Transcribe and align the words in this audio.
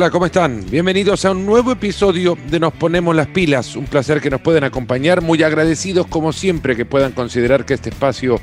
hola, 0.00 0.10
¿cómo 0.10 0.24
están? 0.24 0.64
Bienvenidos 0.70 1.26
a 1.26 1.32
un 1.32 1.44
nuevo 1.44 1.72
episodio 1.72 2.38
de 2.48 2.58
Nos 2.58 2.72
Ponemos 2.72 3.14
las 3.14 3.26
Pilas. 3.26 3.76
Un 3.76 3.84
placer 3.84 4.22
que 4.22 4.30
nos 4.30 4.40
puedan 4.40 4.64
acompañar. 4.64 5.20
Muy 5.20 5.42
agradecidos, 5.42 6.06
como 6.06 6.32
siempre, 6.32 6.74
que 6.74 6.86
puedan 6.86 7.12
considerar 7.12 7.66
que 7.66 7.74
este 7.74 7.90
espacio 7.90 8.40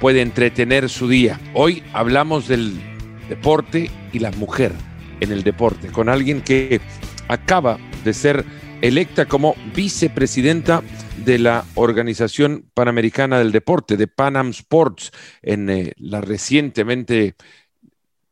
puede 0.00 0.22
entretener 0.22 0.88
su 0.88 1.06
día. 1.06 1.38
Hoy 1.54 1.84
hablamos 1.92 2.48
del 2.48 2.80
deporte 3.28 3.92
y 4.12 4.18
la 4.18 4.32
mujer 4.32 4.72
en 5.20 5.30
el 5.30 5.44
deporte, 5.44 5.86
con 5.86 6.08
alguien 6.08 6.40
que 6.40 6.80
acaba 7.28 7.78
de 8.02 8.12
ser 8.12 8.44
electa 8.80 9.26
como 9.26 9.54
vicepresidenta 9.76 10.82
de 11.24 11.38
la 11.38 11.64
Organización 11.76 12.72
Panamericana 12.74 13.38
del 13.38 13.52
Deporte, 13.52 13.96
de 13.96 14.08
Panam 14.08 14.48
Sports, 14.48 15.12
en 15.42 15.70
eh, 15.70 15.92
la 15.96 16.20
recientemente 16.22 17.36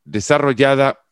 desarrollada 0.04 1.05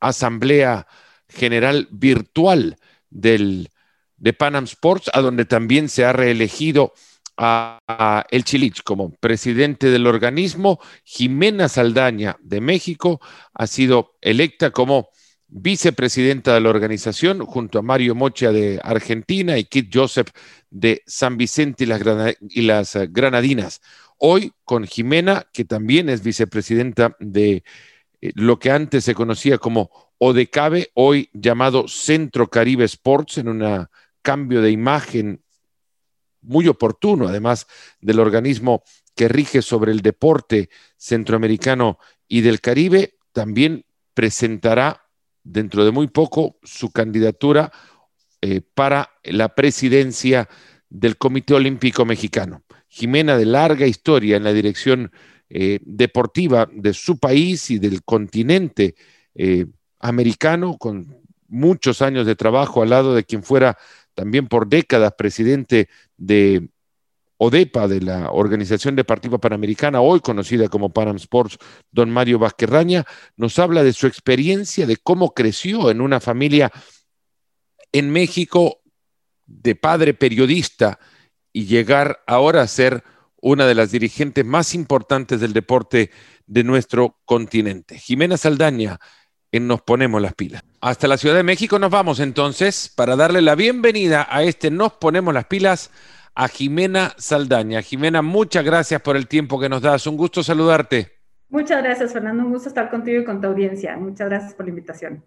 Asamblea 0.00 0.86
General 1.28 1.88
Virtual 1.90 2.76
del, 3.10 3.70
de 4.16 4.32
Panam 4.32 4.64
Sports, 4.64 5.10
a 5.12 5.20
donde 5.20 5.44
también 5.44 5.88
se 5.88 6.04
ha 6.04 6.12
reelegido 6.12 6.92
a, 7.36 8.26
El 8.30 8.44
Chilich 8.44 8.82
como 8.82 9.12
presidente 9.12 9.90
del 9.90 10.06
organismo. 10.06 10.78
Jimena 11.04 11.68
Saldaña 11.68 12.36
de 12.40 12.60
México 12.60 13.20
ha 13.54 13.66
sido 13.66 14.16
electa 14.20 14.70
como 14.70 15.08
vicepresidenta 15.48 16.54
de 16.54 16.60
la 16.60 16.70
organización 16.70 17.44
junto 17.44 17.78
a 17.78 17.82
Mario 17.82 18.14
Mocha 18.14 18.52
de 18.52 18.78
Argentina 18.84 19.58
y 19.58 19.64
Kit 19.64 19.90
Joseph 19.92 20.28
de 20.70 21.02
San 21.06 21.36
Vicente 21.36 21.84
y 21.84 22.62
las, 22.62 22.98
Granadinas. 23.08 23.80
Hoy 24.18 24.52
con 24.64 24.86
Jimena, 24.86 25.46
que 25.52 25.64
también 25.64 26.08
es 26.08 26.22
vicepresidenta 26.22 27.16
de 27.18 27.64
lo 28.20 28.58
que 28.58 28.70
antes 28.70 29.04
se 29.04 29.14
conocía 29.14 29.58
como 29.58 29.90
Odecabe, 30.18 30.90
hoy 30.94 31.30
llamado 31.32 31.88
Centro 31.88 32.48
Caribe 32.48 32.84
Sports, 32.84 33.38
en 33.38 33.48
un 33.48 33.86
cambio 34.22 34.60
de 34.60 34.70
imagen 34.70 35.42
muy 36.42 36.68
oportuno, 36.68 37.28
además 37.28 37.66
del 38.00 38.20
organismo 38.20 38.82
que 39.14 39.28
rige 39.28 39.62
sobre 39.62 39.92
el 39.92 40.00
deporte 40.00 40.70
centroamericano 40.96 41.98
y 42.28 42.42
del 42.42 42.60
Caribe, 42.60 43.18
también 43.32 43.84
presentará 44.14 45.06
dentro 45.42 45.84
de 45.84 45.90
muy 45.90 46.08
poco 46.08 46.58
su 46.62 46.90
candidatura 46.90 47.72
eh, 48.42 48.60
para 48.60 49.10
la 49.24 49.54
presidencia 49.54 50.48
del 50.88 51.16
Comité 51.16 51.54
Olímpico 51.54 52.04
Mexicano. 52.04 52.62
Jimena, 52.88 53.36
de 53.36 53.46
larga 53.46 53.86
historia 53.86 54.36
en 54.36 54.44
la 54.44 54.52
dirección 54.52 55.12
eh, 55.52 55.80
deportiva 55.82 56.68
de 56.72 56.94
su 56.94 57.18
país 57.18 57.72
y 57.72 57.80
del 57.80 58.04
continente 58.04 58.94
eh, 59.34 59.66
americano, 59.98 60.78
con 60.78 61.18
muchos 61.48 62.02
años 62.02 62.24
de 62.24 62.36
trabajo 62.36 62.82
al 62.82 62.90
lado 62.90 63.16
de 63.16 63.24
quien 63.24 63.42
fuera 63.42 63.76
también 64.14 64.46
por 64.46 64.68
décadas 64.68 65.12
presidente 65.18 65.88
de 66.16 66.68
ODEPA, 67.38 67.88
de 67.88 68.00
la 68.00 68.30
Organización 68.30 68.94
Deportiva 68.94 69.38
Panamericana, 69.38 70.00
hoy 70.00 70.20
conocida 70.20 70.68
como 70.68 70.92
Panam 70.92 71.16
Sports, 71.16 71.58
don 71.90 72.10
Mario 72.10 72.38
Vázquez 72.38 72.70
nos 73.36 73.58
habla 73.58 73.82
de 73.82 73.92
su 73.92 74.06
experiencia, 74.06 74.86
de 74.86 74.98
cómo 74.98 75.34
creció 75.34 75.90
en 75.90 76.00
una 76.00 76.20
familia 76.20 76.70
en 77.90 78.10
México 78.10 78.82
de 79.46 79.74
padre 79.74 80.14
periodista 80.14 81.00
y 81.52 81.64
llegar 81.64 82.22
ahora 82.26 82.62
a 82.62 82.68
ser 82.68 83.02
una 83.42 83.66
de 83.66 83.74
las 83.74 83.90
dirigentes 83.90 84.44
más 84.44 84.74
importantes 84.74 85.40
del 85.40 85.52
deporte 85.52 86.10
de 86.46 86.64
nuestro 86.64 87.18
continente. 87.24 87.98
Jimena 87.98 88.36
Saldaña, 88.36 88.98
en 89.52 89.66
Nos 89.66 89.82
Ponemos 89.82 90.20
las 90.22 90.34
Pilas. 90.34 90.62
Hasta 90.80 91.08
la 91.08 91.16
Ciudad 91.16 91.36
de 91.36 91.42
México 91.42 91.78
nos 91.78 91.90
vamos 91.90 92.20
entonces 92.20 92.92
para 92.94 93.16
darle 93.16 93.42
la 93.42 93.54
bienvenida 93.54 94.26
a 94.30 94.42
este 94.42 94.70
Nos 94.70 94.92
Ponemos 94.94 95.34
las 95.34 95.46
Pilas 95.46 95.90
a 96.34 96.48
Jimena 96.48 97.14
Saldaña. 97.18 97.82
Jimena, 97.82 98.22
muchas 98.22 98.64
gracias 98.64 99.00
por 99.02 99.16
el 99.16 99.26
tiempo 99.26 99.58
que 99.58 99.68
nos 99.68 99.82
das. 99.82 100.06
Un 100.06 100.16
gusto 100.16 100.42
saludarte. 100.42 101.18
Muchas 101.48 101.82
gracias, 101.82 102.12
Fernando. 102.12 102.44
Un 102.44 102.52
gusto 102.52 102.68
estar 102.68 102.90
contigo 102.90 103.22
y 103.22 103.24
con 103.24 103.40
tu 103.40 103.48
audiencia. 103.48 103.96
Muchas 103.96 104.28
gracias 104.28 104.54
por 104.54 104.66
la 104.66 104.70
invitación. 104.70 105.24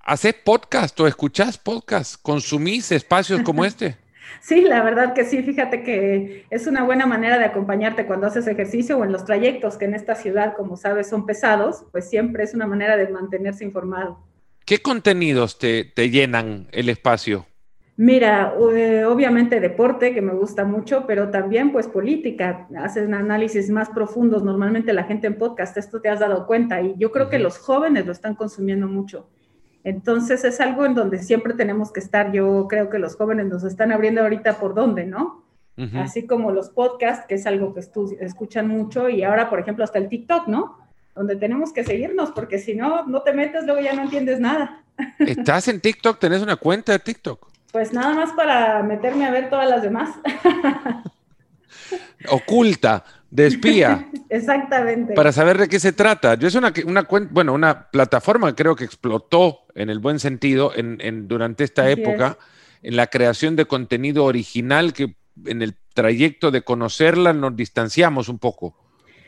¿Haces 0.00 0.34
podcast 0.44 0.98
o 0.98 1.06
escuchás 1.06 1.56
podcast? 1.56 2.20
¿Consumís 2.20 2.90
espacios 2.90 3.42
como 3.42 3.64
este? 3.64 3.96
Sí, 4.40 4.62
la 4.62 4.82
verdad 4.82 5.14
que 5.14 5.24
sí, 5.24 5.42
fíjate 5.42 5.82
que 5.82 6.46
es 6.50 6.66
una 6.66 6.82
buena 6.82 7.06
manera 7.06 7.38
de 7.38 7.44
acompañarte 7.44 8.06
cuando 8.06 8.26
haces 8.26 8.46
ejercicio 8.46 8.98
o 8.98 9.04
en 9.04 9.12
los 9.12 9.24
trayectos 9.24 9.76
que 9.76 9.84
en 9.84 9.94
esta 9.94 10.14
ciudad, 10.14 10.54
como 10.56 10.76
sabes, 10.76 11.08
son 11.08 11.26
pesados, 11.26 11.84
pues 11.92 12.08
siempre 12.08 12.44
es 12.44 12.54
una 12.54 12.66
manera 12.66 12.96
de 12.96 13.08
mantenerse 13.08 13.64
informado. 13.64 14.18
¿Qué 14.64 14.78
contenidos 14.78 15.58
te, 15.58 15.92
llenan 16.10 16.68
el 16.72 16.88
espacio? 16.88 17.46
Mira, 17.96 18.54
eh, 18.74 19.04
obviamente 19.04 19.60
deporte, 19.60 20.14
que 20.14 20.22
me 20.22 20.32
gusta 20.32 20.64
mucho, 20.64 21.04
pero 21.06 21.30
también 21.30 21.72
pues 21.72 21.86
política, 21.88 22.66
hacen 22.76 23.12
análisis 23.14 23.70
más 23.70 23.90
profundos, 23.90 24.42
normalmente 24.42 24.92
la 24.92 25.04
gente 25.04 25.26
en 25.26 25.36
podcast, 25.36 25.76
esto 25.76 26.00
te 26.00 26.08
has 26.08 26.20
dado 26.20 26.46
cuenta, 26.46 26.80
y 26.80 26.94
yo 26.96 27.12
creo 27.12 27.28
que 27.28 27.38
los 27.38 27.58
jóvenes 27.58 28.06
lo 28.06 28.12
están 28.12 28.34
consumiendo 28.34 28.88
mucho. 28.88 29.28
Entonces 29.84 30.44
es 30.44 30.60
algo 30.60 30.86
en 30.86 30.94
donde 30.94 31.18
siempre 31.18 31.54
tenemos 31.54 31.92
que 31.92 32.00
estar. 32.00 32.32
Yo 32.32 32.66
creo 32.68 32.88
que 32.88 32.98
los 32.98 33.16
jóvenes 33.16 33.46
nos 33.46 33.64
están 33.64 33.92
abriendo 33.92 34.22
ahorita 34.22 34.58
por 34.58 34.74
dónde, 34.74 35.06
¿no? 35.06 35.42
Así 35.96 36.26
como 36.26 36.52
los 36.52 36.68
podcasts, 36.68 37.26
que 37.26 37.34
es 37.34 37.46
algo 37.46 37.74
que 37.74 37.80
escuchan 38.20 38.68
mucho, 38.68 39.08
y 39.08 39.24
ahora, 39.24 39.50
por 39.50 39.58
ejemplo, 39.58 39.82
hasta 39.82 39.98
el 39.98 40.08
TikTok, 40.08 40.46
¿no? 40.46 40.78
Donde 41.16 41.34
tenemos 41.34 41.72
que 41.72 41.82
seguirnos, 41.82 42.30
porque 42.30 42.58
si 42.58 42.74
no, 42.74 43.04
no 43.06 43.22
te 43.22 43.32
metes, 43.32 43.64
luego 43.64 43.80
ya 43.80 43.92
no 43.92 44.02
entiendes 44.02 44.38
nada. 44.38 44.84
¿Estás 45.18 45.66
en 45.66 45.80
TikTok? 45.80 46.20
¿Tenés 46.20 46.40
una 46.40 46.54
cuenta 46.54 46.92
de 46.92 47.00
TikTok? 47.00 47.48
Pues 47.72 47.92
nada 47.92 48.14
más 48.14 48.32
para 48.32 48.82
meterme 48.84 49.24
a 49.24 49.30
ver 49.30 49.50
todas 49.50 49.68
las 49.68 49.82
demás. 49.82 50.10
Oculta 52.30 53.02
de 53.32 53.46
espía. 53.46 54.08
Exactamente. 54.28 55.14
Para 55.14 55.32
saber 55.32 55.58
de 55.58 55.68
qué 55.68 55.80
se 55.80 55.92
trata. 55.92 56.34
Yo 56.34 56.48
es 56.48 56.54
una, 56.54 56.72
una 56.84 57.08
bueno, 57.30 57.54
una 57.54 57.90
plataforma 57.90 58.54
creo 58.54 58.76
que 58.76 58.84
explotó 58.84 59.60
en 59.74 59.88
el 59.88 59.98
buen 59.98 60.20
sentido 60.20 60.72
en, 60.76 61.26
durante 61.26 61.64
esta 61.64 61.90
época 61.90 62.36
en 62.82 62.96
la 62.96 63.06
creación 63.06 63.56
de 63.56 63.64
contenido 63.64 64.24
original 64.24 64.92
que 64.92 65.16
en 65.46 65.62
el 65.62 65.74
trayecto 65.94 66.50
de 66.50 66.62
conocerla 66.62 67.32
nos 67.32 67.56
distanciamos 67.56 68.28
un 68.28 68.38
poco. 68.38 68.76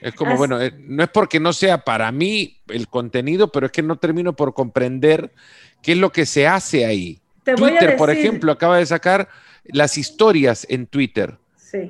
Es 0.03 0.15
como, 0.15 0.36
bueno, 0.36 0.60
eh, 0.60 0.75
no 0.78 1.03
es 1.03 1.09
porque 1.09 1.41
no 1.41 1.54
sea 1.54 1.78
para 1.78 2.12
mí 2.12 2.60
el 2.69 2.88
contenido, 2.88 3.50
pero 3.50 3.66
es 3.66 3.72
que 3.72 3.82
no 3.82 3.97
termino 3.97 4.36
por 4.36 4.53
comprender 4.53 5.32
qué 5.81 5.92
es 5.92 5.98
lo 5.98 6.12
que 6.12 6.26
se 6.26 6.47
hace 6.47 6.84
ahí. 6.84 7.22
Twitter, 7.42 7.97
por 7.97 8.10
ejemplo, 8.10 8.53
acaba 8.53 8.76
de 8.76 8.84
sacar 8.84 9.28
las 9.65 9.97
historias 9.97 10.66
en 10.69 10.86
Twitter. 10.86 11.38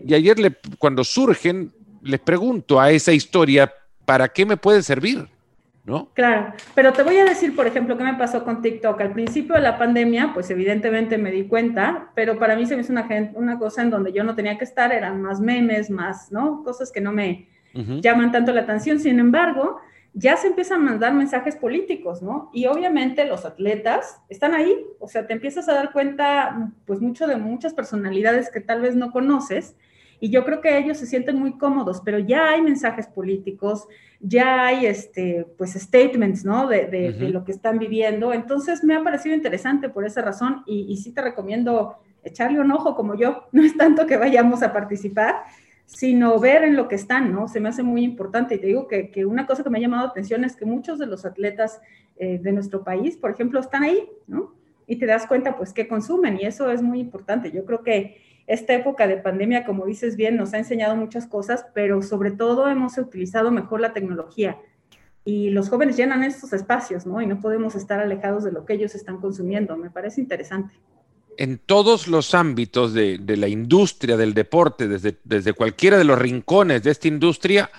Y 0.06 0.14
ayer, 0.14 0.38
le, 0.38 0.56
cuando 0.78 1.02
surgen, 1.02 1.72
les 2.04 2.20
pregunto 2.20 2.80
a 2.80 2.90
esa 2.90 3.12
historia, 3.12 3.72
¿para 4.04 4.28
qué 4.28 4.44
me 4.44 4.56
puede 4.56 4.82
servir? 4.82 5.26
¿No? 5.84 6.10
Claro, 6.14 6.54
pero 6.74 6.94
te 6.94 7.02
voy 7.02 7.16
a 7.18 7.24
decir, 7.26 7.54
por 7.54 7.66
ejemplo, 7.66 7.98
qué 7.98 8.04
me 8.04 8.14
pasó 8.14 8.42
con 8.42 8.62
TikTok. 8.62 8.98
Al 9.02 9.12
principio 9.12 9.54
de 9.54 9.60
la 9.60 9.76
pandemia, 9.76 10.30
pues 10.32 10.48
evidentemente 10.50 11.18
me 11.18 11.30
di 11.30 11.44
cuenta, 11.44 12.10
pero 12.14 12.38
para 12.38 12.56
mí 12.56 12.64
se 12.64 12.74
me 12.74 12.82
hizo 12.82 12.92
una, 12.92 13.06
una 13.34 13.58
cosa 13.58 13.82
en 13.82 13.90
donde 13.90 14.12
yo 14.12 14.24
no 14.24 14.34
tenía 14.34 14.56
que 14.56 14.64
estar, 14.64 14.92
eran 14.92 15.20
más 15.20 15.40
memes, 15.40 15.90
más, 15.90 16.32
¿no? 16.32 16.62
Cosas 16.62 16.90
que 16.90 17.02
no 17.02 17.12
me 17.12 17.48
llaman 17.74 18.32
tanto 18.32 18.52
la 18.52 18.62
atención. 18.62 18.98
Sin 18.98 19.18
embargo, 19.18 19.78
ya 20.14 20.36
se 20.36 20.46
empiezan 20.46 20.80
a 20.80 20.90
mandar 20.90 21.12
mensajes 21.12 21.56
políticos, 21.56 22.22
¿no? 22.22 22.48
Y 22.54 22.66
obviamente 22.66 23.26
los 23.26 23.44
atletas 23.44 24.20
están 24.30 24.54
ahí, 24.54 24.74
o 25.00 25.08
sea, 25.08 25.26
te 25.26 25.34
empiezas 25.34 25.68
a 25.68 25.74
dar 25.74 25.92
cuenta, 25.92 26.70
pues 26.86 27.00
mucho 27.00 27.26
de 27.26 27.36
muchas 27.36 27.74
personalidades 27.74 28.50
que 28.50 28.60
tal 28.60 28.80
vez 28.80 28.94
no 28.94 29.10
conoces 29.10 29.76
y 30.20 30.30
yo 30.30 30.44
creo 30.44 30.60
que 30.60 30.78
ellos 30.78 30.98
se 30.98 31.06
sienten 31.06 31.38
muy 31.38 31.58
cómodos, 31.58 32.00
pero 32.04 32.18
ya 32.18 32.50
hay 32.50 32.62
mensajes 32.62 33.06
políticos, 33.06 33.86
ya 34.20 34.66
hay 34.66 34.86
este, 34.86 35.46
pues 35.58 35.74
statements, 35.74 36.44
¿no? 36.44 36.66
De, 36.66 36.86
de, 36.86 37.28
lo 37.28 37.44
que 37.44 37.52
están 37.52 37.78
viviendo. 37.78 38.32
Entonces 38.32 38.82
me 38.82 38.94
ha 38.94 39.02
parecido 39.02 39.34
interesante 39.34 39.88
por 39.88 40.06
esa 40.06 40.22
razón 40.22 40.62
y, 40.66 40.86
y 40.88 40.96
sí 40.96 41.12
te 41.12 41.20
recomiendo 41.20 41.96
echarle 42.22 42.60
un 42.60 42.72
ojo 42.72 42.94
como 42.94 43.14
yo. 43.14 43.44
No 43.52 43.62
es 43.62 43.76
tanto 43.76 44.06
que 44.06 44.16
vayamos 44.16 44.62
a 44.62 44.72
participar, 44.72 45.42
sino 45.86 46.38
ver 46.40 46.64
en 46.64 46.76
lo 46.76 46.88
que 46.88 46.94
están, 46.94 47.32
¿no? 47.32 47.48
Se 47.48 47.60
me 47.60 47.68
hace 47.68 47.82
muy 47.82 48.02
importante. 48.02 48.54
Y 48.54 48.58
te 48.58 48.66
digo 48.66 48.88
que, 48.88 49.10
que 49.10 49.26
una 49.26 49.46
cosa 49.46 49.62
que 49.62 49.70
me 49.70 49.78
ha 49.78 49.82
llamado 49.82 50.04
la 50.04 50.10
atención 50.10 50.44
es 50.44 50.56
que 50.56 50.64
muchos 50.64 50.98
de 50.98 51.06
los 51.06 51.24
atletas 51.24 51.80
eh, 52.16 52.38
de 52.42 52.52
nuestro 52.52 52.82
país, 52.82 53.16
por 53.16 53.30
ejemplo, 53.30 53.60
están 53.60 53.82
ahí, 53.82 54.08
¿no? 54.26 54.54
Y 54.86 54.96
te 54.96 55.06
das 55.06 55.26
cuenta, 55.26 55.56
pues, 55.56 55.72
qué 55.72 55.86
consumen. 55.86 56.38
Y 56.40 56.46
eso 56.46 56.70
es 56.70 56.82
muy 56.82 57.00
importante. 57.00 57.50
Yo 57.50 57.64
creo 57.64 57.82
que 57.82 58.23
esta 58.46 58.74
época 58.74 59.06
de 59.06 59.16
pandemia, 59.16 59.64
como 59.64 59.86
dices 59.86 60.16
bien, 60.16 60.36
nos 60.36 60.52
ha 60.52 60.58
enseñado 60.58 60.96
muchas 60.96 61.26
cosas, 61.26 61.66
pero 61.74 62.02
sobre 62.02 62.30
todo 62.30 62.68
hemos 62.68 62.98
utilizado 62.98 63.50
mejor 63.50 63.80
la 63.80 63.92
tecnología. 63.92 64.58
Y 65.24 65.50
los 65.50 65.70
jóvenes 65.70 65.96
llenan 65.96 66.22
estos 66.22 66.52
espacios, 66.52 67.06
¿no? 67.06 67.22
Y 67.22 67.26
no 67.26 67.40
podemos 67.40 67.74
estar 67.74 68.00
alejados 68.00 68.44
de 68.44 68.52
lo 68.52 68.66
que 68.66 68.74
ellos 68.74 68.94
están 68.94 69.18
consumiendo. 69.18 69.76
Me 69.76 69.90
parece 69.90 70.20
interesante. 70.20 70.74
En 71.38 71.58
todos 71.58 72.06
los 72.06 72.34
ámbitos 72.34 72.92
de, 72.92 73.18
la 73.26 73.48
industria 73.48 74.18
del 74.18 74.34
deporte, 74.34 74.86
desde, 74.86 75.16
desde, 75.24 75.54
cualquiera 75.54 75.96
de 75.96 76.04
los 76.04 76.18
rincones 76.18 76.82
de 76.82 76.90
esta 76.90 77.08
industria, 77.08 77.70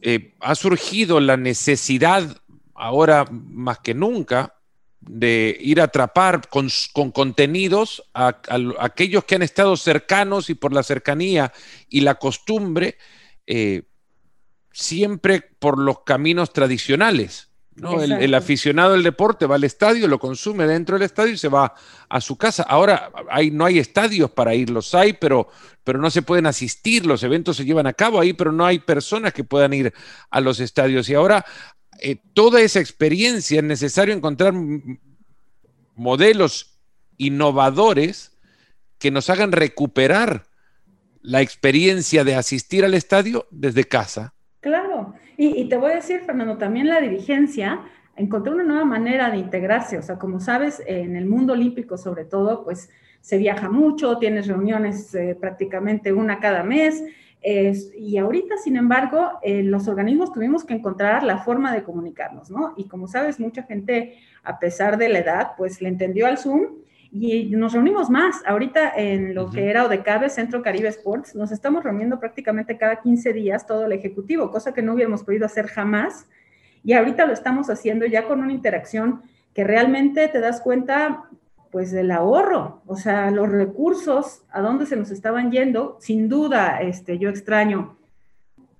eh, 0.00 0.32
ha 0.40 0.54
surgido 0.54 1.20
la 1.20 1.36
necesidad, 1.36 2.38
ahora 2.74 3.26
más 3.30 3.78
que 3.80 3.94
nunca, 3.94 4.54
de 5.08 5.56
ir 5.60 5.80
a 5.80 5.84
atrapar 5.84 6.48
con, 6.48 6.68
contenidos 7.12 8.04
a, 8.14 8.40
aquellos 8.78 9.24
que 9.24 9.34
han 9.34 9.42
estado 9.42 9.76
cercanos 9.76 10.48
y 10.50 10.54
por 10.54 10.72
la 10.72 10.82
cercanía 10.82 11.52
y 11.88 12.02
la 12.02 12.16
costumbre, 12.16 12.98
eh, 13.46 13.82
siempre 14.72 15.42
por 15.58 15.78
los 15.78 16.00
caminos 16.00 16.52
tradicionales. 16.52 17.51
El, 17.74 18.34
aficionado 18.34 18.92
del 18.92 19.02
deporte 19.02 19.46
va 19.46 19.54
al 19.54 19.64
estadio, 19.64 20.06
lo 20.06 20.18
consume 20.18 20.66
dentro 20.66 20.96
del 20.96 21.06
estadio 21.06 21.32
y 21.32 21.38
se 21.38 21.48
va 21.48 21.74
a 22.08 22.20
su 22.20 22.36
casa. 22.36 22.64
Ahora 22.64 23.10
hay, 23.30 23.50
no 23.50 23.64
hay 23.64 23.78
estadios 23.78 24.30
para 24.30 24.54
ir, 24.54 24.68
los 24.68 24.94
hay, 24.94 25.14
pero, 25.14 25.48
pero 25.82 25.98
no 25.98 26.10
se 26.10 26.20
pueden 26.20 26.46
asistir, 26.46 27.06
los 27.06 27.22
eventos 27.22 27.56
se 27.56 27.64
llevan 27.64 27.86
a 27.86 27.94
cabo 27.94 28.20
ahí, 28.20 28.34
pero 28.34 28.52
no 28.52 28.66
hay 28.66 28.78
personas 28.78 29.32
que 29.32 29.42
puedan 29.42 29.72
ir 29.72 29.92
a 30.30 30.40
los 30.40 30.60
estadios. 30.60 31.08
Y 31.08 31.14
ahora 31.14 31.46
eh, 31.98 32.16
toda 32.34 32.60
esa 32.60 32.78
experiencia 32.78 33.58
es 33.58 33.64
necesario 33.64 34.14
encontrar 34.14 34.52
modelos 35.94 36.78
innovadores 37.16 38.32
que 38.98 39.10
nos 39.10 39.30
hagan 39.30 39.52
recuperar 39.52 40.46
la 41.22 41.40
experiencia 41.40 42.24
de 42.24 42.34
asistir 42.34 42.84
al 42.84 42.94
estadio 42.94 43.46
desde 43.50 43.84
casa. 43.84 44.34
Y, 45.36 45.68
te 45.68 45.76
voy 45.76 45.92
a 45.92 45.96
decir, 45.96 46.20
Fernando, 46.20 46.58
también 46.58 46.88
la 46.88 47.00
dirigencia 47.00 47.80
encontró 48.16 48.54
una 48.54 48.64
nueva 48.64 48.84
manera 48.84 49.30
de 49.30 49.38
integrarse. 49.38 49.98
O 49.98 50.02
sea, 50.02 50.18
como 50.18 50.40
sabes, 50.40 50.82
en 50.86 51.16
el 51.16 51.26
mundo 51.26 51.54
olímpico 51.54 51.96
sobre 51.96 52.24
todo, 52.24 52.64
pues 52.64 52.90
se 53.20 53.38
viaja 53.38 53.70
mucho, 53.70 54.18
tienes 54.18 54.46
reuniones 54.46 55.14
eh, 55.14 55.36
prácticamente 55.40 56.12
una 56.12 56.40
cada 56.40 56.62
mes. 56.62 57.02
y 57.44 58.18
ahorita, 58.18 58.56
sin 58.56 58.76
embargo, 58.76 59.32
eh, 59.42 59.64
los 59.64 59.88
organismos 59.88 60.32
tuvimos 60.32 60.64
que 60.64 60.74
encontrar 60.74 61.24
la 61.24 61.38
forma 61.38 61.72
de 61.72 61.82
comunicarnos, 61.82 62.50
¿no? 62.50 62.74
Y 62.76 62.84
como 62.84 63.08
sabes, 63.08 63.40
mucha 63.40 63.64
gente, 63.64 64.18
a 64.44 64.60
pesar 64.60 64.96
de 64.96 65.08
la 65.08 65.18
edad, 65.18 65.52
pues 65.56 65.80
le 65.80 65.88
entendió 65.88 66.26
al 66.26 66.38
Zoom 66.38 66.81
y 67.12 67.44
nos 67.50 67.74
reunimos 67.74 68.08
más. 68.08 68.42
Ahorita 68.46 68.92
en 68.96 69.34
lo 69.34 69.50
que 69.50 69.68
era 69.68 69.84
ODECABE, 69.84 70.30
Centro 70.30 70.62
Caribe 70.62 70.88
Sports, 70.88 71.34
nos 71.34 71.52
estamos 71.52 71.84
reuniendo 71.84 72.18
prácticamente 72.18 72.78
cada 72.78 73.02
15 73.02 73.32
días 73.34 73.66
todo 73.66 73.84
el 73.84 73.92
ejecutivo, 73.92 74.50
cosa 74.50 74.72
que 74.72 74.80
no 74.80 74.94
hubiéramos 74.94 75.22
podido 75.22 75.44
hacer 75.44 75.66
jamás. 75.66 76.26
Y 76.82 76.94
ahorita 76.94 77.26
lo 77.26 77.34
estamos 77.34 77.68
haciendo 77.68 78.06
ya 78.06 78.26
con 78.26 78.40
una 78.40 78.52
interacción 78.52 79.22
que 79.54 79.62
realmente 79.62 80.26
te 80.28 80.40
das 80.40 80.62
cuenta 80.62 81.24
pues 81.70 81.90
del 81.90 82.10
ahorro, 82.10 82.82
o 82.86 82.96
sea, 82.96 83.30
los 83.30 83.48
recursos, 83.48 84.42
a 84.50 84.60
dónde 84.60 84.84
se 84.84 84.96
nos 84.96 85.10
estaban 85.10 85.50
yendo. 85.50 85.96
Sin 86.00 86.28
duda, 86.28 86.82
este, 86.82 87.18
yo 87.18 87.30
extraño 87.30 87.96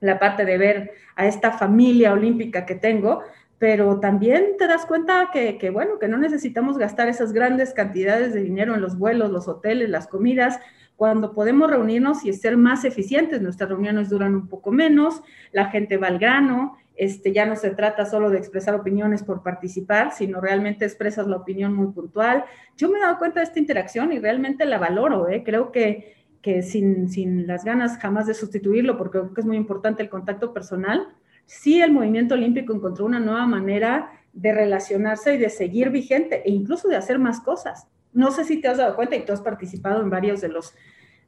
la 0.00 0.18
parte 0.18 0.44
de 0.44 0.58
ver 0.58 0.92
a 1.16 1.26
esta 1.26 1.52
familia 1.52 2.12
olímpica 2.12 2.66
que 2.66 2.74
tengo, 2.74 3.22
pero 3.62 4.00
también 4.00 4.56
te 4.58 4.66
das 4.66 4.86
cuenta 4.86 5.30
que, 5.32 5.70
bueno, 5.70 6.00
que 6.00 6.08
no 6.08 6.18
necesitamos 6.18 6.78
gastar 6.78 7.06
esas 7.06 7.32
grandes 7.32 7.72
cantidades 7.72 8.34
de 8.34 8.42
dinero 8.42 8.74
en 8.74 8.80
los 8.80 8.98
vuelos, 8.98 9.30
los 9.30 9.46
hoteles, 9.46 9.88
las 9.88 10.08
comidas, 10.08 10.58
cuando 10.96 11.32
podemos 11.32 11.70
reunirnos 11.70 12.24
y 12.24 12.32
ser 12.32 12.56
más 12.56 12.84
eficientes. 12.84 13.40
Nuestras 13.40 13.70
reuniones 13.70 14.10
duran 14.10 14.34
un 14.34 14.48
poco 14.48 14.72
menos, 14.72 15.22
la 15.52 15.66
gente 15.66 15.96
va 15.96 16.08
al 16.08 16.18
grano, 16.18 16.76
este, 16.96 17.32
ya 17.32 17.46
no 17.46 17.54
se 17.54 17.70
trata 17.70 18.04
solo 18.04 18.30
de 18.30 18.38
expresar 18.38 18.74
opiniones 18.74 19.22
por 19.22 19.44
participar, 19.44 20.10
sino 20.10 20.40
realmente 20.40 20.84
expresas 20.84 21.28
la 21.28 21.36
opinión 21.36 21.72
muy 21.72 21.92
puntual. 21.92 22.44
Yo 22.76 22.90
me 22.90 22.98
he 22.98 23.00
dado 23.00 23.18
cuenta 23.18 23.38
de 23.38 23.44
esta 23.44 23.60
interacción 23.60 24.12
y 24.12 24.18
realmente 24.18 24.64
la 24.64 24.78
valoro, 24.78 25.28
¿eh? 25.28 25.44
creo 25.46 25.70
que, 25.70 26.16
que 26.40 26.62
sin, 26.62 27.08
sin 27.08 27.46
las 27.46 27.64
ganas 27.64 27.96
jamás 27.98 28.26
de 28.26 28.34
sustituirlo, 28.34 28.98
porque 28.98 29.20
creo 29.20 29.32
que 29.32 29.40
es 29.40 29.46
muy 29.46 29.56
importante 29.56 30.02
el 30.02 30.08
contacto 30.08 30.52
personal, 30.52 31.06
sí 31.46 31.80
el 31.80 31.92
movimiento 31.92 32.34
olímpico 32.34 32.74
encontró 32.74 33.04
una 33.04 33.20
nueva 33.20 33.46
manera 33.46 34.12
de 34.32 34.52
relacionarse 34.52 35.34
y 35.34 35.38
de 35.38 35.50
seguir 35.50 35.90
vigente 35.90 36.42
e 36.44 36.50
incluso 36.50 36.88
de 36.88 36.96
hacer 36.96 37.18
más 37.18 37.40
cosas. 37.40 37.86
No 38.12 38.30
sé 38.30 38.44
si 38.44 38.60
te 38.60 38.68
has 38.68 38.78
dado 38.78 38.96
cuenta 38.96 39.16
y 39.16 39.24
tú 39.24 39.32
has 39.32 39.40
participado 39.40 40.02
en 40.02 40.10
varios 40.10 40.40
de 40.40 40.48
los, 40.48 40.74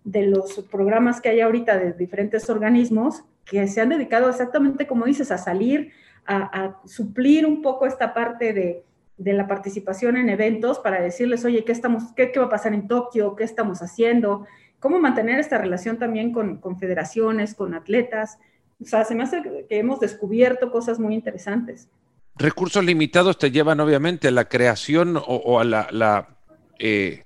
de 0.04 0.26
los 0.26 0.66
programas 0.70 1.20
que 1.20 1.30
hay 1.30 1.40
ahorita 1.40 1.78
de 1.78 1.92
diferentes 1.92 2.48
organismos 2.48 3.24
que 3.44 3.66
se 3.68 3.80
han 3.80 3.90
dedicado 3.90 4.28
exactamente, 4.28 4.86
como 4.86 5.04
dices, 5.04 5.30
a 5.30 5.38
salir, 5.38 5.92
a, 6.26 6.80
suplir 6.86 7.46
un 7.46 7.60
poco 7.60 7.86
esta 7.86 8.14
parte 8.14 8.52
de, 8.52 8.84
la 9.18 9.46
participación 9.46 10.16
en 10.16 10.28
eventos 10.28 10.78
para 10.78 11.00
decirles, 11.00 11.44
oye, 11.44 11.64
¿qué, 11.64 11.72
estamos, 11.72 12.12
qué, 12.16 12.32
va 12.38 12.46
a 12.46 12.48
pasar 12.48 12.74
en 12.74 12.88
Tokio? 12.88 13.36
¿Qué 13.36 13.44
estamos 13.44 13.80
haciendo? 13.80 14.46
¿Cómo 14.80 14.98
mantener 14.98 15.38
esta 15.38 15.58
relación 15.58 15.98
también 15.98 16.32
con, 16.32 16.58
con 16.58 16.78
federaciones, 16.78 17.54
con 17.54 17.74
atletas? 17.74 18.38
O 18.84 18.86
sea, 18.86 19.04
se 19.06 19.14
me 19.14 19.22
hace 19.22 19.42
que 19.66 19.78
hemos 19.78 19.98
descubierto 19.98 20.70
cosas 20.70 20.98
muy 20.98 21.14
interesantes. 21.14 21.88
Recursos 22.36 22.84
limitados 22.84 23.38
te 23.38 23.50
llevan 23.50 23.80
obviamente 23.80 24.28
a 24.28 24.30
la 24.30 24.46
creación 24.46 25.16
o, 25.16 25.58
a 25.58 25.64
la, 25.64 26.36
eh, 26.78 27.24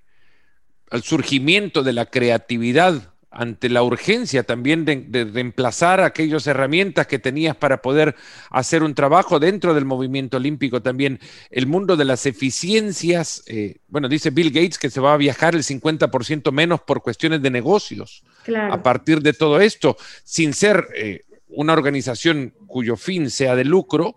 al 0.89 1.03
surgimiento 1.03 1.83
de 1.83 1.95
la 1.95 2.07
creatividad 2.07 3.13
ante 3.31 3.69
la 3.69 3.83
urgencia 3.83 4.45
también 4.45 4.85
de, 4.85 5.25
reemplazar 5.33 6.01
aquellas 6.01 6.47
herramientas 6.47 7.07
que 7.09 7.19
tenías 7.19 7.57
para 7.57 7.83
poder 7.83 8.15
hacer 8.51 8.83
un 8.85 8.95
trabajo 8.95 9.39
dentro 9.41 9.75
del 9.75 9.85
movimiento 9.85 10.37
olímpico 10.37 10.81
también. 10.81 11.19
El 11.51 11.67
mundo 11.67 11.97
de 11.97 12.05
las 12.05 12.25
eficiencias, 12.25 13.43
eh, 13.47 13.79
bueno, 13.89 14.09
dice 14.09 14.31
Bill 14.31 14.51
Gates 14.51 14.79
que 14.79 14.91
se 14.91 15.01
va 15.01 15.15
a 15.15 15.19
viajar 15.19 15.57
el 15.57 15.63
50% 15.63 16.53
menos 16.53 16.81
por 16.83 17.03
cuestiones 17.03 17.43
de 17.43 17.51
negocios 17.51 18.23
a 18.71 18.83
partir 18.83 19.21
de 19.21 19.33
todo 19.33 19.61
esto, 19.61 19.97
sin 20.25 20.55
ser 20.55 20.87
eh, 20.95 21.25
una 21.49 21.73
organización 21.73 22.55
cuyo 22.67 22.97
fin 22.97 23.31
sea 23.31 23.55
de 23.57 23.65
lucro 23.65 24.17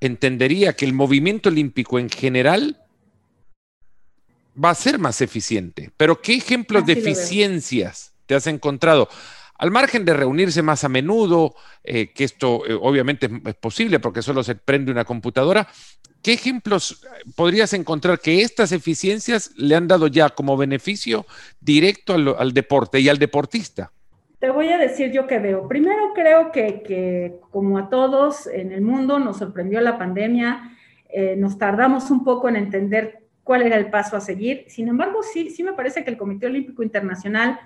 entendería 0.00 0.74
que 0.74 0.84
el 0.84 0.92
movimiento 0.92 1.48
olímpico 1.48 1.98
en 1.98 2.08
general 2.08 2.82
va 4.62 4.70
a 4.70 4.74
ser 4.74 4.98
más 4.98 5.20
eficiente. 5.20 5.90
Pero 5.96 6.20
¿qué 6.20 6.34
ejemplos 6.34 6.86
de 6.86 6.94
eficiencias 6.94 8.12
te 8.26 8.34
has 8.34 8.46
encontrado? 8.46 9.08
Al 9.56 9.72
margen 9.72 10.04
de 10.04 10.14
reunirse 10.14 10.62
más 10.62 10.84
a 10.84 10.88
menudo, 10.88 11.54
eh, 11.82 12.12
que 12.12 12.24
esto 12.24 12.64
eh, 12.64 12.78
obviamente 12.80 13.28
es 13.44 13.54
posible 13.56 13.98
porque 13.98 14.22
solo 14.22 14.44
se 14.44 14.54
prende 14.54 14.92
una 14.92 15.04
computadora, 15.04 15.68
¿qué 16.22 16.32
ejemplos 16.32 17.00
podrías 17.34 17.72
encontrar 17.72 18.20
que 18.20 18.42
estas 18.42 18.70
eficiencias 18.70 19.50
le 19.56 19.74
han 19.74 19.88
dado 19.88 20.06
ya 20.06 20.30
como 20.30 20.56
beneficio 20.56 21.26
directo 21.60 22.14
al 22.14 22.52
deporte 22.52 23.00
y 23.00 23.08
al 23.08 23.18
deportista? 23.18 23.92
Te 24.38 24.50
voy 24.50 24.68
a 24.68 24.78
decir 24.78 25.10
yo 25.10 25.26
qué 25.26 25.40
veo. 25.40 25.66
Primero 25.66 26.12
creo 26.14 26.52
que, 26.52 27.40
como 27.50 27.76
a 27.76 27.88
todos 27.88 28.46
en 28.46 28.70
el 28.70 28.82
mundo 28.82 29.18
nos 29.18 29.38
sorprendió 29.38 29.80
la 29.80 29.98
pandemia, 29.98 30.76
eh, 31.08 31.34
nos 31.36 31.58
tardamos 31.58 32.10
un 32.10 32.22
poco 32.22 32.48
en 32.48 32.54
entender 32.54 33.20
cuál 33.42 33.62
era 33.62 33.76
el 33.76 33.90
paso 33.90 34.16
a 34.16 34.20
seguir. 34.20 34.64
Sin 34.68 34.86
embargo, 34.86 35.22
sí, 35.24 35.50
sí 35.50 35.64
me 35.64 35.72
parece 35.72 36.04
que 36.04 36.10
el 36.10 36.16
Comité 36.16 36.46
Olímpico 36.46 36.84
Internacional, 36.84 37.58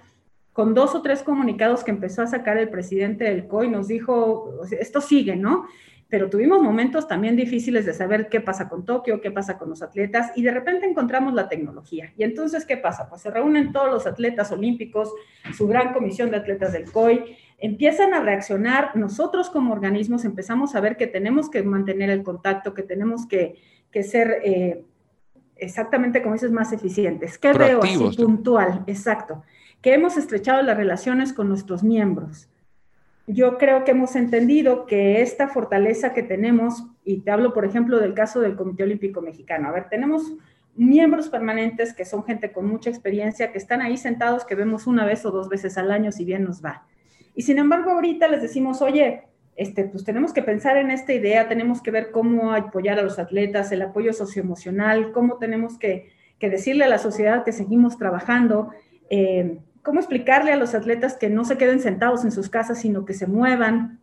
con 0.55 0.73
dos 0.73 0.95
o 0.95 1.03
tres 1.03 1.23
comunicados 1.23 1.85
que 1.85 1.91
empezó 1.91 2.23
a 2.23 2.27
sacar 2.27 2.57
el 2.57 2.71
presidente 2.71 3.25
del 3.25 3.47
COI, 3.49 3.69
nos 3.69 3.89
dijo, 3.89 4.63
esto 4.71 5.03
sigue, 5.03 5.37
¿no? 5.37 5.67
Pero 6.13 6.29
tuvimos 6.29 6.61
momentos 6.63 7.09
también 7.09 7.37
difíciles 7.37 7.87
de 7.87 7.95
saber 7.95 8.29
qué 8.29 8.43
pasa 8.43 8.69
con 8.69 8.85
Tokio, 8.85 9.23
qué 9.23 9.31
pasa 9.31 9.57
con 9.57 9.71
los 9.71 9.81
atletas, 9.81 10.31
y 10.37 10.43
de 10.43 10.51
repente 10.51 10.85
encontramos 10.85 11.33
la 11.33 11.49
tecnología. 11.49 12.13
Y 12.19 12.23
entonces, 12.23 12.67
¿qué 12.67 12.77
pasa? 12.77 13.09
Pues 13.09 13.23
se 13.23 13.31
reúnen 13.31 13.73
todos 13.73 13.91
los 13.91 14.07
atletas 14.07 14.53
olímpicos, 14.53 15.11
su 15.57 15.67
gran 15.67 15.95
comisión 15.95 16.31
de 16.31 16.37
atletas 16.37 16.75
del 16.75 16.93
COI, 16.93 17.35
empiezan 17.57 18.13
a 18.13 18.21
reaccionar, 18.21 18.95
nosotros 18.95 19.49
como 19.49 19.73
organismos 19.73 20.27
empezamos 20.27 20.75
a 20.75 20.81
ver 20.81 20.99
que 20.99 21.07
tenemos 21.07 21.49
que 21.49 21.63
mantener 21.63 22.11
el 22.11 22.23
contacto, 22.23 22.75
que 22.75 22.83
tenemos 22.83 23.27
que, 23.27 23.57
ser 24.03 24.43
eh, 24.45 24.85
exactamente, 25.57 26.21
como 26.21 26.35
dices, 26.35 26.53
más 26.53 26.75
eficientes. 26.75 27.39
¿Qué 27.39 27.55
veo 27.55 27.83
así 27.83 28.17
puntual? 28.19 28.85
Exacto. 28.87 29.45
Que 29.81 29.95
hemos 29.95 30.19
estrechado 30.19 30.61
las 30.61 30.77
relaciones 30.77 31.33
con 31.33 31.49
nuestros 31.49 31.83
miembros 31.83 32.51
yo 33.27 33.59
creo 33.59 33.85
que 33.85 33.93
hemos 33.93 34.17
entendido 34.17 34.87
que 34.87 35.23
esta 35.23 35.49
fortaleza 35.49 36.13
que 36.13 36.23
tenemos, 36.23 36.85
y 37.05 37.21
te 37.21 37.31
hablo 37.31 37.53
por 37.53 37.65
ejemplo 37.65 37.99
del 37.99 38.15
caso 38.15 38.41
del 38.41 38.57
Comité 38.57 38.83
Olímpico 38.83 39.21
Mexicano, 39.21 39.69
a 39.69 39.73
ver, 39.73 39.89
tenemos 39.89 40.33
miembros 40.75 41.29
permanentes 41.29 41.95
que 41.95 42.05
son 42.05 42.25
gente 42.25 42.53
con 42.53 42.67
mucha 42.67 42.91
experiencia, 42.91 43.53
que 43.53 43.59
están 43.59 43.83
ahí 43.83 43.97
sentados, 43.97 44.45
que 44.45 44.55
vemos 44.55 44.87
una 44.87 45.05
vez 45.05 45.25
o 45.25 45.31
dos 45.31 45.49
veces 45.49 45.79
al 45.79 45.91
año 45.91 46.13
si 46.13 46.25
bien 46.25 46.45
nos 46.45 46.65
va. 46.65 46.87
Y 47.35 47.43
sin 47.43 47.59
embargo 47.59 47.91
ahorita 47.93 48.29
les 48.29 48.43
decimos, 48.43 48.83
oye, 48.83 49.25
este, 49.57 49.85
pues 49.85 50.05
tenemos 50.05 50.33
que 50.33 50.43
pensar 50.43 50.77
en 50.77 50.91
esta 50.91 51.13
idea, 51.13 51.49
tenemos 51.49 51.83
que 51.83 51.91
ver 51.91 52.11
cómo 52.11 52.53
apoyar 52.53 52.99
a 52.99 53.03
los 53.03 53.19
atletas, 53.19 53.71
el 53.71 53.83
apoyo 53.83 54.13
socioemocional, 54.13 55.13
cómo 55.13 55.39
tenemos 55.39 55.79
que, 55.79 56.11
decirle 56.41 56.85
a 56.85 56.89
la 56.89 56.99
sociedad 56.99 57.45
que 57.45 57.53
seguimos 57.53 57.99
trabajando. 57.99 58.71
Eh, 59.11 59.59
cómo 59.83 60.01
explicarle 60.01 60.53
a 60.53 60.57
los 60.57 60.75
atletas 60.75 61.17
que 61.17 61.29
no 61.29 61.45
se 61.45 61.59
queden 61.59 61.81
sentados 61.81 62.25
en 62.25 62.33
sus 62.33 62.49
casas, 62.49 62.81
sino 62.81 63.05
que 63.05 63.15
se 63.15 63.27
muevan. 63.27 64.01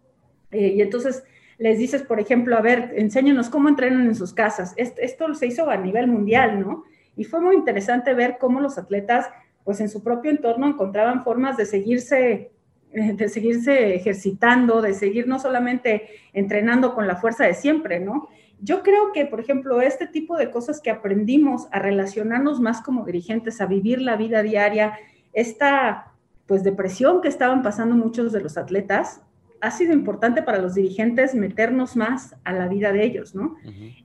Eh, 0.51 0.73
y 0.75 0.81
entonces 0.81 1.23
les 1.57 1.77
dices, 1.77 2.03
por 2.03 2.19
ejemplo, 2.19 2.57
a 2.57 2.61
ver, 2.61 2.93
enséñanos 2.95 3.49
cómo 3.49 3.69
entrenan 3.69 4.05
en 4.07 4.15
sus 4.15 4.33
casas. 4.33 4.73
Esto, 4.77 5.33
se 5.33 5.47
hizo 5.47 5.69
a 5.69 5.77
nivel 5.77 6.07
mundial, 6.07 6.59
¿no? 6.59 6.83
Y 7.15 7.25
fue 7.25 7.41
muy 7.41 7.55
interesante 7.55 8.13
ver 8.13 8.37
cómo 8.39 8.61
los 8.61 8.77
atletas, 8.77 9.27
pues 9.63 9.79
en 9.81 9.89
su 9.89 10.03
propio 10.03 10.31
entorno 10.31 10.67
encontraban 10.67 11.23
formas 11.23 11.57
de 11.57 11.65
seguirse 11.65 12.51
eh, 12.91 13.13
de 13.13 13.29
seguirse 13.29 13.93
ejercitando, 13.93 14.81
de 14.81 14.93
seguir 14.93 15.27
no 15.27 15.37
solamente 15.37 16.09
entrenando 16.33 16.95
con 16.95 17.05
la 17.05 17.17
fuerza 17.17 17.45
de 17.45 17.53
siempre, 17.53 17.99
¿no? 17.99 18.29
yo 18.61 18.83
creo 18.83 19.11
que, 19.13 19.25
por 19.25 19.39
ejemplo, 19.39 19.81
este 19.81 20.05
tipo 20.07 20.37
de 20.37 20.51
cosas 20.51 20.81
que 20.81 20.89
aprendimos 20.89 21.67
a 21.71 21.79
relacionarnos 21.79 22.59
más 22.59 22.81
como 22.81 23.05
dirigentes, 23.05 23.61
a 23.61 23.65
vivir 23.65 24.01
la 24.01 24.17
vida 24.17 24.43
diaria, 24.43 24.97
esta 25.39 26.13
pues 26.47 26.63
depresión 26.63 27.21
que 27.21 27.27
estaban 27.27 27.61
pasando 27.61 27.95
muchos 27.95 28.31
de 28.31 28.41
los 28.41 28.57
atletas, 28.57 29.21
ha 29.61 29.71
sido 29.71 29.93
importante 29.93 30.41
para 30.41 30.59
los 30.59 30.73
dirigentes 30.73 31.35
meternos 31.35 31.95
más 31.95 32.35
a 32.43 32.53
la 32.53 32.67
vida 32.67 32.91
de 32.91 33.03
ellos, 33.03 33.35
¿no? 33.35 33.57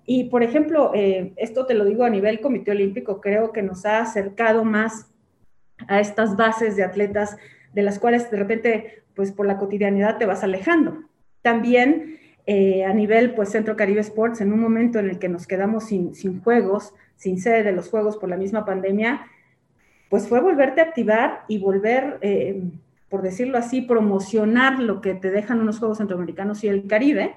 Y, 0.05 0.25
por 0.25 0.43
ejemplo, 0.43 0.93
eh, 0.95 1.33
esto 1.37 1.64
te 1.64 1.75
lo 1.75 1.85
digo 1.85 2.05
a 2.05 2.11
nivel 2.11 2.41
Comité 2.41 2.73
Olímpico, 2.73 3.21
creo 3.21 3.53
que 3.53 3.62
nos 3.62 3.87
ha 3.87 4.00
acercado 4.00 4.64
más 4.64 5.11
a 5.88 6.00
estas 6.00 6.37
bases 6.37 6.76
de 6.76 6.83
atletas 6.83 7.37
de 7.73 7.83
las 7.83 7.99
cuales 7.99 8.31
de 8.31 8.37
repente, 8.37 9.05
pues 9.14 9.33
por 9.33 9.47
la 9.47 9.59
cotidianidad 9.59 10.19
te 10.19 10.26
vas 10.26 10.43
alejando. 10.43 11.05
También 11.43 12.19
eh, 12.47 12.85
a 12.85 12.93
nivel, 12.93 13.35
pues 13.35 13.50
Centro 13.50 13.76
Caribe 13.76 14.00
Sports, 14.00 14.41
en 14.41 14.53
un 14.53 14.61
momento 14.61 14.99
en 14.99 15.09
el 15.09 15.19
que 15.19 15.29
nos 15.29 15.47
quedamos 15.47 15.85
sin, 15.85 16.14
sin 16.14 16.43
juegos, 16.43 16.95
sin 17.17 17.41
sede 17.41 17.62
de 17.62 17.73
los 17.73 17.88
juegos 17.88 18.19
por 18.19 18.29
la 18.29 18.37
misma 18.37 18.64
pandemia, 18.64 19.26
pues 20.09 20.29
fue 20.29 20.41
volverte 20.41 20.81
a 20.81 20.85
activar 20.85 21.45
y 21.49 21.59
volver... 21.59 22.19
Eh, 22.21 22.63
por 23.15 23.23
decirlo 23.23 23.59
así, 23.59 23.81
promocionar 23.81 24.81
lo 24.81 25.01
que 25.01 25.15
te 25.15 25.31
dejan 25.31 25.61
unos 25.61 25.79
Juegos 25.79 25.99
Centroamericanos 25.99 26.65
y 26.65 26.69
el 26.69 26.89
Caribe 26.89 27.37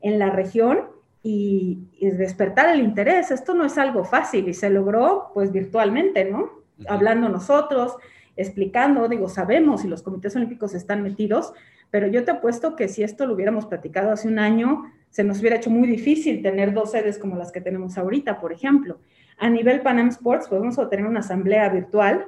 en 0.00 0.20
la 0.20 0.30
región 0.30 0.82
y, 1.20 1.88
despertar 2.00 2.72
el 2.72 2.80
interés. 2.80 3.32
Esto 3.32 3.52
no 3.52 3.64
es 3.64 3.76
algo 3.76 4.04
fácil 4.04 4.48
y 4.48 4.54
se 4.54 4.70
logró 4.70 5.32
pues 5.34 5.50
virtualmente, 5.50 6.26
¿no? 6.26 6.50
Hablando 6.86 7.28
nosotros, 7.28 7.96
explicando, 8.36 9.08
digo, 9.08 9.28
sabemos 9.28 9.80
si 9.80 9.88
los 9.88 10.04
comités 10.04 10.36
olímpicos 10.36 10.74
están 10.74 11.02
metidos, 11.02 11.52
pero 11.90 12.06
yo 12.06 12.24
te 12.24 12.30
apuesto 12.30 12.76
que 12.76 12.86
si 12.86 13.02
esto 13.02 13.26
lo 13.26 13.34
hubiéramos 13.34 13.66
platicado 13.66 14.12
hace 14.12 14.28
un 14.28 14.38
año, 14.38 14.84
se 15.16 15.24
nos 15.24 15.40
hubiera 15.40 15.56
hecho 15.56 15.70
muy 15.70 15.88
difícil 15.88 16.42
tener 16.42 16.74
dos 16.74 16.90
sedes 16.90 17.16
como 17.16 17.36
las 17.36 17.50
que 17.50 17.62
tenemos 17.62 17.96
ahorita, 17.96 18.38
por 18.38 18.52
ejemplo. 18.52 19.00
A 19.38 19.48
nivel 19.48 19.80
Panam 19.80 20.08
Sports, 20.08 20.46
pues 20.46 20.60
vamos 20.60 20.78
a 20.78 20.90
tener 20.90 21.06
una 21.06 21.20
asamblea 21.20 21.70
virtual 21.70 22.26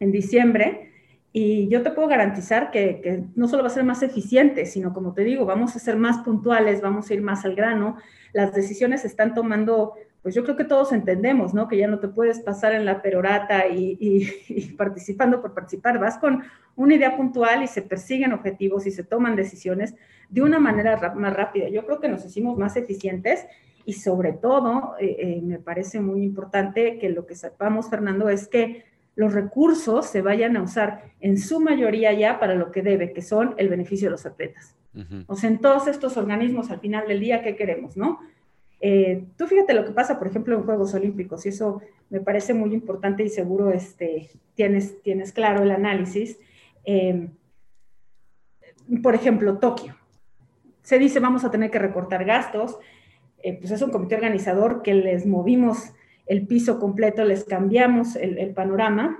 en 0.00 0.10
diciembre 0.10 0.89
y 1.32 1.68
yo 1.68 1.82
te 1.82 1.92
puedo 1.92 2.08
garantizar 2.08 2.70
que, 2.72 3.24
no 3.36 3.46
solo 3.46 3.62
va 3.62 3.68
a 3.68 3.72
ser 3.72 3.84
más 3.84 4.02
eficiente, 4.02 4.66
sino 4.66 4.92
como 4.92 5.14
te 5.14 5.22
digo, 5.22 5.46
vamos 5.46 5.76
a 5.76 5.78
ser 5.78 5.96
más 5.96 6.18
puntuales, 6.18 6.80
vamos 6.80 7.08
a 7.08 7.14
ir 7.14 7.22
más 7.22 7.44
al 7.44 7.54
grano. 7.54 7.96
Las 8.32 8.52
decisiones 8.52 9.02
se 9.02 9.06
están 9.06 9.32
tomando, 9.32 9.94
pues 10.22 10.34
yo 10.34 10.42
creo 10.42 10.56
que 10.56 10.64
todos 10.64 10.92
entendemos, 10.92 11.54
¿no? 11.54 11.68
Que 11.68 11.76
ya 11.76 11.86
no 11.86 12.00
te 12.00 12.08
puedes 12.08 12.40
pasar 12.40 12.72
en 12.72 12.84
la 12.84 13.00
perorata 13.00 13.68
y, 13.68 14.74
participando 14.76 15.40
por 15.40 15.54
participar. 15.54 16.00
Vas 16.00 16.18
con 16.18 16.42
una 16.74 16.94
idea 16.96 17.16
puntual 17.16 17.62
y 17.62 17.68
se 17.68 17.82
persiguen 17.82 18.32
objetivos 18.32 18.86
y 18.88 18.90
se 18.90 19.04
toman 19.04 19.36
decisiones 19.36 19.94
de 20.30 20.42
una 20.42 20.58
manera 20.58 21.14
más 21.14 21.32
rápida. 21.32 21.68
Yo 21.68 21.86
creo 21.86 22.00
que 22.00 22.08
nos 22.08 22.24
hicimos 22.24 22.58
más 22.58 22.76
eficientes 22.76 23.46
y 23.84 23.92
sobre 23.92 24.32
todo, 24.32 24.96
eh, 24.98 25.16
eh, 25.18 25.40
me 25.42 25.60
parece 25.60 26.00
muy 26.00 26.24
importante 26.24 26.98
que 26.98 27.08
lo 27.08 27.24
que 27.24 27.36
sepamos, 27.36 27.88
Fernando, 27.88 28.28
es 28.28 28.48
que 28.48 28.84
los 29.16 29.32
recursos 29.34 30.06
se 30.06 30.22
vayan 30.22 30.56
a 30.56 30.62
usar 30.62 31.12
en 31.20 31.38
su 31.38 31.60
mayoría 31.60 32.12
ya 32.12 32.38
para 32.38 32.54
lo 32.54 32.70
que 32.70 32.82
debe, 32.82 33.12
que 33.12 33.22
son 33.22 33.54
el 33.58 33.68
beneficio 33.68 34.06
de 34.08 34.12
los 34.12 34.26
atletas. 34.26 34.76
O 35.26 35.36
sea, 35.36 35.48
en 35.50 35.60
todos 35.60 35.86
estos 35.86 36.16
organismos 36.16 36.70
al 36.70 36.80
final 36.80 37.06
del 37.06 37.20
día, 37.20 37.42
¿qué 37.42 37.54
queremos, 37.54 37.96
no? 37.96 38.18
Eh, 38.80 39.24
tú 39.36 39.46
fíjate 39.46 39.74
lo 39.74 39.84
que 39.84 39.92
pasa, 39.92 40.18
por 40.18 40.26
ejemplo, 40.26 40.56
en 40.56 40.64
Juegos 40.64 40.94
Olímpicos, 40.94 41.46
y 41.46 41.50
eso 41.50 41.80
me 42.08 42.20
parece 42.20 42.54
muy 42.54 42.74
importante 42.74 43.22
y 43.22 43.28
seguro 43.28 43.70
este, 43.70 44.30
tienes, 44.54 45.00
tienes 45.02 45.32
claro 45.32 45.62
el 45.62 45.70
análisis. 45.70 46.38
Eh, 46.84 47.28
por 49.02 49.14
ejemplo, 49.14 49.58
Tokio. 49.58 49.96
Se 50.82 50.98
dice 50.98 51.20
vamos 51.20 51.44
a 51.44 51.50
tener 51.50 51.70
que 51.70 51.78
recortar 51.78 52.24
gastos, 52.24 52.78
eh, 53.42 53.56
pues 53.58 53.70
es 53.70 53.82
un 53.82 53.90
comité 53.90 54.16
organizador 54.16 54.82
que 54.82 54.94
les 54.94 55.26
movimos 55.26 55.92
el 56.30 56.46
piso 56.46 56.78
completo, 56.78 57.24
les 57.24 57.42
cambiamos 57.42 58.14
el, 58.14 58.54
panorama 58.54 59.18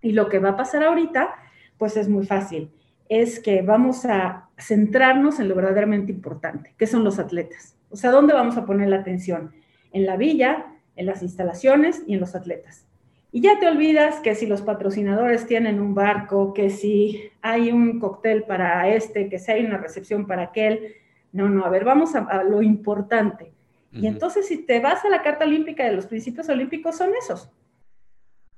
y 0.00 0.10
lo 0.10 0.28
que 0.28 0.40
va 0.40 0.50
a 0.50 0.56
pasar 0.56 0.82
ahorita, 0.82 1.32
pues 1.78 1.96
es 1.96 2.08
muy 2.08 2.26
fácil, 2.26 2.72
es 3.08 3.38
que 3.38 3.62
vamos 3.62 4.04
a 4.06 4.48
centrarnos 4.58 5.38
en 5.38 5.48
lo 5.48 5.54
verdaderamente 5.54 6.10
importante, 6.10 6.74
que 6.76 6.88
son 6.88 7.04
los 7.04 7.20
atletas. 7.20 7.76
O 7.90 7.96
sea, 7.96 8.10
¿dónde 8.10 8.34
vamos 8.34 8.56
a 8.56 8.66
poner 8.66 8.88
la 8.88 8.96
atención? 8.96 9.52
En 9.92 10.04
la 10.04 10.16
villa, 10.16 10.66
en 10.96 11.06
las 11.06 11.22
instalaciones 11.22 12.02
y 12.08 12.14
en 12.14 12.20
los 12.20 12.34
atletas. 12.34 12.86
Y 13.30 13.40
ya 13.40 13.60
te 13.60 13.68
olvidas 13.68 14.18
que 14.18 14.34
si 14.34 14.46
los 14.46 14.62
patrocinadores 14.62 15.46
tienen 15.46 15.78
un 15.78 15.94
barco, 15.94 16.52
que 16.52 16.70
si 16.70 17.22
hay 17.40 17.70
un 17.70 18.00
cóctel 18.00 18.42
para 18.42 18.88
este, 18.88 19.28
que 19.28 19.38
si 19.38 19.52
hay 19.52 19.64
una 19.64 19.78
recepción 19.78 20.26
para 20.26 20.42
aquel. 20.42 20.96
No, 21.30 21.48
no, 21.48 21.64
a 21.64 21.70
ver, 21.70 21.84
vamos 21.84 22.16
a 22.16 22.42
lo 22.42 22.62
importante. 22.62 23.51
Y 23.92 24.06
entonces 24.06 24.46
si 24.46 24.58
te 24.58 24.80
vas 24.80 25.04
a 25.04 25.10
la 25.10 25.22
Carta 25.22 25.44
Olímpica 25.44 25.84
de 25.84 25.92
los 25.92 26.06
principios 26.06 26.48
olímpicos 26.48 26.96
son 26.96 27.10
esos. 27.14 27.50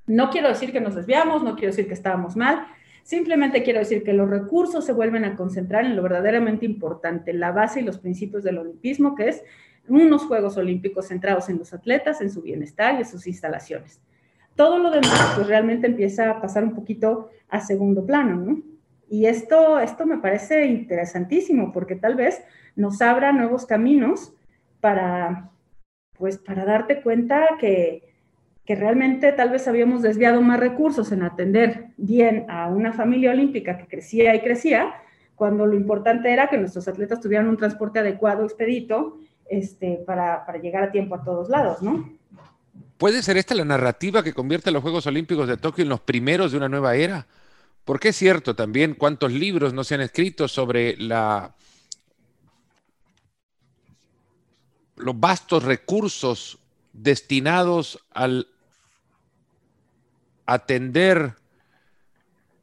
No 0.07 0.31
quiero 0.31 0.49
decir 0.49 0.71
que 0.71 0.81
nos 0.81 0.95
desviamos, 0.95 1.43
no 1.43 1.55
quiero 1.57 1.73
decir 1.73 1.89
que 1.89 1.95
estábamos 1.95 2.37
mal, 2.37 2.67
simplemente 3.03 3.63
quiero 3.63 3.81
decir 3.81 4.05
que 4.05 4.13
los 4.13 4.29
recursos 4.29 4.85
se 4.85 4.93
vuelven 4.93 5.25
a 5.25 5.35
concentrar 5.35 5.85
en 5.85 5.97
lo 5.97 6.03
verdaderamente 6.03 6.67
importante, 6.67 7.33
la 7.33 7.51
base 7.51 7.81
y 7.81 7.85
los 7.85 7.99
principios 7.99 8.45
del 8.45 8.59
olimpismo, 8.59 9.15
que 9.15 9.29
es 9.29 9.43
unos 9.89 10.25
Juegos 10.25 10.57
Olímpicos 10.57 11.09
centrados 11.09 11.49
en 11.49 11.59
los 11.59 11.73
atletas, 11.73 12.21
en 12.21 12.31
su 12.31 12.43
bienestar 12.43 12.95
y 12.95 12.99
en 12.99 13.07
sus 13.07 13.27
instalaciones. 13.27 14.01
Todo 14.55 14.79
lo 14.79 14.91
demás, 14.91 15.33
pues 15.35 15.49
realmente 15.49 15.87
empieza 15.87 16.31
a 16.31 16.41
pasar 16.41 16.65
un 16.65 16.75
poquito 16.75 17.31
a 17.49 17.61
segundo 17.61 18.07
plano, 18.07 18.37
¿no? 18.37 18.63
Y 19.09 19.27
esto, 19.27 19.79
esto 19.81 20.07
me 20.07 20.19
parece 20.19 20.67
interesantísimo 20.67 21.73
porque 21.73 21.97
tal 21.97 22.15
vez 22.15 22.43
nos 22.77 23.03
abra 23.03 23.33
nuevos 23.33 23.67
caminos 23.67 24.33
para, 24.85 25.51
pues, 26.19 26.37
para 26.37 26.67
darte 26.67 27.01
cuenta 27.01 27.57
que, 27.59 28.03
que 28.67 28.75
realmente 28.75 29.33
tal 29.33 29.49
vez 29.49 29.67
habíamos 29.67 30.03
desviado 30.03 30.43
más 30.43 30.61
recursos 30.61 31.11
en 31.11 31.23
atender 31.23 31.87
bien 31.97 32.45
a 32.51 32.69
una 32.69 32.93
familia 32.93 33.31
olímpica 33.31 33.79
que 33.79 33.87
crecía 33.87 34.35
y 34.35 34.43
crecía, 34.43 34.93
cuando 35.37 35.65
lo 35.65 35.75
importante 35.75 36.31
era 36.31 36.49
que 36.49 36.59
nuestros 36.59 36.87
atletas 36.87 37.23
tuvieran 37.23 37.49
un 37.49 37.57
transporte 37.57 38.01
adecuado, 38.01 38.45
expedito, 38.45 39.17
este, 39.49 40.03
para, 40.07 40.45
para 40.45 40.59
llegar 40.59 40.83
a 40.83 40.93
tiempo 40.93 41.15
a 41.15 41.25
todos 41.25 41.49
lados, 41.49 41.81
¿no? 41.81 42.13
¿Puede 42.99 43.23
ser 43.23 43.39
esta 43.39 43.55
la 43.55 43.65
narrativa 43.65 44.23
que 44.23 44.35
convierte 44.35 44.69
a 44.69 44.73
los 44.75 44.83
Juegos 44.83 45.07
Olímpicos 45.07 45.49
de 45.49 45.57
Tokio 45.57 45.83
en 45.85 45.89
los 45.89 46.01
primeros 46.01 46.53
de 46.53 46.59
una 46.59 46.69
nueva 46.69 46.95
era? 46.95 47.27
Porque 47.87 48.11
es 48.11 48.17
cierto 48.17 48.55
también 48.55 48.93
cuántos 48.93 49.33
libros 49.33 49.73
no 49.73 49.83
se 49.83 49.95
han 49.95 50.03
escrito 50.03 50.47
sobre 50.47 50.95
la 50.99 51.55
los 54.97 55.19
vastos 55.19 55.63
recursos 55.63 56.59
destinados 56.93 58.05
al 58.13 58.49
atender 60.47 61.35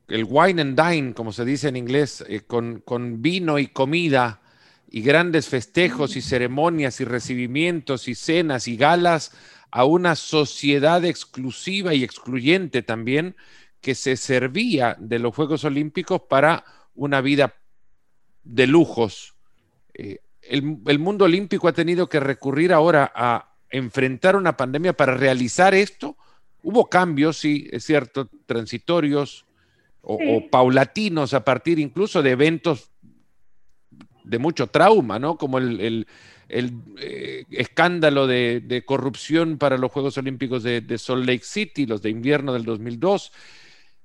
el 0.07 0.25
wine 0.29 0.61
and 0.61 0.81
dine, 0.81 1.13
como 1.13 1.31
se 1.31 1.45
dice 1.45 1.69
en 1.69 1.77
inglés, 1.77 2.23
eh, 2.27 2.41
con, 2.41 2.81
con, 2.81 3.21
vino 3.21 3.59
y 3.59 3.67
comida 3.67 4.41
y 4.89 5.01
grandes 5.01 5.47
festejos 5.47 6.15
y 6.15 6.21
ceremonias 6.21 7.00
y 7.00 7.05
recibimientos 7.05 8.07
y 8.07 8.15
cenas 8.15 8.67
y 8.67 8.75
galas 8.75 9.31
a 9.71 9.85
una 9.85 10.15
sociedad 10.15 11.05
exclusiva 11.05 11.93
y 11.93 12.03
excluyente 12.03 12.81
también 12.81 13.35
que 13.79 13.95
se 13.95 14.17
servía 14.17 14.97
de 15.00 15.19
los 15.19 15.33
Juegos 15.33 15.63
Olímpicos 15.63 16.21
para 16.29 16.65
una 16.93 17.21
vida 17.21 17.55
de 18.43 18.67
lujos. 18.67 19.33
Eh, 19.93 20.19
el, 20.41 21.00
mundo 21.00 21.25
olímpico 21.25 21.67
ha 21.67 21.74
tenido 21.74 22.10
que 22.10 22.19
recurrir 22.19 22.74
ahora 22.74 23.12
a 23.15 23.53
enfrentar 23.69 24.36
una 24.36 24.57
pandemia 24.57 24.93
para 24.93 25.15
realizar 25.15 25.74
esto. 25.74 26.17
Hubo 26.63 26.89
cambios, 26.89 27.38
sí, 27.38 27.67
es 27.71 27.86
cierto, 27.86 28.29
transitorios 28.45 29.45
o, 30.01 30.17
paulatinos 30.50 31.33
a 31.33 31.43
partir 31.43 31.79
incluso 31.79 32.21
de 32.21 32.31
eventos 32.31 32.89
de 34.24 34.39
mucho 34.39 34.67
trauma, 34.67 35.19
¿no? 35.19 35.38
Como 35.38 35.57
el, 35.57 36.07
eh, 36.50 37.45
escándalo 37.51 38.27
de, 38.27 38.83
corrupción 38.86 39.57
para 39.57 39.77
los 39.77 39.91
Juegos 39.91 40.17
Olímpicos 40.17 40.63
de, 40.63 40.81
de, 40.81 40.98
Salt 40.98 41.25
Lake 41.25 41.43
City, 41.43 41.86
los 41.86 42.01
de 42.01 42.10
invierno 42.10 42.53
del 42.53 42.65
2002, 42.65 43.31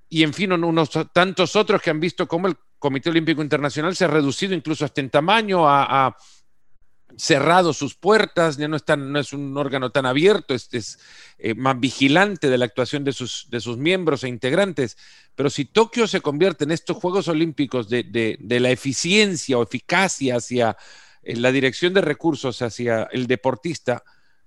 y 0.08 0.22
en 0.22 0.32
fin, 0.32 0.52
unos 0.52 0.90
tantos 1.12 1.56
otros 1.56 1.82
que 1.82 1.90
han 1.90 2.00
visto 2.00 2.28
cómo 2.28 2.46
el 2.46 2.56
Comité 2.78 3.10
Olímpico 3.10 3.42
Internacional 3.42 3.96
se 3.96 4.04
ha 4.04 4.08
reducido 4.08 4.54
incluso 4.54 4.84
hasta 4.84 5.00
en 5.00 5.10
tamaño, 5.10 5.68
ha, 5.68 6.16
cerrado 7.16 7.72
sus 7.72 7.94
puertas, 7.94 8.58
ya 8.58 8.68
no, 8.68 8.76
es 8.76 9.32
un 9.32 9.56
órgano 9.56 9.90
tan 9.90 10.04
abierto, 10.04 10.54
es, 10.54 10.98
eh, 11.38 11.54
más 11.54 11.78
vigilante 11.80 12.50
de 12.50 12.58
la 12.58 12.66
actuación 12.66 13.04
de 13.04 13.12
sus, 13.12 13.48
de 13.48 13.60
sus 13.60 13.78
miembros 13.78 14.22
e 14.22 14.28
integrantes. 14.28 14.98
Pero 15.34 15.48
si 15.48 15.64
Tokio 15.64 16.06
se 16.06 16.20
convierte 16.20 16.64
en 16.64 16.72
estos 16.72 16.96
Juegos 16.96 17.28
Olímpicos 17.28 17.88
de, 17.88 18.36
la 18.40 18.70
eficiencia 18.70 19.56
o 19.56 19.62
eficacia 19.62 20.36
hacia 20.36 20.76
eh, 21.22 21.36
la 21.36 21.52
dirección 21.52 21.94
de 21.94 22.02
recursos 22.02 22.60
hacia 22.60 23.04
el 23.04 23.26
deportista, 23.26 24.02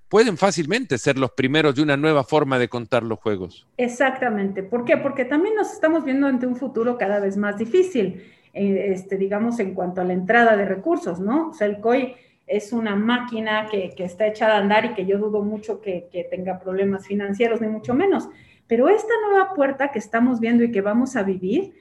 pueden 0.09 0.37
fácilmente 0.37 0.97
ser 0.97 1.17
los 1.17 1.31
primeros 1.31 1.75
de 1.75 1.83
una 1.83 1.95
nueva 1.95 2.23
forma 2.23 2.59
de 2.59 2.67
contar 2.67 3.03
los 3.03 3.19
juegos. 3.19 3.67
Exactamente. 3.77 4.63
¿Por 4.63 4.83
qué? 4.83 4.97
Porque 4.97 5.23
también 5.23 5.55
nos 5.55 5.71
estamos 5.71 6.03
viendo 6.03 6.27
ante 6.27 6.47
un 6.47 6.55
futuro 6.55 6.97
cada 6.97 7.19
vez 7.19 7.37
más 7.37 7.57
difícil, 7.57 8.23
eh, 8.53 8.87
este, 8.89 9.17
digamos, 9.17 9.59
en 9.59 9.73
cuanto 9.73 10.01
a 10.01 10.03
la 10.03 10.13
entrada 10.13 10.57
de 10.57 10.65
recursos, 10.65 11.19
¿no? 11.19 11.49
O 11.49 11.53
sea, 11.53 11.67
el 11.67 11.79
COI 11.79 12.15
es 12.47 12.73
una 12.73 12.95
máquina 12.95 13.67
que, 13.69 13.93
está 13.99 14.25
echada 14.25 14.55
a 14.55 14.59
andar 14.59 14.85
y 14.85 14.93
que 14.95 15.05
yo 15.05 15.19
dudo 15.19 15.43
mucho 15.43 15.79
que, 15.79 16.09
que 16.11 16.23
tenga 16.23 16.59
problemas 16.59 17.05
financieros, 17.05 17.61
ni 17.61 17.67
mucho 17.67 17.93
menos. 17.93 18.27
Pero 18.65 18.89
esta 18.89 19.13
nueva 19.29 19.53
puerta 19.53 19.91
que 19.91 19.99
estamos 19.99 20.39
viendo 20.39 20.63
y 20.63 20.71
que 20.71 20.81
vamos 20.81 21.15
a 21.15 21.21
vivir, 21.21 21.73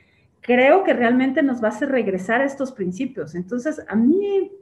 creo 0.42 0.84
que 0.84 0.92
realmente 0.92 1.42
nos 1.42 1.62
va 1.62 1.68
a 1.68 1.70
hacer 1.70 1.88
regresar 1.90 2.42
a 2.42 2.44
estos 2.44 2.72
principios. 2.72 3.34
Entonces, 3.34 3.82
a 3.88 3.96
mí, 3.96 4.52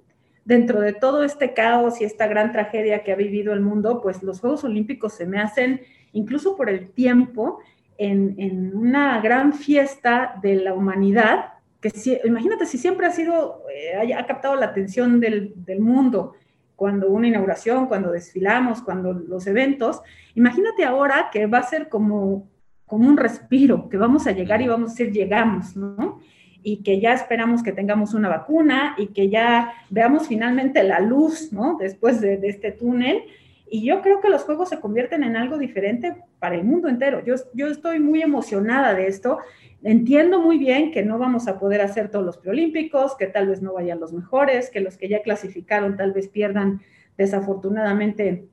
dentro 0.47 0.81
de 0.81 0.95
todo 0.95 1.25
este 1.25 1.53
caos 1.53 2.00
y 2.00 2.05
esta 2.05 2.26
gran 2.26 2.53
tragedia 2.53 3.03
que 3.03 3.12
ha 3.12 3.17
vivido 3.17 3.53
el 3.53 3.61
mundo, 3.61 4.00
pues 4.00 4.23
los 4.23 4.41
Juegos 4.41 4.65
Olímpicos 4.65 5.12
se 5.12 5.26
me 5.26 5.38
hacen, 5.38 5.83
incluso 6.12 6.57
por 6.57 6.71
el 6.71 6.91
tiempo, 6.91 7.59
en, 7.99 8.75
una 8.75 9.21
gran 9.21 9.53
fiesta 9.53 10.38
de 10.41 10.57
la 10.57 10.73
humanidad, 10.73 11.55
que 11.81 11.91
si, 11.91 12.19
imagínate 12.25 12.65
si 12.65 12.79
siempre 12.79 13.07
ha 13.07 13.11
sido, 13.11 13.62
eh, 13.75 14.15
ha, 14.15 14.26
captado 14.26 14.57
la 14.57 14.67
atención 14.67 15.21
del, 15.21 15.53
del 15.57 15.81
mundo, 15.81 16.35
cuando 16.76 17.11
una 17.11 17.29
inauguración, 17.29 17.87
cuando 17.87 18.11
desfilamos, 18.11 18.83
cuando 18.83 19.12
los 19.12 19.47
eventos, 19.47 20.00
imagínate 20.35 20.85
ahora 20.85 21.29
que 21.33 21.47
va 21.47 21.59
a 21.59 21.62
ser 21.62 21.88
como 21.88 22.49
como 22.87 23.09
un 23.09 23.17
respiro, 23.17 23.88
que 23.88 23.97
vamos 23.97 24.26
a 24.26 24.33
llegar 24.33 24.62
y 24.62 24.69
vamos 24.69 24.91
a 24.91 24.93
decir, 24.93 25.12
llegamos, 25.12 25.76
¿no? 25.76 26.21
Y 26.68 26.82
que 26.82 26.99
ya 26.99 27.12
esperamos 27.12 27.62
que 27.62 27.70
tengamos 27.70 28.12
una 28.12 28.28
vacuna 28.28 28.96
y 28.99 29.08
que 29.08 29.28
ya 29.28 29.73
veamos 29.88 30.26
finalmente 30.26 30.82
la 30.82 30.99
luz, 30.99 31.52
¿no? 31.52 31.76
Después 31.78 32.20
de, 32.20 32.40
este 32.42 32.73
túnel. 32.73 33.23
Y 33.70 33.87
yo 33.87 34.02
creo 34.02 34.20
que 34.20 34.28
los 34.28 34.42
juegos 34.42 34.70
se 34.70 34.80
convierten 34.80 35.23
en 35.23 35.37
algo 35.37 35.58
diferente 35.58 36.16
para 36.40 36.56
el 36.56 36.64
mundo 36.64 36.88
entero. 36.88 37.25
Yo, 37.25 37.37
yo 37.54 37.68
estoy 37.68 38.00
muy 38.00 38.20
emocionada 38.20 38.94
de 38.94 39.06
esto. 39.06 39.38
Entiendo 39.85 40.40
muy 40.40 40.58
bien 40.58 40.90
que 40.90 41.04
no 41.04 41.20
vamos 41.20 41.46
a 41.46 41.61
poder 41.61 41.82
hacer 41.82 42.11
todos 42.11 42.25
los 42.25 42.37
preolímpicos, 42.37 43.16
que 43.16 43.28
tal 43.28 43.46
vez 43.46 43.62
no 43.62 43.75
vayan 43.75 44.00
los 44.00 44.12
mejores, 44.12 44.68
que 44.68 44.80
los 44.80 44.96
que 44.96 45.08
ya 45.08 45.23
clasificaron 45.23 45.96
tal 45.96 46.12
vez 46.12 46.26
pierdan 46.26 46.80
desafortunadamente 47.16 48.49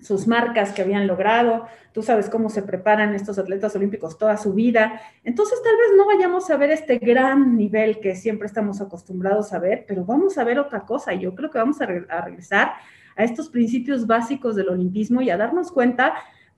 sus 0.00 0.26
marcas 0.26 0.72
que 0.72 0.82
habían 0.82 1.06
logrado, 1.06 1.66
tú 1.92 2.02
sabes 2.02 2.28
cómo 2.28 2.50
se 2.50 2.62
preparan 2.62 3.14
estos 3.14 3.38
atletas 3.38 3.74
olímpicos 3.76 4.18
toda 4.18 4.36
su 4.36 4.52
vida. 4.52 5.00
Entonces 5.24 5.62
tal 5.62 5.74
vez 5.76 5.88
no 5.96 6.06
vayamos 6.06 6.50
a 6.50 6.56
ver 6.56 6.70
este 6.70 6.98
gran 6.98 7.56
nivel 7.56 8.00
que 8.00 8.14
siempre 8.14 8.46
estamos 8.46 8.80
acostumbrados 8.80 9.52
a 9.52 9.58
ver, 9.58 9.84
pero 9.88 10.04
vamos 10.04 10.36
a 10.36 10.44
ver 10.44 10.58
otra 10.58 10.80
cosa. 10.80 11.14
Yo 11.14 11.34
creo 11.34 11.50
que 11.50 11.58
vamos 11.58 11.80
a, 11.80 11.86
regresar 11.86 12.72
a 13.16 13.24
estos 13.24 13.48
principios 13.48 14.06
básicos 14.06 14.54
del 14.56 14.68
olimpismo 14.68 15.22
y 15.22 15.30
a 15.30 15.38
darnos 15.38 15.72
cuenta 15.72 16.14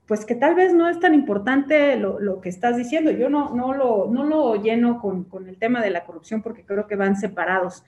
pues 0.07 0.25
que 0.25 0.35
tal 0.35 0.55
vez 0.55 0.73
no 0.73 0.89
es 0.89 0.99
tan 0.99 1.15
importante 1.15 1.97
lo, 1.97 2.41
que 2.41 2.49
estás 2.49 2.77
diciendo. 2.77 3.11
Yo 3.11 3.29
no, 3.29 3.55
no, 3.55 3.75
lo, 3.75 4.09
no 4.11 4.25
lo 4.25 4.57
lleno 4.57 5.01
con, 5.01 5.25
con 5.25 5.47
el 5.49 5.59
tema 5.59 5.83
de 5.83 5.91
la 5.91 6.05
corrupción 6.05 6.43
porque 6.43 6.65
creo 6.65 6.87
que 6.87 6.97
van 6.97 7.17
separados, 7.17 7.85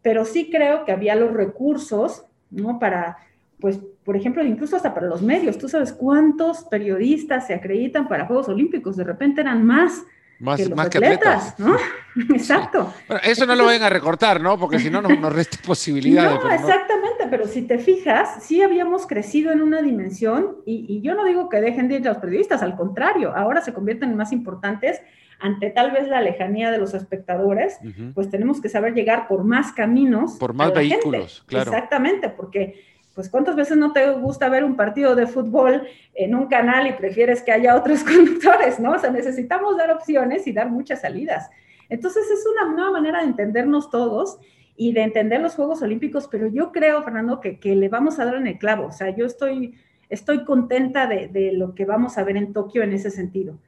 pero 0.00 0.24
sí 0.24 0.50
creo 0.50 0.84
que 0.84 0.92
había 0.92 1.16
los 1.16 1.32
recursos, 1.34 2.26
¿no? 2.50 2.78
Para 2.78 3.18
pues, 3.60 3.80
por 4.04 4.16
ejemplo, 4.16 4.44
incluso 4.44 4.76
hasta 4.76 4.94
para 4.94 5.06
los 5.06 5.22
medios. 5.22 5.58
Tú 5.58 5.68
sabes 5.68 5.92
cuántos 5.92 6.64
periodistas 6.64 7.46
se 7.46 7.54
acreditan 7.54 8.08
para 8.08 8.26
Juegos 8.26 8.48
Olímpicos. 8.48 8.96
De 8.96 9.04
repente 9.04 9.40
eran 9.40 9.64
más, 9.64 10.02
más 10.38 10.60
que 10.60 10.68
los 10.68 10.78
atletas, 10.78 11.58
¿no? 11.58 11.76
Exacto. 12.34 12.92
Bueno, 13.08 13.22
eso 13.24 13.46
no 13.46 13.54
lo 13.54 13.64
vayan 13.64 13.84
a 13.84 13.88
recortar, 13.88 14.40
¿no? 14.40 14.58
Porque 14.58 14.78
si 14.78 14.90
no, 14.90 15.00
nos, 15.00 15.32
resta 15.32 15.56
posibilidades. 15.66 16.44
No, 16.44 16.50
exactamente, 16.50 17.26
pero 17.30 17.46
si 17.46 17.62
te 17.62 17.78
fijas, 17.78 18.42
sí 18.42 18.62
habíamos 18.62 19.06
crecido 19.06 19.52
en 19.52 19.62
una 19.62 19.82
dimensión 19.82 20.58
y, 20.66 21.00
yo 21.00 21.14
no 21.14 21.24
digo 21.24 21.48
que 21.48 21.60
dejen 21.60 21.88
de 21.88 21.96
ir 21.96 22.04
los 22.04 22.18
periodistas, 22.18 22.62
al 22.62 22.76
contrario, 22.76 23.34
ahora 23.34 23.62
se 23.62 23.72
convierten 23.72 24.10
en 24.10 24.16
más 24.16 24.32
importantes 24.32 25.00
ante 25.40 25.70
tal 25.70 25.90
vez 25.90 26.08
la 26.08 26.20
lejanía 26.20 26.70
de 26.70 26.78
los 26.78 26.94
espectadores, 26.94 27.78
pues 28.14 28.30
tenemos 28.30 28.60
que 28.60 28.68
saber 28.68 28.94
llegar 28.94 29.26
por 29.26 29.44
más 29.44 29.72
caminos. 29.72 30.36
Por 30.38 30.54
más 30.54 30.72
vehículos, 30.72 31.44
claro. 31.46 31.70
Exactamente, 31.70 32.28
porque 32.28 32.93
pues 33.14 33.28
cuántas 33.28 33.54
veces 33.54 33.76
no 33.76 33.92
te 33.92 34.10
gusta 34.10 34.48
ver 34.48 34.64
un 34.64 34.76
partido 34.76 35.14
de 35.14 35.26
fútbol 35.26 35.86
en 36.14 36.34
un 36.34 36.46
canal 36.46 36.86
y 36.86 36.92
prefieres 36.92 37.42
que 37.42 37.52
haya 37.52 37.76
otros 37.76 38.02
conductores, 38.04 38.80
¿no? 38.80 38.92
O 38.92 38.98
sea, 38.98 39.10
necesitamos 39.10 39.76
dar 39.76 39.90
opciones 39.92 40.46
y 40.46 40.52
dar 40.52 40.70
muchas 40.70 41.00
salidas. 41.00 41.48
Entonces 41.88 42.24
es 42.30 42.44
una 42.46 42.72
nueva 42.72 42.90
manera 42.90 43.20
de 43.20 43.26
entendernos 43.26 43.90
todos 43.90 44.38
y 44.76 44.92
de 44.92 45.02
entender 45.02 45.40
los 45.40 45.54
Juegos 45.54 45.82
Olímpicos, 45.82 46.28
pero 46.30 46.48
yo 46.48 46.72
creo, 46.72 47.02
Fernando, 47.02 47.40
que, 47.40 47.58
le 47.62 47.88
vamos 47.88 48.18
a 48.18 48.24
dar 48.24 48.34
en 48.34 48.48
el 48.48 48.58
clavo. 48.58 48.86
O 48.86 48.92
sea, 48.92 49.14
yo 49.14 49.24
estoy, 49.24 49.74
estoy 50.08 50.44
contenta 50.44 51.06
de, 51.06 51.52
lo 51.52 51.74
que 51.74 51.84
vamos 51.84 52.18
a 52.18 52.24
ver 52.24 52.36
en 52.36 52.52
Tokio 52.52 52.82
en 52.82 52.92
ese 52.92 53.10
sentido. 53.10 53.58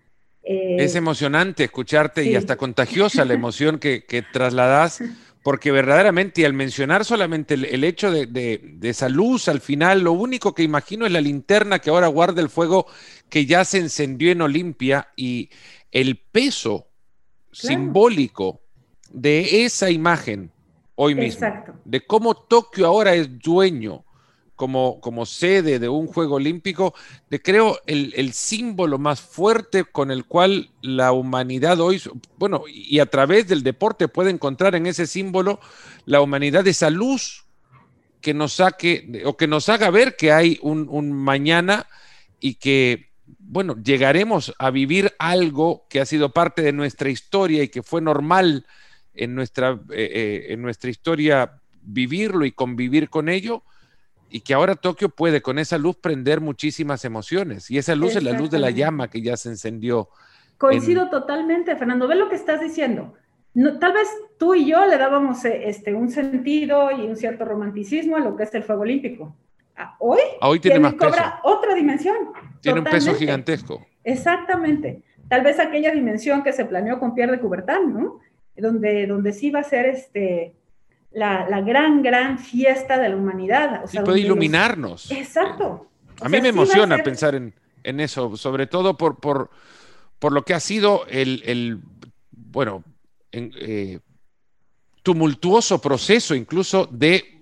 Eh, 0.42 0.76
es 0.78 0.94
emocionante 0.94 1.64
escucharte 1.64 2.24
y 2.24 2.36
hasta 2.36 2.56
contagiosa 2.56 3.24
la 3.24 3.34
emoción 3.34 3.78
que, 3.78 4.04
que 4.04 4.22
trasladas 4.22 5.02
porque 5.46 5.70
verdaderamente 5.70 6.44
al 6.44 6.54
mencionar 6.54 7.04
solamente 7.04 7.54
el, 7.54 7.84
hecho 7.84 8.10
de, 8.10 8.78
esa 8.82 9.08
luz 9.08 9.46
al 9.46 9.60
final, 9.60 10.00
lo 10.00 10.10
único 10.10 10.52
que 10.52 10.64
imagino 10.64 11.06
es 11.06 11.12
la 11.12 11.20
linterna 11.20 11.78
que 11.78 11.90
ahora 11.90 12.08
guarda 12.08 12.42
el 12.42 12.48
fuego 12.48 12.88
que 13.28 13.46
ya 13.46 13.64
se 13.64 13.78
encendió 13.78 14.32
en 14.32 14.42
Olimpia 14.42 15.12
y 15.14 15.50
el 15.92 16.18
peso 16.18 16.88
simbólico 17.52 18.60
de 19.08 19.64
esa 19.64 19.88
imagen 19.88 20.50
hoy 20.96 21.14
mismo, 21.14 21.46
de 21.84 22.04
cómo 22.04 22.34
Tokio 22.34 22.84
ahora 22.88 23.14
es 23.14 23.38
dueño 23.38 24.04
como, 24.56 25.00
como 25.00 25.26
sede 25.26 25.78
de 25.78 25.88
un 25.88 26.06
Juego 26.06 26.36
Olímpico, 26.36 26.94
de 27.30 27.40
creo 27.40 27.78
el, 27.86 28.32
símbolo 28.32 28.98
más 28.98 29.20
fuerte 29.20 29.84
con 29.84 30.10
el 30.10 30.24
cual 30.24 30.70
la 30.80 31.12
humanidad 31.12 31.78
hoy, 31.80 32.02
bueno, 32.38 32.64
y 32.66 32.98
a 32.98 33.06
través 33.06 33.46
del 33.46 33.62
deporte 33.62 34.08
puede 34.08 34.30
encontrar 34.30 34.74
en 34.74 34.86
ese 34.86 35.06
símbolo 35.06 35.60
la 36.06 36.20
humanidad 36.20 36.66
esa 36.66 36.90
luz 36.90 37.44
que 38.20 38.34
nos 38.34 38.54
saque 38.54 39.22
o 39.24 39.36
que 39.36 39.46
nos 39.46 39.68
haga 39.68 39.90
ver 39.90 40.16
que 40.16 40.32
hay 40.32 40.58
un, 40.62 41.12
mañana 41.12 41.86
y 42.40 42.54
que, 42.54 43.10
bueno, 43.38 43.76
llegaremos 43.82 44.54
a 44.58 44.70
vivir 44.70 45.14
algo 45.18 45.86
que 45.88 46.00
ha 46.00 46.06
sido 46.06 46.32
parte 46.32 46.62
de 46.62 46.72
nuestra 46.72 47.10
historia 47.10 47.62
y 47.62 47.68
que 47.68 47.82
fue 47.82 48.00
normal 48.00 48.66
en 49.14 49.34
nuestra, 49.34 49.72
eh, 49.90 50.10
eh, 50.12 50.46
en 50.48 50.62
nuestra 50.62 50.90
historia 50.90 51.60
vivirlo 51.82 52.44
y 52.44 52.52
convivir 52.52 53.10
con 53.10 53.28
ello 53.28 53.62
y 54.28 54.40
que 54.40 54.54
ahora 54.54 54.74
Tokio 54.74 55.08
puede 55.08 55.40
con 55.40 55.58
esa 55.58 55.78
luz 55.78 55.96
prender 55.96 56.40
muchísimas 56.40 57.04
emociones. 57.04 57.70
Y 57.70 57.78
esa 57.78 57.94
luz 57.94 58.16
es 58.16 58.22
la 58.22 58.32
luz 58.32 58.50
de 58.50 58.58
la 58.58 58.70
llama 58.70 59.08
que 59.08 59.22
ya 59.22 59.36
se 59.36 59.50
encendió. 59.50 60.08
Coincido 60.58 61.08
totalmente, 61.10 61.76
Fernando. 61.76 62.08
Ve 62.08 62.16
lo 62.16 62.28
que 62.28 62.34
estás 62.34 62.60
diciendo. 62.60 63.14
tal 63.54 63.92
vez 63.92 64.08
tú 64.38 64.54
y 64.54 64.66
yo 64.66 64.86
le 64.86 64.98
dábamos 64.98 65.44
eh, 65.44 65.68
este, 65.68 65.94
un 65.94 66.10
sentido 66.10 66.90
y 66.90 67.06
un 67.06 67.16
cierto 67.16 67.44
romanticismo 67.44 68.16
a 68.16 68.20
lo 68.20 68.36
que 68.36 68.44
es 68.44 68.54
el 68.54 68.64
fuego 68.64 68.82
olímpico. 68.82 69.36
Hoy, 69.98 70.20
hoy 70.40 70.58
tiene, 70.58 70.80
más 70.80 70.94
cobra 70.94 71.40
otra 71.44 71.74
dimensión. 71.74 72.16
Tiene 72.60 72.80
un 72.80 72.86
peso 72.86 73.14
gigantesco. 73.14 73.86
Exactamente. 74.04 75.02
Tal 75.28 75.42
vez 75.42 75.58
aquella 75.58 75.92
dimensión 75.92 76.42
que 76.42 76.52
se 76.52 76.64
planeó 76.64 76.98
con 76.98 77.14
Pierre 77.14 77.32
de 77.32 77.40
Coubertin, 77.40 77.92
¿no? 77.92 78.20
Donde, 78.56 79.06
donde 79.06 79.32
sí 79.34 79.50
va 79.50 79.60
a 79.60 79.64
ser 79.64 79.86
este, 79.86 80.54
la, 81.12 81.60
gran, 81.62 82.02
gran 82.02 82.38
fiesta 82.38 82.98
de 82.98 83.08
la 83.08 83.16
humanidad. 83.16 83.84
O 83.84 84.04
puede 84.04 84.20
iluminarnos. 84.20 85.10
Exacto. 85.10 85.88
A 86.20 86.28
mí 86.28 86.40
me 86.40 86.48
emociona 86.48 86.98
pensar 86.98 87.34
en, 87.34 87.52
eso, 88.00 88.36
sobre 88.36 88.66
todo 88.66 88.96
por, 88.96 89.20
por, 89.20 89.50
por, 90.18 90.32
lo 90.32 90.44
que 90.44 90.54
ha 90.54 90.60
sido 90.60 91.06
el, 91.08 91.80
bueno, 92.30 92.82
eh, 93.32 94.00
tumultuoso 95.02 95.80
proceso 95.80 96.34
incluso 96.34 96.88
de 96.90 97.38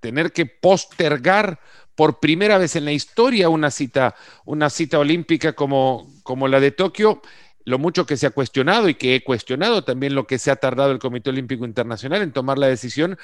tener 0.00 0.32
que 0.32 0.46
postergar 0.46 1.58
por 1.94 2.18
primera 2.18 2.58
vez 2.58 2.76
en 2.76 2.84
la 2.84 2.92
historia 2.92 3.48
una 3.48 3.70
cita, 3.70 4.14
una 4.44 4.70
cita 4.70 4.98
olímpica 4.98 5.52
como, 5.52 6.10
como 6.22 6.48
la 6.48 6.60
de 6.60 6.70
Tokio 6.70 7.20
lo 7.64 7.78
mucho 7.78 8.06
que 8.06 8.16
se 8.16 8.26
ha 8.26 8.30
cuestionado 8.30 8.88
y 8.88 8.94
que 8.94 9.14
he 9.14 9.24
cuestionado 9.24 9.84
también 9.84 10.14
lo 10.14 10.26
que 10.26 10.38
se 10.38 10.50
ha 10.50 10.56
tardado 10.56 10.92
el 10.92 10.98
Comité 10.98 11.30
Olímpico 11.30 11.64
Internacional 11.64 12.22
en 12.22 12.32
tomar 12.32 12.58
la 12.58 12.66
decisión 12.66 13.18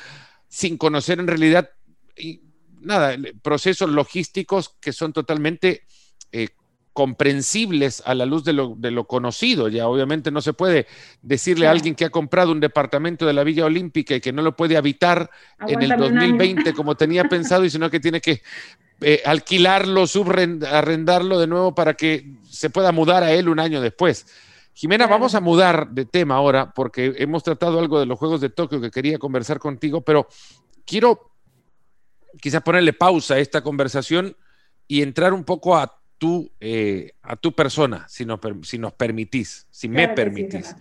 sin 0.49 0.79
conocer 0.79 1.21
en 1.21 1.27
realidad 1.27 1.71
nada, 2.81 3.17
procesos 3.43 3.91
logísticos 3.91 4.77
que 4.81 4.93
son 4.93 5.13
totalmente 5.13 5.85
eh, 6.33 6.49
comprensibles 6.93 8.03
a 8.05 8.15
la 8.15 8.27
luz 8.27 8.45
de 8.45 8.53
lo, 8.53 8.75
de 8.77 8.91
lo, 8.91 9.07
conocido. 9.07 9.69
Ya 9.69 9.89
obviamente 9.89 10.31
no 10.31 10.41
se 10.41 10.53
puede 10.53 10.87
decirle 11.23 11.67
a 11.67 11.71
alguien 11.71 11.95
que 11.95 12.05
ha 12.05 12.11
comprado 12.11 12.53
un 12.53 12.61
departamento 12.61 13.27
de 13.27 13.33
la 13.33 13.45
Villa 13.45 13.65
Olímpica 13.65 14.15
y 14.15 14.21
que 14.21 14.33
no 14.33 14.43
lo 14.43 14.57
puede 14.57 14.77
habitar 14.77 15.31
en 15.67 15.83
el 15.83 15.97
2020 15.97 16.73
como 16.73 16.97
tenía 16.97 17.25
pensado, 17.25 17.65
y 17.65 17.71
sino 17.71 17.91
que 17.91 18.01
tiene 18.01 18.21
que 18.21 18.43
eh, 19.01 19.23
alquilarlo, 19.25 20.07
subarrendarlo 20.07 21.39
de 21.39 21.47
nuevo 21.47 21.75
para 21.75 21.95
que 21.95 22.35
se 22.49 22.71
pueda 22.71 22.93
mudar 22.93 23.23
a 23.23 23.33
él 23.33 23.49
un 23.49 23.61
año 23.61 23.81
después. 23.81 24.27
Jimena, 24.75 25.07
vamos 25.07 25.35
a 25.35 25.41
mudar 25.41 25.91
de 25.91 26.07
tema 26.07 26.37
ahora 26.37 26.73
porque 26.73 27.15
hemos 27.19 27.43
tratado 27.43 27.79
algo 27.79 28.01
de 28.01 28.07
los 28.07 28.19
Juegos 28.19 28.41
de 28.41 28.51
Tokio 28.51 28.81
que 28.81 28.91
quería 28.91 29.19
conversar 29.19 29.59
contigo, 29.59 30.01
pero 30.01 30.27
quiero 30.85 31.33
quizás 32.41 32.63
ponerle 32.63 32.93
pausa 32.93 33.35
a 33.35 33.39
esta 33.39 33.63
conversación 33.63 34.37
y 34.87 35.03
entrar 35.03 35.33
un 35.33 35.45
poco 35.45 35.77
a 35.77 36.00
tu, 36.21 36.53
eh, 36.61 37.13
a 37.23 37.35
tu 37.35 37.53
persona, 37.53 38.07
si 38.07 38.27
nos, 38.27 38.39
si 38.63 38.79
nos 38.79 38.93
permitís, 38.93 39.67
si 39.71 39.89
me 39.89 40.07
permitís. 40.09 40.77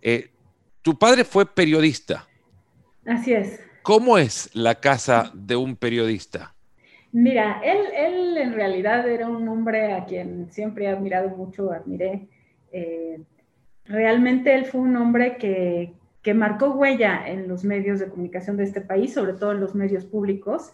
Eh, 0.00 0.30
tu 0.80 0.98
padre 0.98 1.24
fue 1.24 1.44
periodista. 1.44 2.26
Así 3.04 3.34
es. 3.34 3.60
¿Cómo 3.82 4.16
es 4.16 4.48
la 4.54 4.80
casa 4.80 5.30
de 5.34 5.54
un 5.54 5.76
periodista? 5.76 6.54
Mira, 7.12 7.60
él, 7.62 7.78
él 7.94 8.38
en 8.38 8.54
realidad 8.54 9.06
era 9.06 9.28
un 9.28 9.46
hombre 9.48 9.92
a 9.92 10.06
quien 10.06 10.50
siempre 10.50 10.86
he 10.86 10.88
admirado 10.88 11.28
mucho, 11.28 11.70
admiré. 11.72 12.28
Eh, 12.72 13.20
realmente 13.84 14.54
él 14.54 14.64
fue 14.64 14.80
un 14.80 14.96
hombre 14.96 15.36
que, 15.36 15.92
que 16.22 16.32
marcó 16.32 16.70
huella 16.70 17.28
en 17.28 17.48
los 17.48 17.64
medios 17.64 18.00
de 18.00 18.08
comunicación 18.08 18.56
de 18.56 18.64
este 18.64 18.80
país, 18.80 19.12
sobre 19.12 19.34
todo 19.34 19.52
en 19.52 19.60
los 19.60 19.74
medios 19.74 20.06
públicos, 20.06 20.72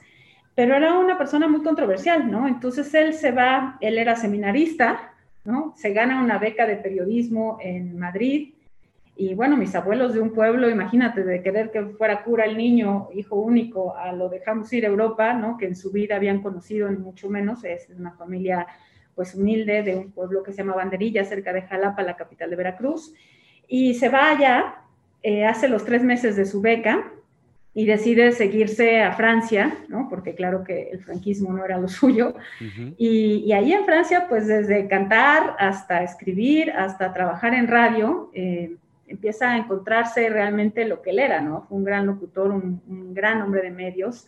pero 0.56 0.74
era 0.74 0.98
una 0.98 1.18
persona 1.18 1.46
muy 1.46 1.62
controversial, 1.62 2.28
¿no? 2.30 2.48
Entonces 2.48 2.92
él 2.94 3.12
se 3.12 3.30
va, 3.30 3.76
él 3.80 3.98
era 3.98 4.16
seminarista, 4.16 5.12
¿no? 5.44 5.74
Se 5.76 5.92
gana 5.92 6.20
una 6.20 6.38
beca 6.38 6.66
de 6.66 6.76
periodismo 6.76 7.58
en 7.60 7.98
Madrid, 7.98 8.54
y 9.18 9.34
bueno, 9.34 9.56
mis 9.56 9.74
abuelos 9.74 10.14
de 10.14 10.20
un 10.20 10.32
pueblo, 10.32 10.68
imagínate, 10.68 11.24
de 11.24 11.42
querer 11.42 11.70
que 11.70 11.82
fuera 11.84 12.22
cura 12.22 12.44
el 12.44 12.56
niño, 12.56 13.08
hijo 13.14 13.36
único, 13.36 13.96
a 13.96 14.12
lo 14.12 14.30
dejamos 14.30 14.72
ir 14.72 14.86
a 14.86 14.88
Europa, 14.88 15.34
¿no? 15.34 15.58
Que 15.58 15.66
en 15.66 15.76
su 15.76 15.92
vida 15.92 16.16
habían 16.16 16.42
conocido, 16.42 16.90
ni 16.90 16.98
mucho 16.98 17.28
menos, 17.28 17.62
es 17.64 17.88
una 17.90 18.12
familia 18.12 18.66
pues 19.14 19.34
humilde 19.34 19.82
de 19.82 19.96
un 19.96 20.12
pueblo 20.12 20.42
que 20.42 20.52
se 20.52 20.58
llama 20.58 20.74
Banderilla, 20.74 21.24
cerca 21.24 21.52
de 21.52 21.62
Jalapa, 21.62 22.02
la 22.02 22.16
capital 22.16 22.50
de 22.50 22.56
Veracruz, 22.56 23.14
y 23.68 23.94
se 23.94 24.08
va 24.08 24.30
allá, 24.30 24.74
eh, 25.22 25.44
hace 25.44 25.68
los 25.68 25.84
tres 25.84 26.02
meses 26.02 26.36
de 26.36 26.46
su 26.46 26.62
beca 26.62 27.12
y 27.76 27.84
decide 27.84 28.32
seguirse 28.32 29.02
a 29.02 29.12
Francia, 29.12 29.76
¿no? 29.88 30.08
Porque 30.08 30.34
claro 30.34 30.64
que 30.64 30.88
el 30.92 31.00
franquismo 31.00 31.52
no 31.52 31.62
era 31.62 31.76
lo 31.76 31.88
suyo, 31.88 32.34
y, 32.96 33.44
y, 33.46 33.52
ahí 33.52 33.74
en 33.74 33.84
Francia, 33.84 34.28
pues 34.30 34.46
desde 34.46 34.88
cantar 34.88 35.54
hasta 35.58 36.02
escribir, 36.02 36.70
hasta 36.70 37.12
trabajar 37.12 37.52
en 37.52 37.68
radio, 37.68 38.30
eh, 38.32 38.76
empieza 39.06 39.50
a 39.50 39.58
encontrarse 39.58 40.30
realmente 40.30 40.86
lo 40.86 41.02
que 41.02 41.10
él 41.10 41.18
era, 41.18 41.42
¿no? 41.42 41.66
Fue 41.68 41.76
un 41.76 41.84
gran 41.84 42.06
locutor, 42.06 42.50
un, 42.50 43.12
gran 43.12 43.42
hombre 43.42 43.60
de 43.60 43.70
medios, 43.70 44.26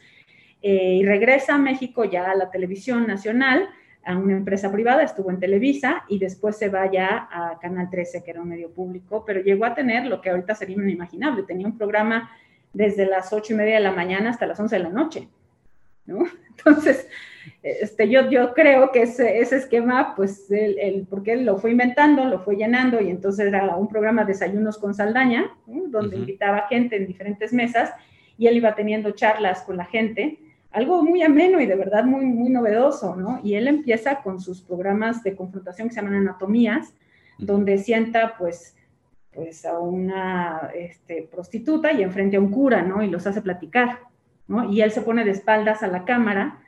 eh, 0.61 0.97
y 0.97 1.07
regresa 1.07 1.55
a 1.55 1.59
México 1.59 2.05
ya 2.05 2.31
a 2.31 2.35
la 2.35 2.51
televisión 2.51 3.07
nacional, 3.07 3.67
a 4.05 4.15
una 4.15 4.37
empresa 4.37 4.71
privada, 4.71 5.03
estuvo 5.03 5.31
en 5.31 5.41
Televisa 5.41 6.05
y 6.07 6.19
después 6.19 6.59
se 6.59 6.69
va 6.69 6.93
ya 6.93 7.27
a 7.33 7.59
Canal 7.59 7.89
13, 7.89 8.23
que 8.23 8.31
era 8.31 8.43
un 8.43 8.51
medio 8.51 8.71
público, 8.71 9.25
pero 9.27 9.41
llegó 9.41 9.65
a 9.65 9.75
tener 9.75 10.05
lo 10.05 10.21
que 10.21 10.29
ahorita 10.29 10.55
sería 10.55 10.77
inimaginable, 10.77 11.45
tenía 11.45 11.67
un 11.67 11.79
programa 11.79 12.31
desde 12.79 13.07
las 13.07 13.33
ocho 13.33 13.55
y 13.55 13.57
media 13.57 13.75
de 13.75 13.81
la 13.81 13.91
mañana 13.91 14.31
hasta 14.31 14.47
las 14.47 14.61
once 14.61 14.77
de 14.77 14.85
la 14.85 14.89
noche, 14.91 15.29
¿no? 16.07 16.25
Entonces, 16.57 17.09
este, 17.61 18.09
yo, 18.09 18.31
yo 18.31 18.55
creo 18.55 18.93
que 18.93 19.03
ese, 19.03 19.41
ese 19.41 19.57
esquema, 19.57 20.15
pues, 20.15 20.49
el, 20.53 21.05
porque 21.11 21.33
él 21.33 21.45
lo 21.45 21.59
fue 21.59 21.73
inventando, 21.73 22.25
lo 22.25 22.39
fue 22.39 22.55
llenando, 22.55 23.01
y 23.01 23.11
entonces 23.11 23.47
era 23.47 23.75
un 23.75 23.89
programa 23.89 24.23
de 24.23 24.33
desayunos 24.33 24.79
con 24.79 24.95
Saldaña, 24.95 25.51
donde 25.67 26.17
invitaba 26.17 26.67
gente 26.69 26.97
en 26.97 27.07
diferentes 27.07 27.53
mesas, 27.53 27.93
y 28.37 28.47
él 28.47 28.57
iba 28.57 28.75
teniendo 28.75 29.11
charlas 29.11 29.63
con 29.63 29.77
la 29.77 29.85
gente, 29.85 30.39
algo 30.71 31.03
muy 31.03 31.23
ameno 31.23 31.61
y 31.61 31.67
de 31.67 31.75
verdad 31.75 32.05
muy, 32.05 32.27
muy 32.27 32.51
novedoso, 32.51 33.17
¿no? 33.17 33.41
Y 33.43 33.55
él 33.55 33.67
empieza 33.67 34.23
con 34.23 34.41
sus 34.41 34.61
programas 34.61 35.25
de 35.25 35.35
confrontación 35.35 35.89
que 35.89 35.95
se 35.95 36.01
llaman 36.01 36.17
anatomías, 36.17 36.93
donde 37.39 37.79
sienta, 37.79 38.37
pues, 38.39 38.77
pues 39.33 39.65
a 39.65 39.79
una 39.79 40.71
este, 40.75 41.29
prostituta 41.31 41.93
y 41.93 42.03
enfrente 42.03 42.37
a 42.37 42.41
un 42.41 42.51
cura, 42.51 42.83
¿no? 42.83 43.03
Y 43.03 43.09
los 43.09 43.27
hace 43.27 43.43
platicar, 43.43 44.01
¿no? 44.47 44.71
Y 44.71 44.81
él 44.83 44.91
se 44.91 45.03
pone 45.03 45.25
de 45.25 45.31
espaldas 45.31 45.83
a 45.83 45.89
la 45.89 46.05
cámara, 46.05 46.61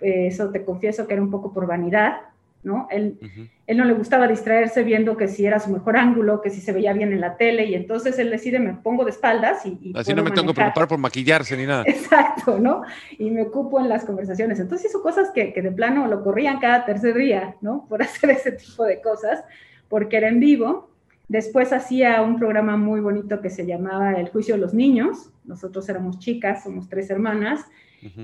eso 0.00 0.50
te 0.50 0.64
confieso 0.64 1.06
que 1.06 1.14
era 1.14 1.22
un 1.22 1.30
poco 1.30 1.52
por 1.52 1.66
vanidad, 1.66 2.20
¿no? 2.62 2.86
Él, 2.90 3.18
él 3.66 3.76
no 3.76 3.84
le 3.84 3.92
gustaba 3.92 4.28
distraerse 4.28 4.84
viendo 4.84 5.16
que 5.16 5.26
si 5.26 5.44
era 5.44 5.58
su 5.58 5.70
mejor 5.70 5.96
ángulo, 5.96 6.40
que 6.40 6.50
si 6.50 6.60
se 6.60 6.72
veía 6.72 6.92
bien 6.92 7.12
en 7.12 7.20
la 7.20 7.36
tele, 7.36 7.64
y 7.64 7.74
entonces 7.74 8.18
él 8.18 8.30
decide, 8.30 8.60
me 8.60 8.74
pongo 8.74 9.04
de 9.04 9.10
espaldas 9.10 9.66
y... 9.66 9.92
Así 9.96 10.14
no 10.14 10.22
me 10.22 10.30
tengo 10.30 10.48
que 10.48 10.54
preocupar 10.54 10.88
por 10.88 10.98
maquillarse 10.98 11.56
ni 11.56 11.66
nada. 11.66 11.82
Exacto, 11.86 12.58
¿no? 12.58 12.82
Y 13.18 13.30
me 13.30 13.42
ocupo 13.42 13.80
en 13.80 13.88
las 13.88 14.04
conversaciones. 14.04 14.60
Entonces 14.60 14.90
hizo 14.90 15.02
cosas 15.02 15.30
que, 15.30 15.52
que 15.52 15.62
de 15.62 15.72
plano 15.72 16.06
lo 16.06 16.22
corrían 16.22 16.60
cada 16.60 16.84
tercer 16.84 17.16
día, 17.16 17.56
¿no? 17.60 17.86
Por 17.88 18.02
hacer 18.02 18.30
ese 18.30 18.52
tipo 18.52 18.84
de 18.84 19.00
cosas, 19.00 19.44
porque 19.88 20.16
era 20.16 20.28
en 20.28 20.38
vivo. 20.38 20.91
Después 21.32 21.72
hacía 21.72 22.20
un 22.20 22.38
programa 22.38 22.76
muy 22.76 23.00
bonito 23.00 23.40
que 23.40 23.48
se 23.48 23.64
llamaba 23.64 24.12
El 24.12 24.28
Juicio 24.28 24.54
de 24.54 24.60
los 24.60 24.74
Niños. 24.74 25.30
Nosotros 25.44 25.88
éramos 25.88 26.18
chicas, 26.18 26.62
somos 26.62 26.90
tres 26.90 27.08
hermanas, 27.08 27.64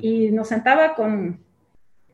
y 0.03 0.31
nos 0.31 0.49
sentaba 0.49 0.95
con 0.95 1.39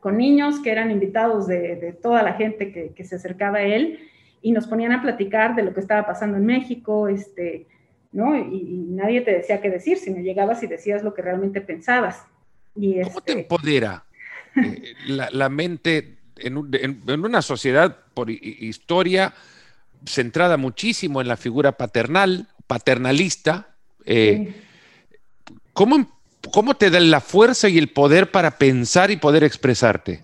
con 0.05 0.19
niños 0.19 0.61
que 0.61 0.71
eran 0.71 0.91
invitados 0.91 1.47
de, 1.47 1.97
toda 2.03 2.23
la 2.23 2.35
gente 2.35 2.93
que, 2.95 3.05
se 3.05 3.17
acercaba 3.17 3.57
a 3.57 3.63
él 3.63 4.01
y 4.43 4.53
nos 4.53 4.67
ponían 4.67 4.93
a 4.93 5.01
platicar 5.01 5.57
de 5.57 5.63
lo 5.63 5.73
que 5.73 5.81
estaba 5.81 6.07
pasando 6.07 6.37
en 6.37 6.45
México, 6.45 7.09
este, 7.09 7.67
¿no? 8.13 8.37
Y, 8.37 8.85
nadie 8.91 9.23
te 9.23 9.33
decía 9.33 9.63
qué 9.63 9.71
decir, 9.71 9.97
sino 9.97 10.21
llegabas 10.21 10.63
y 10.63 10.67
decías 10.67 11.03
lo 11.03 11.15
que 11.15 11.23
realmente 11.23 11.63
pensabas. 11.63 12.23
Y 12.77 13.01
¿Cómo 13.01 13.23
te 13.23 13.33
este 13.33 13.43
empodera 13.45 14.05
eh, 14.57 14.93
la, 15.09 15.49
mente 15.49 16.19
en, 16.37 16.59
una 17.25 17.41
sociedad 17.41 17.97
por 18.13 18.31
historia 18.31 19.33
centrada 20.07 20.57
muchísimo 20.57 21.21
en 21.21 21.29
la 21.29 21.37
figura 21.37 21.73
paternal, 21.73 22.49
paternalista? 22.67 23.77
Eh, 24.05 24.55
¿Cómo 25.73 26.07
¿Cómo 26.53 26.75
te 26.75 26.91
dan 26.91 27.11
la 27.11 27.21
fuerza 27.21 27.69
y 27.69 27.79
el 27.79 27.89
poder 27.89 28.31
para 28.31 28.59
pensar 28.59 29.11
y 29.11 29.17
poder 29.17 29.45
expresarte? 29.45 30.21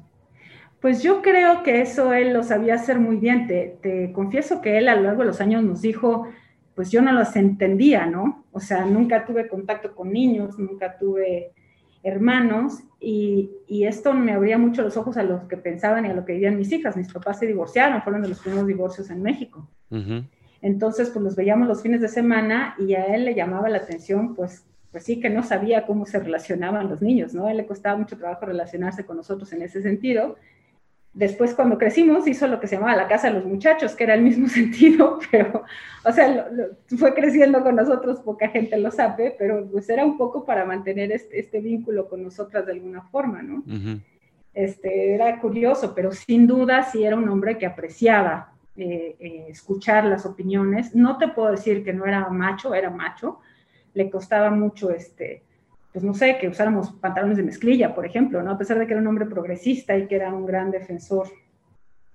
Pues 0.81 1.03
yo 1.03 1.23
creo 1.23 1.63
que 1.63 1.83
eso 1.83 2.13
él 2.13 2.33
lo 2.33 2.43
sabía 2.43 2.75
hacer 2.75 2.99
muy 2.99 3.17
bien. 3.17 3.47
Te, 3.47 4.13
confieso 4.13 4.61
que 4.61 4.79
él 4.79 4.89
a 4.89 4.97
lo 4.97 5.03
largo 5.03 5.21
de 5.21 5.29
los 5.29 5.41
años 5.41 5.63
nos 5.63 5.83
dijo, 5.83 6.29
pues 6.75 6.91
yo 6.91 7.03
no 7.03 7.13
los 7.13 7.37
entendía, 7.37 8.07
¿no? 8.07 8.45
O 8.53 8.61
sea, 8.61 8.85
nunca 8.87 9.27
tuve 9.27 9.49
contacto 9.49 9.95
con 9.95 10.13
niños, 10.13 10.59
nunca 10.59 10.97
tuve 10.99 11.53
hermanos 12.03 12.81
y, 13.01 13.51
esto 13.69 14.13
me 14.13 14.33
abría 14.33 14.59
mucho 14.59 14.83
los 14.83 14.97
ojos 14.97 15.17
a 15.17 15.23
lo 15.23 15.49
que 15.49 15.57
pensaban 15.57 16.05
y 16.05 16.09
a 16.09 16.15
lo 16.15 16.25
que 16.25 16.35
vivían 16.35 16.57
mis 16.57 16.71
hijas. 16.73 16.97
Mis 16.97 17.13
papás 17.13 17.39
se 17.39 17.47
divorciaron, 17.47 18.03
fueron 18.03 18.23
de 18.23 18.29
los 18.29 18.41
primeros 18.41 18.67
divorcios 18.67 19.11
en 19.11 19.23
México. 19.23 19.69
Entonces, 20.61 21.11
pues 21.11 21.25
los 21.25 21.37
veíamos 21.37 21.67
los 21.67 21.83
fines 21.83 22.01
de 22.01 22.09
semana 22.09 22.75
y 22.79 22.95
a 22.95 23.07
él 23.15 23.25
le 23.25 23.35
llamaba 23.35 23.69
la 23.69 23.79
atención, 23.79 24.35
pues 24.35 24.65
pues 24.91 25.05
sí 25.05 25.21
que 25.21 25.31
no 25.31 25.43
sabía 25.43 25.87
cómo 25.87 26.05
se 26.05 26.19
relacionaban 26.19 26.89
los 26.89 27.01
niños, 27.01 27.33
¿no? 27.33 27.47
A 27.47 27.53
él 27.53 27.59
le 27.59 27.67
costaba 27.67 27.97
mucho 27.97 28.17
trabajo 28.17 28.47
relacionarse 28.47 29.05
con 29.05 29.17
nosotros 29.17 29.53
en 29.53 29.63
ese 29.63 29.83
sentido. 29.83 30.37
Después, 31.13 31.55
cuando 31.55 31.77
crecimos, 31.77 32.29
hizo 32.29 32.47
lo 32.47 32.61
que 32.61 32.69
se 32.69 32.77
llamaba 32.77 32.97
la 32.97 33.09
casa 33.09 33.29
de 33.29 33.35
los 33.35 33.45
muchachos, 33.45 33.97
que 33.97 34.05
era 34.05 34.15
el 34.15 34.23
mismo 34.23 34.49
sentido, 34.49 35.19
pero, 35.31 35.65
o 36.05 36.13
sea, 36.13 36.49
fue 36.97 37.15
creciendo 37.15 37.63
con 37.63 37.77
nosotros, 37.77 38.21
poca 38.21 38.49
gente 38.49 38.79
lo 38.79 38.91
sabe, 38.91 39.35
pero 39.39 39.69
pues 39.71 39.89
era 39.89 40.05
un 40.05 40.17
poco 40.17 40.45
para 40.45 40.65
mantener 40.65 41.11
este, 41.13 41.41
este 41.41 41.61
vínculo 41.61 42.09
con 42.09 42.23
nosotras 42.23 42.67
de 42.67 42.73
alguna 42.73 43.03
forma, 43.03 43.43
¿no? 43.43 43.65
este, 44.55 45.15
era 45.15 45.39
curioso, 45.41 45.95
pero 45.95 46.13
sin 46.13 46.47
duda 46.47 46.83
sí 46.83 47.05
era 47.05 47.17
un 47.17 47.29
hombre 47.29 47.59
que 47.59 47.67
apreciaba 47.67 48.53
eh, 48.77 49.17
eh, 49.19 49.47
escuchar 49.49 50.05
las 50.05 50.27
opiniones. 50.27 50.95
No 50.95 51.19
te 51.19 51.29
puedo 51.29 51.51
decir 51.51 51.85
que 51.85 51.93
no 51.93 52.07
era 52.07 52.29
macho, 52.29 52.75
era 52.75 52.91
macho, 52.91 53.41
le 53.95 54.11
costaba 54.11 54.51
mucho, 54.51 54.91
este, 54.91 55.43
pues 55.93 56.05
no 56.05 56.15
sé, 56.15 56.39
que 56.39 56.49
usáramos 56.49 56.93
pantalones 56.93 57.37
de 57.37 57.43
mezclilla, 57.43 57.95
por 57.95 58.07
ejemplo, 58.07 58.43
¿no? 58.43 58.53
A 58.53 58.59
pesar 58.59 58.79
de 58.79 58.87
que 58.87 58.93
era 58.93 59.01
un 59.01 59.09
hombre 59.09 59.27
progresista 59.27 59.97
y 59.97 60.07
que 60.07 60.17
era 60.17 60.33
un 60.33 60.47
gran 60.47 60.71
defensor 60.71 61.29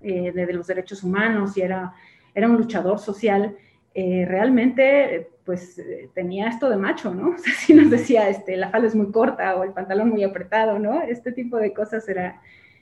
eh, 0.02 0.32
de, 0.32 0.54
los 0.54 0.68
derechos 0.68 1.04
humanos 1.04 1.58
y 1.58 1.62
era, 1.62 1.94
era 2.34 2.48
un 2.48 2.56
luchador 2.56 3.00
social, 3.00 3.56
eh, 3.94 4.26
realmente, 4.28 5.30
pues 5.44 5.82
tenía 6.14 6.48
esto 6.48 6.70
de 6.70 6.78
macho, 6.78 7.14
¿no? 7.14 7.30
O 7.36 7.38
sea, 7.38 7.54
si 7.54 7.74
nos 7.74 7.90
decía, 7.90 8.30
este, 8.30 8.56
la 8.56 8.70
falda 8.70 8.88
es 8.88 8.96
muy 8.96 9.12
corta 9.12 9.56
o 9.56 9.64
el 9.64 9.72
pantalón 9.72 10.10
muy 10.10 10.24
apretado, 10.24 10.80
¿no? 10.80 11.02
Este 11.02 11.32
tipo 11.32 11.58
de 11.58 11.74
cosas 11.74 12.08
era, 12.08 12.42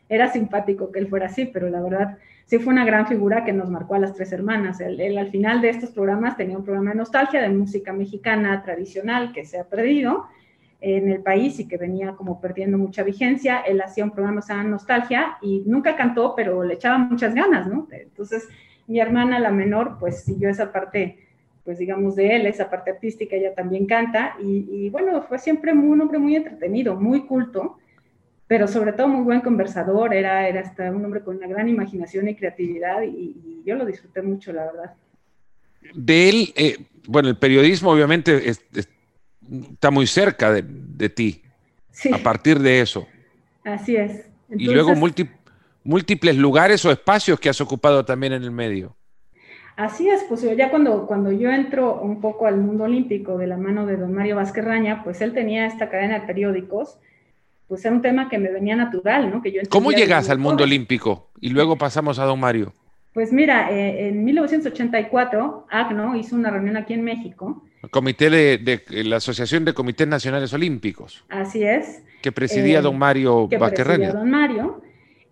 era 0.10 0.32
simpático 0.32 0.92
que 0.92 1.00
él 1.00 1.08
fuera 1.08 1.26
así, 1.26 1.46
pero 1.46 1.70
la 1.70 1.82
verdad 1.82 2.18
sí 2.46 2.60
fue 2.60 2.74
una 2.74 2.86
gran 2.86 3.08
figura 3.08 3.44
que 3.44 3.54
nos 3.54 3.70
marcó 3.70 3.96
a 3.96 4.00
las 4.00 4.14
tres 4.14 4.32
hermanas. 4.32 4.80
Él, 4.80 5.18
al 5.18 5.32
final 5.32 5.62
de 5.62 5.70
estos 5.70 5.92
programas 5.92 6.38
tenía 6.38 6.58
un 6.58 6.64
programa 6.64 6.92
de 6.92 6.98
nostalgia 6.98 7.42
de 7.42 7.50
música 7.50 7.94
mexicana 7.94 8.62
tradicional 8.64 9.34
que 9.34 9.46
se 9.46 9.60
ha 9.60 9.64
perdido 9.64 10.28
en 10.84 11.10
el 11.10 11.22
país 11.22 11.60
y 11.60 11.68
que 11.68 11.78
venía 11.78 12.14
como 12.14 12.42
perdiendo 12.42 12.78
mucha 12.78 13.04
vigencia. 13.04 13.62
Él 13.62 13.82
hacía 13.82 14.04
un 14.04 14.12
programa 14.12 14.42
de 14.48 14.64
nostalgia 14.66 15.38
y 15.42 15.64
nunca 15.66 15.96
cantó, 15.96 16.36
pero 16.36 16.64
le 16.64 16.76
echaba 16.76 16.98
muchas 16.98 17.34
ganas, 17.34 17.68
¿no? 17.68 17.88
Entonces, 17.92 18.48
mi 18.88 19.00
hermana, 19.00 19.40
la 19.40 19.52
menor, 19.52 19.98
pues 20.00 20.24
siguió 20.24 20.50
esa 20.50 20.72
parte, 20.72 21.18
pues 21.64 21.80
digamos, 21.80 22.16
de 22.16 22.36
él, 22.36 22.46
esa 22.46 22.70
parte 22.70 22.92
artística, 22.92 23.36
ella 23.36 23.56
también 23.56 23.86
canta 23.86 24.36
y, 24.42 24.68
y 24.70 24.90
bueno, 24.90 25.22
fue 25.24 25.40
siempre 25.40 25.72
un 25.72 26.02
hombre 26.02 26.20
muy 26.20 26.36
entretenido, 26.36 26.96
muy 26.96 27.26
culto 27.26 27.78
pero 28.54 28.68
sobre 28.68 28.94
todo 28.94 29.08
muy 29.08 29.24
buen 29.24 29.42
conversador, 29.42 30.14
era, 30.14 30.48
era 30.48 30.62
hasta 30.62 30.92
un 30.92 31.04
hombre 31.04 31.22
con 31.22 31.38
una 31.38 31.48
gran 31.48 31.68
imaginación 31.70 32.28
y 32.28 32.36
creatividad 32.36 33.02
y, 33.02 33.64
yo 33.66 33.76
lo 33.76 33.86
disfruté 33.86 34.22
mucho, 34.22 34.52
la 34.52 34.66
verdad. 34.66 34.94
De 35.96 36.30
él, 36.30 36.54
eh, 36.56 36.78
bueno, 37.08 37.30
el 37.30 37.38
periodismo 37.38 37.92
obviamente 37.92 38.54
está 39.72 39.92
muy 39.92 40.08
cerca 40.08 40.52
de, 40.52 41.10
ti, 41.10 41.42
sí. 41.92 42.14
a 42.14 42.18
partir 42.18 42.60
de 42.60 42.82
eso. 42.82 43.08
Así 43.64 43.96
es. 43.96 44.26
y 44.50 44.66
luego 44.66 44.94
múltiples 45.84 46.38
lugares 46.38 46.84
o 46.86 46.92
espacios 46.92 47.40
que 47.40 47.50
has 47.50 47.62
ocupado 47.62 48.06
también 48.06 48.34
en 48.34 48.44
el 48.44 48.52
medio. 48.52 48.96
Así 49.76 50.08
es, 50.08 50.24
pues 50.30 50.46
ya 50.56 50.70
cuando, 50.70 51.08
cuando 51.08 51.32
yo 51.32 51.50
entro 51.50 52.00
un 52.00 52.22
poco 52.22 52.46
al 52.46 52.58
mundo 52.58 52.84
olímpico 52.84 53.38
de 53.38 53.48
la 53.48 53.58
mano 53.58 53.88
de 53.88 53.98
don 53.98 54.14
Mario 54.14 54.36
Vázquez 54.36 54.64
Raña, 54.64 55.04
pues 55.04 55.20
él 55.22 55.34
tenía 55.34 55.66
esta 55.66 55.90
cadena 55.90 56.20
de 56.20 56.28
periódicos, 56.28 57.00
pues 57.68 57.84
era 57.84 57.96
un 57.96 58.04
tema 58.04 58.30
que 58.30 58.38
me 58.38 58.52
venía 58.52 58.76
natural, 58.76 59.32
¿no? 59.32 59.42
Que 59.42 59.52
yo 59.52 59.62
¿Cómo 59.70 59.92
llegas 59.92 60.30
al 60.30 60.38
mundo 60.38 60.64
olímpico? 60.64 61.32
Y 61.42 61.50
luego 61.50 61.76
pasamos 61.76 62.20
a 62.20 62.26
don 62.26 62.40
Mario. 62.40 62.74
Pues 63.14 63.32
mira, 63.32 63.72
eh, 63.72 64.08
en 64.08 64.24
1984, 64.24 65.68
ACNO 65.70 66.16
hizo 66.16 66.36
una 66.36 66.50
reunión 66.50 66.78
aquí 66.78 66.94
en 66.94 67.04
México. 67.04 67.64
El 67.84 67.90
comité 67.90 68.30
de, 68.30 68.82
la 69.04 69.18
Asociación 69.18 69.66
de 69.66 69.74
Comités 69.74 70.08
Nacionales 70.08 70.52
Olímpicos. 70.54 71.24
Así 71.30 71.64
es. 71.64 72.04
Que 72.22 72.32
presidía 72.32 72.82
don 72.82 72.98
Mario 72.98 73.48
que 73.50 73.60
presidía 73.60 74.14
don 74.14 74.32
Mario. 74.32 74.82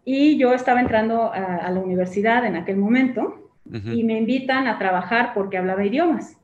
Y 0.04 0.38
yo 0.38 0.54
estaba 0.54 0.82
entrando 0.82 1.32
a, 1.34 1.72
la 1.72 1.80
universidad 1.80 2.46
en 2.46 2.56
aquel 2.56 2.78
momento 2.78 3.52
y 3.72 4.04
me 4.04 4.18
invitan 4.18 4.68
a 4.68 4.78
trabajar 4.78 5.32
porque 5.34 5.58
hablaba 5.58 5.86
idiomas. 5.86 6.38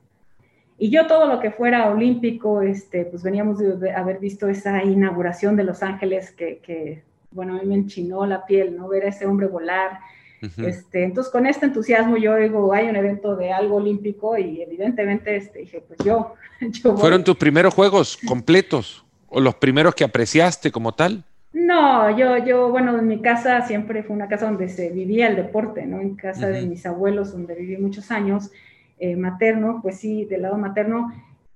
Y 0.79 0.89
yo 0.89 1.07
todo 1.07 1.27
lo 1.27 1.39
que 1.39 1.51
fuera 1.51 1.89
olímpico, 1.89 2.61
este, 2.61 3.05
pues 3.05 3.23
veníamos 3.23 3.57
de 3.57 3.91
haber 3.91 4.19
visto 4.19 4.47
esa 4.47 4.83
inauguración 4.83 5.55
de 5.55 5.63
Los 5.63 5.81
Ángeles 5.81 6.31
que, 6.31 6.59
que, 6.59 7.03
bueno, 7.31 7.57
a 7.57 7.61
mí 7.61 7.67
me 7.67 7.75
enchinó 7.75 8.25
la 8.25 8.45
piel, 8.45 8.77
¿no? 8.77 8.87
Ver 8.87 9.05
a 9.05 9.09
ese 9.09 9.25
hombre 9.25 9.47
volar, 9.47 9.99
este, 10.41 11.03
entonces, 11.03 11.31
con 11.31 11.45
este 11.47 11.65
entusiasmo 11.65 12.17
yo 12.17 12.35
digo, 12.35 12.71
hay 12.73 12.87
un 12.87 12.95
evento 12.95 13.35
de 13.35 13.51
algo 13.51 13.77
olímpico 13.77 14.37
y 14.37 14.61
evidentemente 14.61 15.35
este, 15.35 15.59
dije, 15.59 15.83
pues 15.87 15.99
yo, 16.05 16.35
¿Fueron 16.97 17.23
tus 17.23 17.35
primeros 17.35 17.73
juegos 17.73 18.17
completos 18.27 19.05
o 19.27 19.39
los 19.39 19.55
primeros 19.55 19.95
que 19.95 20.03
apreciaste 20.03 20.71
como 20.71 20.93
tal? 20.93 21.23
No, 21.53 22.15
yo, 22.17 22.37
yo, 22.45 22.69
bueno, 22.69 22.97
en 22.97 23.07
mi 23.07 23.21
casa 23.21 23.65
siempre 23.65 24.03
fue 24.03 24.15
una 24.15 24.27
casa 24.27 24.45
donde 24.45 24.69
se 24.69 24.89
vivía 24.89 25.27
el 25.27 25.35
deporte, 25.35 25.85
¿no? 25.85 26.01
En 26.01 26.15
casa 26.15 26.47
de 26.47 26.65
mis 26.65 26.85
abuelos, 26.85 27.31
donde 27.31 27.55
viví 27.55 27.77
muchos 27.77 28.11
años, 28.11 28.51
eh, 28.99 29.15
materno, 29.15 29.79
pues 29.81 29.97
sí, 29.97 30.25
del 30.25 30.43
lado 30.43 30.57
materno, 30.57 31.11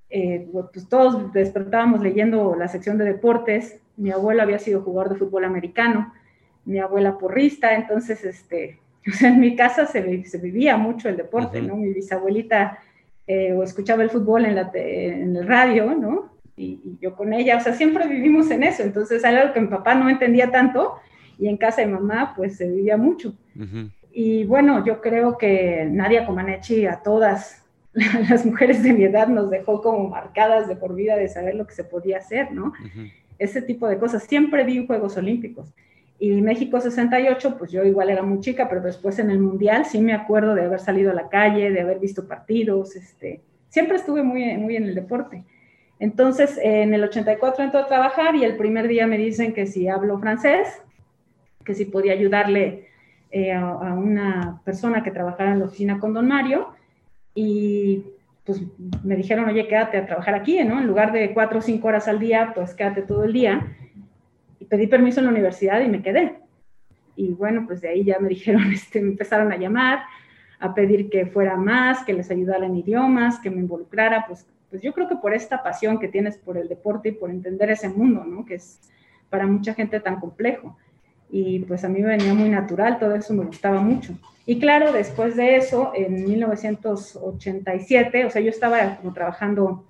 eh, 0.10 0.48
pues 0.74 0.88
todos 0.90 1.32
despertábamos 1.34 2.02
leyendo 2.02 2.56
la 2.56 2.68
sección 2.68 2.98
de 2.98 3.06
deportes. 3.06 3.80
Mi 3.96 4.12
abuelo 4.12 4.42
había 4.42 4.60
sido 4.60 4.82
jugador 4.82 5.14
de 5.14 5.20
fútbol 5.20 5.46
americano, 5.46 6.14
mi 6.66 6.80
abuela 6.80 7.18
porrista, 7.18 7.76
entonces, 7.76 8.24
este, 8.24 8.80
en 9.22 9.40
mi 9.40 9.56
casa 9.56 9.86
se, 9.86 10.26
se 10.26 10.38
vivía 10.38 10.78
mucho 10.78 11.10
el 11.10 11.18
deporte, 11.18 11.62
¿no? 11.62 11.76
Mi 11.76 11.94
bisabuelita 11.94 12.80
eh, 13.28 13.54
o 13.54 13.64
escuchaba 13.64 14.04
el 14.04 14.10
fútbol 14.10 14.46
en, 14.46 14.56
la 14.56 14.72
en 14.74 15.36
el 15.36 15.48
radio, 15.48 15.96
¿no? 15.96 16.34
Y, 16.58 16.98
yo 17.00 17.16
con 17.16 17.34
ella, 17.34 17.58
o 17.58 17.60
sea, 17.62 17.74
siempre 17.74 18.08
vivimos 18.08 18.52
en 18.52 18.64
eso, 18.64 18.84
entonces 18.84 19.24
algo 19.24 19.54
que 19.54 19.62
mi 19.62 19.68
papá 19.68 19.96
no 19.96 20.10
entendía 20.10 20.52
tanto 20.52 20.96
y 21.40 21.48
en 21.48 21.58
casa 21.58 21.82
de 21.82 21.88
mamá 21.88 22.34
pues 22.36 22.58
se 22.58 22.70
vivía 22.70 22.98
mucho. 22.98 23.34
Y 24.12 24.44
bueno, 24.44 24.86
yo 24.86 25.02
creo 25.02 25.38
que 25.38 25.88
Nadia 25.90 26.26
Comaneci 26.26 26.86
a 26.86 26.98
todas 27.02 27.64
las 27.94 28.46
mujeres 28.46 28.84
de 28.84 28.94
mi 28.94 29.04
edad 29.04 29.28
nos 29.28 29.50
dejó 29.50 29.82
como 29.82 30.10
marcadas 30.10 30.68
de 30.68 30.76
por 30.76 30.94
vida 30.94 31.16
de 31.16 31.30
saber 31.30 31.56
lo 31.56 31.66
que 31.66 31.74
se 31.74 31.84
podía 31.84 32.18
hacer, 32.18 32.52
¿no? 32.52 32.74
Ese 33.40 33.62
tipo 33.62 33.88
de 33.88 33.98
cosas. 33.98 34.24
Siempre 34.24 34.64
vi 34.64 34.86
Juegos 34.86 35.18
Olímpicos. 35.18 35.74
Y 36.22 36.40
México 36.40 36.80
68, 36.80 37.56
pues 37.58 37.72
yo 37.72 37.84
igual 37.84 38.12
era 38.12 38.22
muy 38.22 38.42
chica, 38.42 38.70
pero 38.70 38.80
después 38.80 39.18
en 39.18 39.32
el 39.32 39.40
Mundial 39.40 39.86
sí 39.86 40.00
me 40.00 40.14
acuerdo 40.14 40.54
de 40.54 40.66
haber 40.66 40.80
salido 40.80 41.10
a 41.10 41.16
la 41.16 41.30
calle, 41.30 41.72
de 41.72 41.82
haber 41.82 41.98
visto 41.98 42.28
partidos, 42.28 42.96
este, 42.96 43.42
siempre 43.70 43.96
estuve 43.98 44.22
muy, 44.22 44.56
muy 44.56 44.76
en 44.76 44.84
el 44.84 44.94
deporte. 44.94 45.44
Entonces, 45.98 46.60
en 46.62 46.94
el 46.94 47.04
84 47.04 47.64
entro 47.64 47.80
a 47.80 47.88
trabajar 47.88 48.36
y 48.36 48.44
el 48.44 48.56
primer 48.56 48.88
día 48.88 49.08
me 49.08 49.18
dicen 49.18 49.52
que 49.52 49.66
si 49.66 49.88
hablo 49.88 50.20
francés, 50.20 50.84
que 51.66 51.74
si 51.74 51.86
podía 51.86 52.14
ayudarle 52.14 52.86
eh, 53.32 53.52
a, 53.54 53.70
a, 53.70 53.94
una 53.96 54.62
persona 54.64 55.02
que 55.02 55.10
trabajara 55.10 55.54
en 55.54 55.60
la 55.60 55.66
oficina 55.66 56.00
con 56.00 56.14
don 56.14 56.28
Mario. 56.28 56.68
Y 57.34 58.06
pues 58.46 58.62
me 59.04 59.16
dijeron, 59.16 59.46
oye, 59.50 59.68
quédate 59.68 59.98
a 59.98 60.06
trabajar 60.06 60.36
aquí, 60.36 60.64
¿no? 60.64 60.80
En 60.80 60.86
lugar 60.86 61.14
de 61.14 61.34
cuatro 61.34 61.58
o 61.58 61.62
cinco 61.64 61.88
horas 61.88 62.08
al 62.08 62.20
día, 62.20 62.52
pues 62.54 62.76
quédate 62.76 63.02
todo 63.02 63.24
el 63.24 63.34
día 63.34 63.76
pedí 64.66 64.88
permiso 64.88 65.20
en 65.20 65.26
la 65.26 65.32
universidad 65.32 65.82
y 65.82 65.90
me 65.90 66.02
quedé. 66.02 66.40
Y 67.16 67.30
bueno, 67.30 67.66
pues 67.68 67.82
de 67.82 67.90
ahí 67.90 68.04
ya 68.04 68.20
me 68.20 68.30
dijeron, 68.30 68.64
este, 68.74 69.02
me 69.02 69.10
empezaron 69.10 69.52
a 69.52 69.58
llamar, 69.58 70.04
a 70.60 70.74
pedir 70.74 71.10
que 71.10 71.26
fuera 71.26 71.58
más, 71.58 72.04
que 72.04 72.14
les 72.14 72.32
ayudara 72.32 72.66
en 72.66 72.76
idiomas, 72.76 73.40
que 73.40 73.50
me 73.50 73.60
involucrara, 73.60 74.26
pues, 74.28 74.48
pues 74.70 74.82
yo 74.82 74.94
creo 74.94 75.10
que 75.10 75.16
por 75.16 75.34
esta 75.34 75.64
pasión 75.64 76.00
que 76.00 76.08
tienes 76.08 76.38
por 76.38 76.58
el 76.58 76.70
deporte 76.70 77.10
y 77.10 77.14
por 77.14 77.30
entender 77.30 77.72
ese 77.72 77.90
mundo, 77.90 78.24
¿no? 78.24 78.46
Que 78.46 78.56
es 78.56 78.80
para 79.30 79.48
mucha 79.48 79.74
gente 79.74 80.00
tan 80.00 80.20
complejo. 80.20 80.78
Y 81.30 81.60
pues 81.60 81.84
a 81.84 81.90
mí 81.90 82.02
me 82.02 82.10
venía 82.10 82.34
muy 82.34 82.50
natural, 82.50 83.00
todo 83.00 83.16
eso 83.16 83.34
me 83.34 83.46
gustaba 83.46 83.82
mucho. 83.82 84.14
Y 84.46 84.60
claro, 84.60 84.92
después 84.92 85.36
de 85.36 85.56
eso, 85.56 85.92
en 85.96 86.26
1987, 86.26 88.26
o 88.26 88.30
sea, 88.30 88.42
yo 88.42 88.50
estaba 88.50 88.98
como 88.98 89.14
trabajando, 89.14 89.86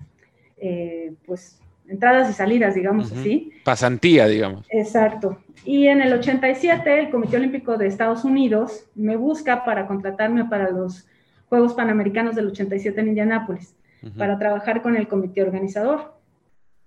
eh, 0.56 1.14
pues 1.26 1.61
entradas 1.92 2.28
y 2.30 2.32
salidas, 2.32 2.74
digamos 2.74 3.12
así. 3.12 3.52
Pasantía, 3.64 4.26
digamos. 4.26 4.66
Exacto. 4.70 5.38
Y 5.64 5.86
en 5.86 6.00
el 6.00 6.12
87, 6.12 6.98
el 6.98 7.10
Comité 7.10 7.36
Olímpico 7.36 7.76
de 7.76 7.86
Estados 7.86 8.24
Unidos 8.24 8.86
me 8.94 9.16
busca 9.16 9.64
para 9.64 9.86
contratarme 9.86 10.46
para 10.46 10.70
los 10.70 11.06
Juegos 11.48 11.74
Panamericanos 11.74 12.34
del 12.34 12.48
87 12.48 13.00
en 13.00 13.08
Indianápolis, 13.08 13.76
para 14.16 14.38
trabajar 14.38 14.82
con 14.82 14.96
el 14.96 15.06
comité 15.06 15.42
organizador, 15.42 16.14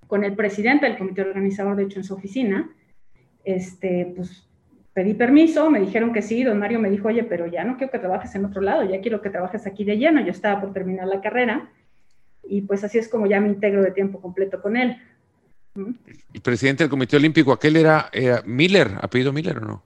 con 0.08 0.24
el 0.24 0.36
presidente 0.36 0.86
del 0.86 0.98
comité 0.98 1.22
organizador, 1.22 1.76
de 1.76 1.84
hecho, 1.84 2.00
en 2.00 2.04
su 2.04 2.16
oficina. 2.16 2.70
Este, 3.44 4.12
pues 4.16 4.50
pedí 4.94 5.14
permiso, 5.14 5.70
me 5.70 5.80
dijeron 5.80 6.12
que 6.12 6.22
sí, 6.22 6.44
don 6.44 6.58
Mario 6.58 6.80
me 6.80 6.90
dijo, 6.90 7.10
oye, 7.10 7.24
pero 7.24 7.46
ya 7.46 7.64
no 7.64 7.78
quiero 7.78 7.92
que 7.92 8.00
trabajes 8.00 8.34
en 8.34 8.46
otro 8.46 8.62
lado, 8.62 8.84
ya 8.84 9.02
quiero 9.02 9.22
que 9.22 9.30
trabajes 9.30 9.68
aquí 9.68 9.84
de 9.84 9.98
lleno, 9.98 10.22
yo 10.22 10.32
estaba 10.32 10.60
por 10.60 10.74
terminar 10.74 11.08
la 11.08 11.22
carrera 11.22 11.70
y 12.48 12.62
pues 12.62 12.84
así 12.84 12.98
es 12.98 13.08
como 13.08 13.28
ya 13.28 13.40
me 13.40 13.50
integro 13.50 13.82
de 13.82 13.92
tiempo 13.92 14.22
completo 14.22 14.62
con 14.62 14.78
él. 14.78 14.98
¿El 15.76 16.42
presidente 16.42 16.84
del 16.84 16.90
Comité 16.90 17.18
Olímpico, 17.18 17.52
aquel 17.52 17.76
era, 17.76 18.10
Miller, 18.46 18.92
apellido 19.02 19.34
Miller 19.34 19.58
o 19.58 19.62
no? 19.62 19.84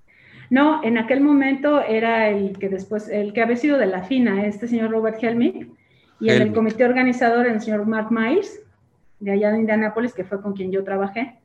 No, 0.49 0.83
en 0.83 0.97
aquel 0.97 1.21
momento 1.21 1.81
era 1.81 2.29
el 2.29 2.57
que 2.57 2.69
después, 2.69 3.07
el 3.07 3.33
que 3.33 3.41
había 3.41 3.55
sido 3.55 3.77
de 3.77 3.85
la 3.85 4.03
FINA, 4.03 4.45
este 4.45 4.67
señor 4.67 4.91
Robert 4.91 5.23
Helmich, 5.23 5.67
y 6.19 6.29
en 6.29 6.41
el 6.41 6.53
comité 6.53 6.85
organizador 6.85 7.47
el 7.47 7.61
señor 7.61 7.85
Mark 7.85 8.11
Myers, 8.11 8.59
de 9.19 9.31
allá 9.31 9.51
de 9.51 9.59
Indianápolis, 9.59 10.13
que 10.13 10.23
fue 10.23 10.41
con 10.41 10.53
quien 10.53 10.71
yo 10.71 10.83
trabajé. 10.83 11.39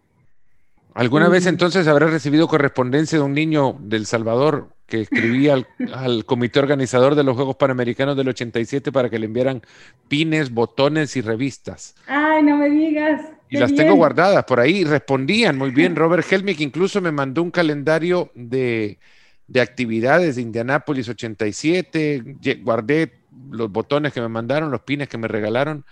¿Alguna 0.95 1.29
vez 1.29 1.47
entonces 1.47 1.89
habrá 1.89 2.07
recibido 2.07 2.49
correspondencia 2.49 3.19
de 3.19 3.25
un 3.25 3.35
niño 3.35 3.77
del 3.81 4.07
Salvador 4.07 4.74
que 4.87 5.01
escribía 5.01 5.57
al, 5.93 6.25
comité 6.25 6.59
organizador 6.59 7.15
de 7.15 7.25
los 7.25 7.37
Juegos 7.37 7.57
Panamericanos 7.57 8.17
del 8.17 8.29
87 8.29 8.93
para 8.93 9.09
que 9.09 9.19
le 9.19 9.27
enviaran 9.27 9.63
pines, 10.09 10.51
botones 10.51 11.17
y 11.17 11.21
revistas? 11.21 11.95
Ay, 12.07 12.43
no 12.43 12.57
me 12.57 12.69
digas. 12.69 13.23
Y 13.49 13.57
las 13.59 13.75
tengo 13.75 13.95
guardadas 13.95 14.45
por 14.45 14.61
ahí. 14.61 14.85
Respondían 14.85 15.57
muy 15.57 15.71
bien. 15.71 15.97
Robert 15.97 16.27
Helmick 16.31 16.61
incluso 16.61 17.01
me 17.01 17.13
mandó 17.13 17.43
un 17.43 17.51
calendario 17.51 18.31
de, 18.35 18.99
de 19.47 19.61
actividades 19.61 20.37
de 20.37 20.43
Indianápolis 20.43 21.09
87. 21.09 22.37
Guardé 22.63 23.21
los 23.51 23.71
botones 23.71 24.13
que 24.13 24.21
me 24.21 24.29
mandaron, 24.29 24.71
los 24.71 24.83
pines 24.83 25.09
que 25.09 25.19
me 25.19 25.29
regalaron. 25.29 25.85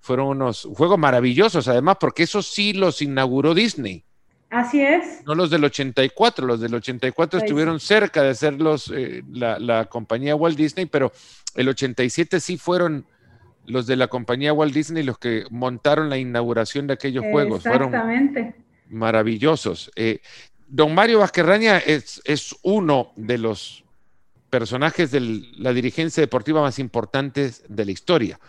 Fueron 0.00 0.28
unos 0.28 0.66
juegos 0.74 0.98
maravillosos, 0.98 1.68
además, 1.68 1.96
porque 2.00 2.22
eso 2.22 2.42
sí 2.42 2.72
los 2.72 3.02
inauguró 3.02 3.54
Disney. 3.54 4.04
Así 4.50 4.82
es. 4.82 5.24
No 5.24 5.36
los 5.36 5.48
del 5.48 5.64
84, 5.64 6.44
los 6.44 6.60
del 6.60 6.74
84 6.74 7.38
estuvieron 7.38 7.78
cerca 7.78 8.22
de 8.22 8.34
ser 8.34 8.60
los, 8.60 8.90
eh, 8.92 9.22
la, 9.30 9.84
compañía 9.86 10.34
Walt 10.34 10.56
Disney, 10.56 10.86
pero 10.86 11.12
el 11.54 11.68
87 11.68 12.40
sí 12.40 12.58
fueron 12.58 13.06
los 13.66 13.86
de 13.86 13.94
la 13.94 14.08
compañía 14.08 14.52
Walt 14.52 14.74
Disney 14.74 15.04
los 15.04 15.18
que 15.18 15.44
montaron 15.50 16.10
la 16.10 16.18
inauguración 16.18 16.88
de 16.88 16.94
aquellos 16.94 17.24
juegos. 17.30 17.64
Exactamente. 17.64 18.56
maravillosos. 18.88 19.92
Eh, 19.94 20.20
don 20.66 20.94
Mario 20.94 21.20
Vázquerraña 21.20 21.78
es, 21.78 22.20
es 22.24 22.56
uno 22.62 23.12
de 23.14 23.38
los 23.38 23.84
personajes 24.50 25.12
de 25.12 25.20
la 25.58 25.72
dirigencia 25.72 26.20
deportiva 26.20 26.60
más 26.60 26.80
importantes 26.80 27.62
de 27.68 27.84
la 27.84 27.92
historia. 27.92 28.40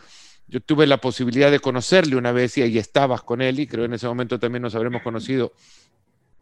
Yo 0.52 0.60
tuve 0.60 0.86
la 0.86 1.00
posibilidad 1.00 1.50
de 1.50 1.62
conocerle 1.62 2.18
una 2.18 2.34
vez 2.34 2.58
y 2.58 2.62
ahí 2.62 2.78
estabas 2.78 3.24
con 3.24 3.42
él 3.42 3.62
y 3.62 3.68
creo 3.68 3.86
en 3.86 3.94
ese 3.94 4.06
momento 4.06 4.38
también 4.38 4.62
nos 4.62 4.76
habremos 4.76 5.02
conocido 5.02 5.54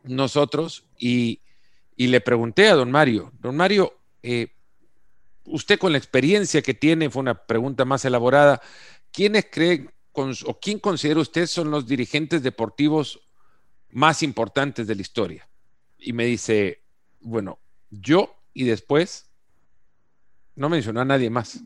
nosotros 0.03 0.83
y, 0.97 1.41
le 1.95 2.19
pregunté 2.19 2.69
a 2.69 2.73
don 2.73 2.89
Mario, 2.89 3.31
don 3.39 3.55
Mario, 3.55 3.93
eh, 4.23 4.47
usted 5.45 5.77
con 5.77 5.91
la 5.91 5.99
experiencia 5.99 6.63
que 6.63 6.73
tiene, 6.73 7.11
fue 7.11 7.19
una 7.19 7.45
pregunta 7.45 7.85
más 7.85 8.03
elaborada, 8.03 8.59
¿quiénes 9.11 9.45
creen 9.51 9.91
o 10.13 10.59
quién 10.59 10.79
considera 10.79 11.19
usted 11.19 11.45
son 11.45 11.69
los 11.69 11.85
dirigentes 11.85 12.41
deportivos 12.41 13.19
más 13.91 14.23
importantes 14.23 14.87
de 14.87 14.95
la 14.95 15.01
historia? 15.03 15.47
Y 15.99 16.13
me 16.13 16.25
dice, 16.25 16.81
bueno, 17.19 17.59
yo 17.91 18.41
y 18.55 18.63
después 18.63 19.29
no 20.55 20.67
mencionó 20.67 21.01
a 21.01 21.05
nadie 21.05 21.29
más. 21.29 21.61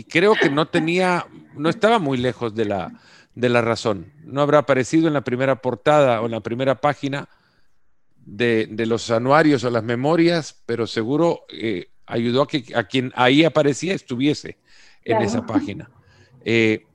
Y 0.00 0.04
creo 0.04 0.32
que 0.34 0.48
no 0.48 0.66
tenía, 0.66 1.26
no 1.54 1.68
estaba 1.68 1.98
muy 1.98 2.16
lejos 2.16 2.54
de 2.54 2.64
la, 2.64 2.90
de 3.34 3.50
la 3.50 3.60
razón. 3.60 4.10
No 4.24 4.40
habrá 4.40 4.60
aparecido 4.60 5.08
en 5.08 5.12
la 5.12 5.20
primera 5.20 5.60
portada 5.60 6.22
o 6.22 6.24
en 6.24 6.30
la 6.30 6.40
primera 6.40 6.80
página 6.80 7.28
de, 8.24 8.66
los 8.86 9.10
anuarios 9.10 9.62
o 9.62 9.68
las 9.68 9.84
memorias, 9.84 10.62
pero 10.64 10.86
seguro 10.86 11.40
eh, 11.52 11.88
ayudó 12.06 12.40
a 12.40 12.48
que 12.48 12.64
a 12.74 12.84
quien 12.84 13.12
ahí 13.14 13.44
aparecía 13.44 13.92
estuviese 13.92 14.56
en 15.04 15.20
esa 15.20 15.44
página. 15.44 15.90
Eh, 16.46 16.86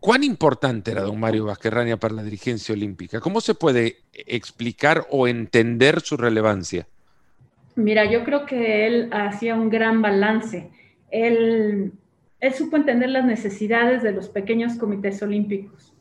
¿Cuán 0.00 0.24
importante 0.24 0.90
era 0.90 1.02
don 1.02 1.20
Mario 1.20 1.44
Vázquez 1.44 1.70
para 2.00 2.14
la 2.14 2.22
dirigencia 2.22 2.74
olímpica? 2.74 3.20
¿Cómo 3.20 3.42
se 3.42 3.54
puede 3.54 3.98
explicar 4.14 5.06
o 5.10 5.28
entender 5.28 6.00
su 6.00 6.16
relevancia? 6.16 6.88
Mira, 7.74 8.10
yo 8.10 8.24
creo 8.24 8.46
que 8.46 8.86
él 8.86 9.10
hacía 9.12 9.54
un 9.54 9.68
gran 9.68 10.00
balance. 10.00 10.70
Él, 11.10 11.92
él 12.42 12.52
supo 12.54 12.76
entender 12.76 13.08
las 13.08 13.24
necesidades 13.24 14.02
de 14.02 14.10
los 14.10 14.28
pequeños 14.28 14.74
comités 14.74 15.22
olímpicos. 15.22 15.94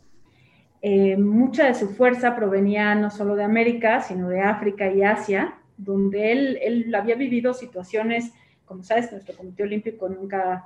Eh, 0.82 1.16
mucha 1.16 1.68
de 1.68 1.76
su 1.76 1.90
fuerza 1.90 2.36
provenía 2.36 2.96
no 2.96 3.12
solo 3.12 3.36
de 3.36 3.44
América, 3.44 4.02
sino 4.02 4.28
de 4.28 4.42
África 4.42 4.92
y 4.92 5.04
Asia, 5.04 5.60
donde 5.78 6.32
él, 6.32 6.60
él 6.64 6.96
había 6.96 7.14
vivido 7.14 7.54
situaciones, 7.54 8.34
como 8.66 8.82
sabes, 8.82 9.12
nuestro 9.12 9.38
comité 9.38 9.62
olímpico 9.62 10.10
nunca 10.10 10.66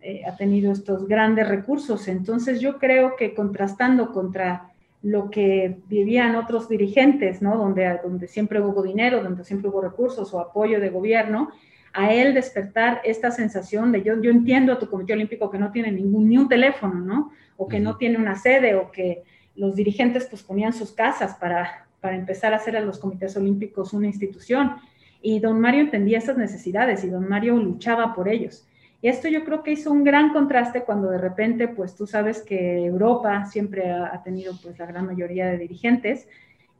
eh, 0.00 0.22
ha 0.26 0.34
tenido 0.36 0.72
estos 0.72 1.06
grandes 1.06 1.48
recursos. 1.48 2.08
Entonces 2.08 2.60
yo 2.60 2.80
creo 2.80 3.14
que 3.14 3.32
contrastando 3.32 4.10
contra 4.10 4.72
lo 5.02 5.30
que 5.30 5.78
vivían 5.86 6.34
otros 6.34 6.68
dirigentes, 6.68 7.40
¿no? 7.40 7.56
Donde, 7.56 8.00
donde 8.02 8.26
siempre 8.26 8.60
hubo 8.60 8.82
dinero, 8.82 9.22
donde 9.22 9.44
siempre 9.44 9.70
hubo 9.70 9.82
recursos 9.82 10.34
o 10.34 10.40
apoyo 10.40 10.80
de 10.80 10.90
gobierno, 10.90 11.50
a 11.92 12.12
él 12.12 12.34
despertar 12.34 13.00
esta 13.04 13.30
sensación 13.30 13.92
de 13.92 14.02
yo, 14.02 14.20
yo 14.20 14.30
entiendo 14.30 14.72
a 14.72 14.78
tu 14.78 14.88
comité 14.88 15.12
olímpico 15.12 15.50
que 15.50 15.58
no 15.58 15.70
tiene 15.70 15.92
ningún, 15.92 16.28
ni 16.28 16.38
un 16.38 16.48
teléfono, 16.48 16.94
¿no? 16.94 17.32
O 17.56 17.68
que 17.68 17.80
no 17.80 17.96
tiene 17.96 18.18
una 18.18 18.34
sede 18.34 18.74
o 18.74 18.90
que 18.90 19.22
los 19.54 19.76
dirigentes 19.76 20.26
pues 20.26 20.42
ponían 20.42 20.72
sus 20.72 20.92
casas 20.92 21.34
para, 21.34 21.86
para 22.00 22.16
empezar 22.16 22.52
a 22.52 22.56
hacer 22.56 22.76
a 22.76 22.80
los 22.80 22.98
comités 22.98 23.36
olímpicos 23.36 23.92
una 23.92 24.06
institución. 24.06 24.76
Y 25.20 25.38
don 25.38 25.60
Mario 25.60 25.82
entendía 25.82 26.18
esas 26.18 26.36
necesidades 26.36 27.04
y 27.04 27.08
don 27.08 27.28
Mario 27.28 27.56
luchaba 27.56 28.14
por 28.14 28.28
ellos. 28.28 28.66
Y 29.02 29.08
esto 29.08 29.28
yo 29.28 29.44
creo 29.44 29.64
que 29.64 29.72
hizo 29.72 29.90
un 29.90 30.04
gran 30.04 30.32
contraste 30.32 30.84
cuando 30.84 31.10
de 31.10 31.18
repente, 31.18 31.66
pues 31.66 31.96
tú 31.96 32.06
sabes 32.06 32.40
que 32.40 32.84
Europa 32.84 33.44
siempre 33.46 33.90
ha, 33.90 34.22
tenido 34.22 34.54
pues 34.62 34.78
la 34.78 34.86
gran 34.86 35.06
mayoría 35.06 35.46
de 35.46 35.58
dirigentes 35.58 36.28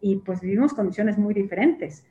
y 0.01 0.17
pues 0.17 0.41
vivimos 0.41 0.73
condiciones 0.73 1.19
muy 1.19 1.35
diferentes. 1.35 2.05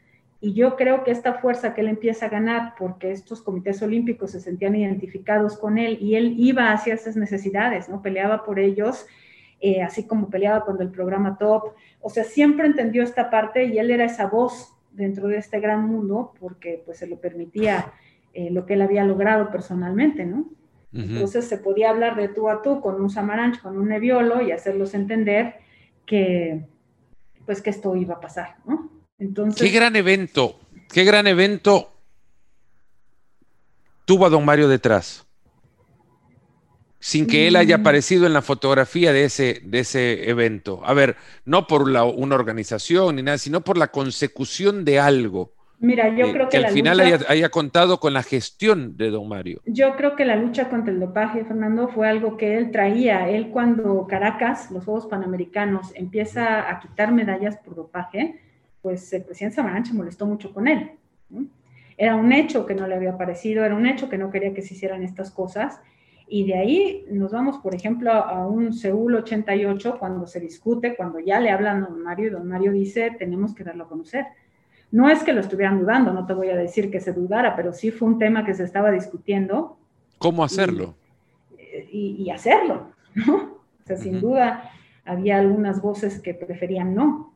Y 0.43 0.53
yo 0.53 0.75
creo 0.75 1.03
que 1.03 1.11
esta 1.11 1.35
fuerza 1.35 1.75
que 1.75 1.81
él 1.81 1.87
empieza 1.87 2.25
a 2.25 2.29
ganar, 2.29 2.73
porque 2.77 3.11
estos 3.11 3.41
comités 3.43 3.81
olímpicos 3.83 4.31
se 4.31 4.39
sentían 4.39 4.75
identificados 4.75 5.55
con 5.55 5.77
él 5.77 5.99
y 6.01 6.15
él 6.15 6.33
iba 6.37 6.71
hacia 6.71 6.95
esas 6.95 7.15
necesidades, 7.15 7.87
¿no? 7.87 8.01
Peleaba 8.01 8.43
por 8.43 8.57
ellos, 8.57 9.05
eh, 9.59 9.83
así 9.83 10.07
como 10.07 10.31
peleaba 10.31 10.65
cuando 10.65 10.81
el 10.81 10.89
programa 10.89 11.37
Top. 11.37 11.73
O 12.01 12.09
sea, 12.09 12.23
siempre 12.23 12.65
entendió 12.65 13.03
esta 13.03 13.29
parte 13.29 13.65
y 13.65 13.77
él 13.77 13.91
era 13.91 14.05
esa 14.05 14.25
voz 14.25 14.75
dentro 14.91 15.27
de 15.27 15.37
este 15.37 15.59
gran 15.59 15.87
mundo 15.87 16.33
porque 16.39 16.81
pues 16.83 16.97
se 16.97 17.05
lo 17.05 17.21
permitía 17.21 17.93
eh, 18.33 18.49
lo 18.49 18.65
que 18.65 18.73
él 18.73 18.81
había 18.81 19.05
logrado 19.05 19.51
personalmente, 19.51 20.25
¿no? 20.25 20.49
Entonces 20.93 21.45
se 21.47 21.57
podía 21.57 21.89
hablar 21.89 22.17
de 22.17 22.27
tú 22.27 22.49
a 22.49 22.61
tú 22.61 22.81
con 22.81 22.99
un 22.99 23.09
Samaranch, 23.09 23.61
con 23.61 23.77
un 23.77 23.87
Nebbiolo 23.87 24.41
y 24.41 24.51
hacerlos 24.51 24.93
entender 24.93 25.55
que, 26.05 26.65
pues, 27.45 27.61
que 27.61 27.69
esto 27.69 27.95
iba 27.95 28.15
a 28.15 28.19
pasar, 28.19 28.57
¿no? 28.65 28.89
Entonces... 29.21 29.61
Qué 29.61 29.69
gran 29.69 29.95
evento, 29.95 30.59
qué 30.91 31.05
gran 31.05 31.27
evento 31.27 31.93
tuvo 34.03 34.25
a 34.25 34.29
don 34.29 34.43
Mario 34.43 34.67
detrás, 34.67 35.25
sin 36.99 37.27
que 37.27 37.47
él 37.47 37.55
haya 37.55 37.77
mm. 37.77 37.81
aparecido 37.81 38.25
en 38.25 38.33
la 38.33 38.41
fotografía 38.41 39.13
de 39.13 39.23
ese, 39.23 39.61
de 39.63 39.79
ese 39.79 40.29
evento. 40.29 40.81
A 40.83 40.93
ver, 40.93 41.15
no 41.45 41.67
por 41.67 41.83
una 41.83 42.35
organización 42.35 43.15
ni 43.15 43.23
nada, 43.23 43.37
sino 43.37 43.61
por 43.61 43.77
la 43.77 43.87
consecución 43.87 44.83
de 44.83 44.99
algo 44.99 45.53
Mira, 45.81 46.09
yo 46.15 46.27
eh, 46.27 46.31
creo 46.31 46.47
que, 46.47 46.59
que 46.59 46.65
al 46.65 46.73
final 46.73 46.99
haya, 46.99 47.49
contado 47.49 47.99
con 47.99 48.13
la 48.13 48.21
gestión 48.21 48.97
de 48.97 49.09
don 49.09 49.27
Mario. 49.27 49.61
Yo 49.65 49.95
creo 49.95 50.15
que 50.15 50.25
la 50.25 50.35
lucha 50.35 50.69
contra 50.69 50.93
el 50.93 50.99
dopaje, 50.99 51.43
Fernando, 51.43 51.87
fue 51.87 52.07
algo 52.07 52.37
que 52.37 52.55
él 52.55 52.69
traía. 52.69 53.27
Él 53.29 53.49
cuando 53.49 54.05
Caracas, 54.07 54.69
los 54.69 54.85
Juegos 54.85 55.07
Panamericanos, 55.07 55.91
empieza 55.95 56.69
a 56.69 56.79
quitar 56.79 57.11
medallas 57.11 57.57
por 57.57 57.75
dopaje, 57.75 58.39
pues 58.81 59.11
el 59.13 59.23
presidente 59.23 59.55
Samaranch 59.55 59.87
se 59.87 59.93
molestó 59.93 60.25
mucho 60.25 60.53
con 60.53 60.67
él. 60.67 60.91
Era 61.97 62.15
un 62.15 62.31
hecho 62.31 62.65
que 62.65 62.73
no 62.73 62.87
le 62.87 62.95
había 62.95 63.17
parecido, 63.17 63.63
era 63.63 63.75
un 63.75 63.85
hecho 63.85 64.09
que 64.09 64.17
no 64.17 64.31
quería 64.31 64.53
que 64.53 64.61
se 64.61 64.73
hicieran 64.73 65.03
estas 65.03 65.31
cosas. 65.31 65.79
Y 66.27 66.45
de 66.45 66.55
ahí 66.55 67.05
nos 67.11 67.31
vamos, 67.31 67.57
por 67.57 67.75
ejemplo, 67.75 68.11
a 68.11 68.47
un 68.47 68.73
Seúl 68.73 69.15
88, 69.15 69.97
cuando 69.99 70.25
se 70.25 70.39
discute, 70.39 70.95
cuando 70.95 71.19
ya 71.19 71.39
le 71.39 71.51
hablan 71.51 71.83
a 71.83 71.87
don 71.87 72.01
Mario 72.01 72.27
y 72.27 72.29
don 72.29 72.47
Mario 72.47 72.71
dice, 72.71 73.11
tenemos 73.19 73.53
que 73.53 73.63
darlo 73.63 73.83
a 73.83 73.89
conocer 73.89 74.25
no 74.91 75.09
es 75.09 75.23
que 75.23 75.33
lo 75.33 75.39
estuvieran 75.39 75.79
dudando, 75.79 76.11
no 76.11 76.25
te 76.25 76.33
voy 76.33 76.49
a 76.49 76.55
decir 76.55 76.91
que 76.91 76.99
se 76.99 77.13
dudara, 77.13 77.55
pero 77.55 77.73
sí 77.73 77.91
fue 77.91 78.09
un 78.09 78.19
tema 78.19 78.45
que 78.45 78.53
se 78.53 78.63
estaba 78.63 78.91
discutiendo. 78.91 79.77
¿Cómo 80.17 80.43
hacerlo? 80.43 80.95
Y, 81.89 82.29
hacerlo, 82.29 82.91
¿no? 83.15 83.35
O 83.35 83.85
sea, 83.85 83.95
sin 83.95 84.19
duda 84.19 84.69
había 85.05 85.39
algunas 85.39 85.81
voces 85.81 86.19
que 86.19 86.33
preferían 86.33 86.93
no. 86.93 87.30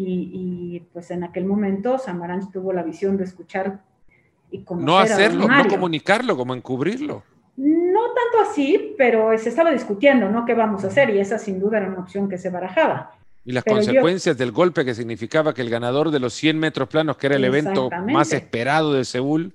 Y, 0.00 0.82
pues 0.92 1.10
en 1.10 1.24
aquel 1.24 1.44
momento 1.44 1.98
Samaranch 1.98 2.52
tuvo 2.52 2.72
la 2.72 2.82
visión 2.82 3.16
de 3.16 3.24
escuchar 3.24 3.82
y 4.50 4.62
conocer 4.62 4.86
No 4.86 4.98
hacerlo, 4.98 5.48
no 5.48 5.66
comunicarlo, 5.66 6.36
como 6.36 6.54
encubrirlo. 6.54 7.24
No 7.56 8.00
tanto 8.14 8.48
así, 8.48 8.94
pero 8.96 9.36
se 9.36 9.48
estaba 9.48 9.72
discutiendo, 9.72 10.30
¿no? 10.30 10.44
¿Qué 10.44 10.54
vamos 10.54 10.84
a 10.84 10.86
hacer? 10.86 11.10
Y 11.10 11.18
esa 11.18 11.38
sin 11.38 11.58
duda 11.58 11.78
era 11.78 11.88
una 11.88 11.98
opción 11.98 12.28
que 12.28 12.38
se 12.38 12.48
barajaba. 12.50 13.12
Y 13.44 13.52
las 13.52 13.64
consecuencias 13.64 14.38
del 14.38 14.52
golpe 14.52 14.84
que 14.84 14.94
significaba 14.94 15.52
que 15.54 15.62
el 15.62 15.70
ganador 15.70 16.10
de 16.10 16.20
los 16.20 16.34
100 16.34 16.58
metros 16.58 16.88
planos, 16.88 17.16
que 17.16 17.26
era 17.26 17.36
el 17.36 17.44
evento 17.44 17.90
más 18.06 18.32
esperado 18.32 18.92
de 18.92 19.04
Seúl, 19.04 19.54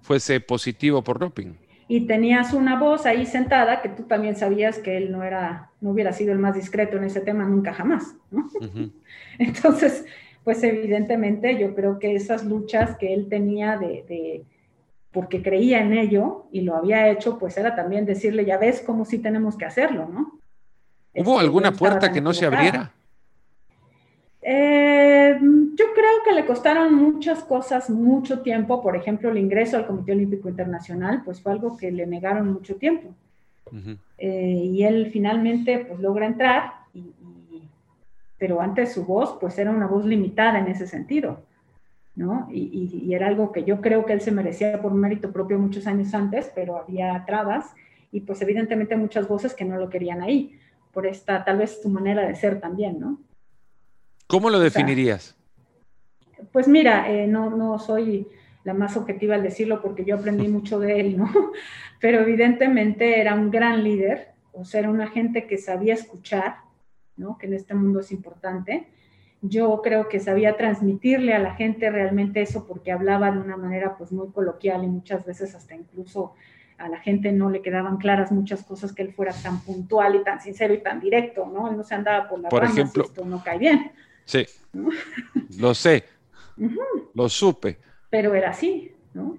fuese 0.00 0.40
positivo 0.40 1.02
por 1.02 1.18
doping. 1.18 1.52
Y 1.86 2.06
tenías 2.06 2.52
una 2.54 2.78
voz 2.78 3.06
ahí 3.06 3.26
sentada 3.26 3.82
que 3.82 3.90
tú 3.90 4.04
también 4.04 4.34
sabías 4.34 4.78
que 4.78 4.96
él 4.96 5.12
no 5.12 5.22
era, 5.22 5.70
no 5.84 5.90
hubiera 5.90 6.14
sido 6.14 6.32
el 6.32 6.38
más 6.38 6.54
discreto 6.54 6.96
en 6.96 7.04
ese 7.04 7.20
tema 7.20 7.44
nunca 7.44 7.74
jamás, 7.74 8.16
Entonces, 9.38 10.06
pues 10.42 10.62
evidentemente 10.64 11.58
yo 11.58 11.74
creo 11.74 11.98
que 11.98 12.14
esas 12.14 12.42
luchas 12.42 12.96
que 12.96 13.12
él 13.12 13.28
tenía 13.28 13.76
de, 13.76 14.04
de, 14.08 14.44
porque 15.12 15.42
creía 15.42 15.82
en 15.82 15.92
ello 15.92 16.46
y 16.50 16.62
lo 16.62 16.74
había 16.74 17.10
hecho, 17.10 17.38
pues 17.38 17.58
era 17.58 17.74
también 17.76 18.06
decirle, 18.06 18.46
ya 18.46 18.56
ves 18.56 18.80
cómo 18.80 19.04
sí 19.04 19.18
tenemos 19.18 19.58
que 19.58 19.66
hacerlo, 19.66 20.08
¿no? 20.08 20.38
¿Hubo 21.16 21.34
este, 21.34 21.44
alguna 21.44 21.72
puerta 21.72 22.10
que 22.10 22.22
no 22.22 22.32
se 22.32 22.46
abriera? 22.46 22.90
Eh, 24.40 25.38
yo 25.38 25.84
creo 25.94 26.22
que 26.24 26.32
le 26.32 26.46
costaron 26.46 26.94
muchas 26.94 27.44
cosas 27.44 27.90
mucho 27.90 28.40
tiempo, 28.40 28.82
por 28.82 28.96
ejemplo, 28.96 29.30
el 29.30 29.36
ingreso 29.36 29.76
al 29.76 29.86
Comité 29.86 30.12
Olímpico 30.12 30.48
Internacional, 30.48 31.20
pues 31.26 31.42
fue 31.42 31.52
algo 31.52 31.76
que 31.76 31.92
le 31.92 32.06
negaron 32.06 32.50
mucho 32.54 32.76
tiempo. 32.76 33.14
Eh, 34.18 34.70
y 34.72 34.84
él 34.84 35.10
finalmente 35.12 35.78
pues 35.78 36.00
logra 36.00 36.26
entrar, 36.26 36.72
pero 38.38 38.60
antes 38.60 38.92
su 38.92 39.04
voz 39.04 39.36
pues 39.40 39.58
era 39.58 39.70
una 39.70 39.86
voz 39.86 40.04
limitada 40.04 40.58
en 40.58 40.68
ese 40.68 40.86
sentido, 40.86 41.42
¿no? 42.14 42.48
Y, 42.52 43.00
y, 43.02 43.14
era 43.14 43.26
algo 43.26 43.52
que 43.52 43.64
yo 43.64 43.80
creo 43.80 44.04
que 44.04 44.12
él 44.12 44.20
se 44.20 44.30
merecía 44.30 44.80
por 44.80 44.92
mérito 44.94 45.32
propio 45.32 45.58
muchos 45.58 45.86
años 45.86 46.14
antes, 46.14 46.50
pero 46.54 46.76
había 46.76 47.24
trabas 47.26 47.74
y 48.12 48.20
pues 48.20 48.40
evidentemente 48.42 48.96
muchas 48.96 49.26
voces 49.26 49.54
que 49.54 49.64
no 49.64 49.76
lo 49.76 49.90
querían 49.90 50.22
ahí, 50.22 50.58
por 50.92 51.06
esta 51.06 51.44
tal 51.44 51.58
vez 51.58 51.80
su 51.82 51.88
manera 51.88 52.26
de 52.26 52.36
ser 52.36 52.60
también, 52.60 53.00
¿no? 53.00 53.18
¿Cómo 54.26 54.50
lo 54.50 54.60
definirías? 54.60 55.36
pues 56.52 56.68
mira, 56.68 57.10
eh, 57.10 57.26
no, 57.26 57.50
no 57.50 57.78
soy 57.78 58.28
la 58.64 58.74
más 58.74 58.96
objetiva 58.96 59.34
al 59.34 59.42
decirlo 59.42 59.80
porque 59.80 60.04
yo 60.04 60.16
aprendí 60.16 60.48
mucho 60.48 60.80
de 60.80 61.00
él, 61.00 61.18
¿no? 61.18 61.30
Pero 62.00 62.20
evidentemente 62.20 63.20
era 63.20 63.34
un 63.34 63.50
gran 63.50 63.84
líder, 63.84 64.28
o 64.52 64.64
sea, 64.64 64.80
era 64.80 64.90
una 64.90 65.08
gente 65.08 65.46
que 65.46 65.58
sabía 65.58 65.94
escuchar, 65.94 66.56
¿no? 67.16 67.38
Que 67.38 67.46
en 67.46 67.54
este 67.54 67.74
mundo 67.74 68.00
es 68.00 68.10
importante. 68.10 68.88
Yo 69.42 69.80
creo 69.82 70.08
que 70.08 70.20
sabía 70.20 70.56
transmitirle 70.56 71.34
a 71.34 71.38
la 71.38 71.54
gente 71.54 71.90
realmente 71.90 72.40
eso 72.40 72.66
porque 72.66 72.90
hablaba 72.90 73.30
de 73.30 73.38
una 73.38 73.58
manera 73.58 73.96
pues 73.98 74.10
muy 74.10 74.30
coloquial 74.32 74.84
y 74.84 74.88
muchas 74.88 75.26
veces 75.26 75.54
hasta 75.54 75.74
incluso 75.74 76.34
a 76.78 76.88
la 76.88 76.98
gente 76.98 77.30
no 77.30 77.50
le 77.50 77.60
quedaban 77.60 77.98
claras 77.98 78.32
muchas 78.32 78.64
cosas 78.64 78.92
que 78.92 79.02
él 79.02 79.12
fuera 79.12 79.32
tan 79.42 79.60
puntual 79.60 80.16
y 80.16 80.24
tan 80.24 80.40
sincero 80.40 80.72
y 80.72 80.82
tan 80.82 80.98
directo, 80.98 81.46
¿no? 81.46 81.68
Él 81.68 81.76
no 81.76 81.84
se 81.84 81.94
andaba 81.94 82.28
por 82.28 82.40
la 82.40 82.48
por 82.48 82.64
ejemplo, 82.64 83.04
esto 83.04 83.24
no 83.24 83.42
cae 83.44 83.58
bien. 83.58 83.92
Sí, 84.24 84.46
lo 85.58 85.74
sé, 85.74 86.04
lo 87.14 87.28
supe. 87.28 87.78
Pero 88.14 88.36
era 88.36 88.50
así, 88.50 88.92
¿no? 89.12 89.36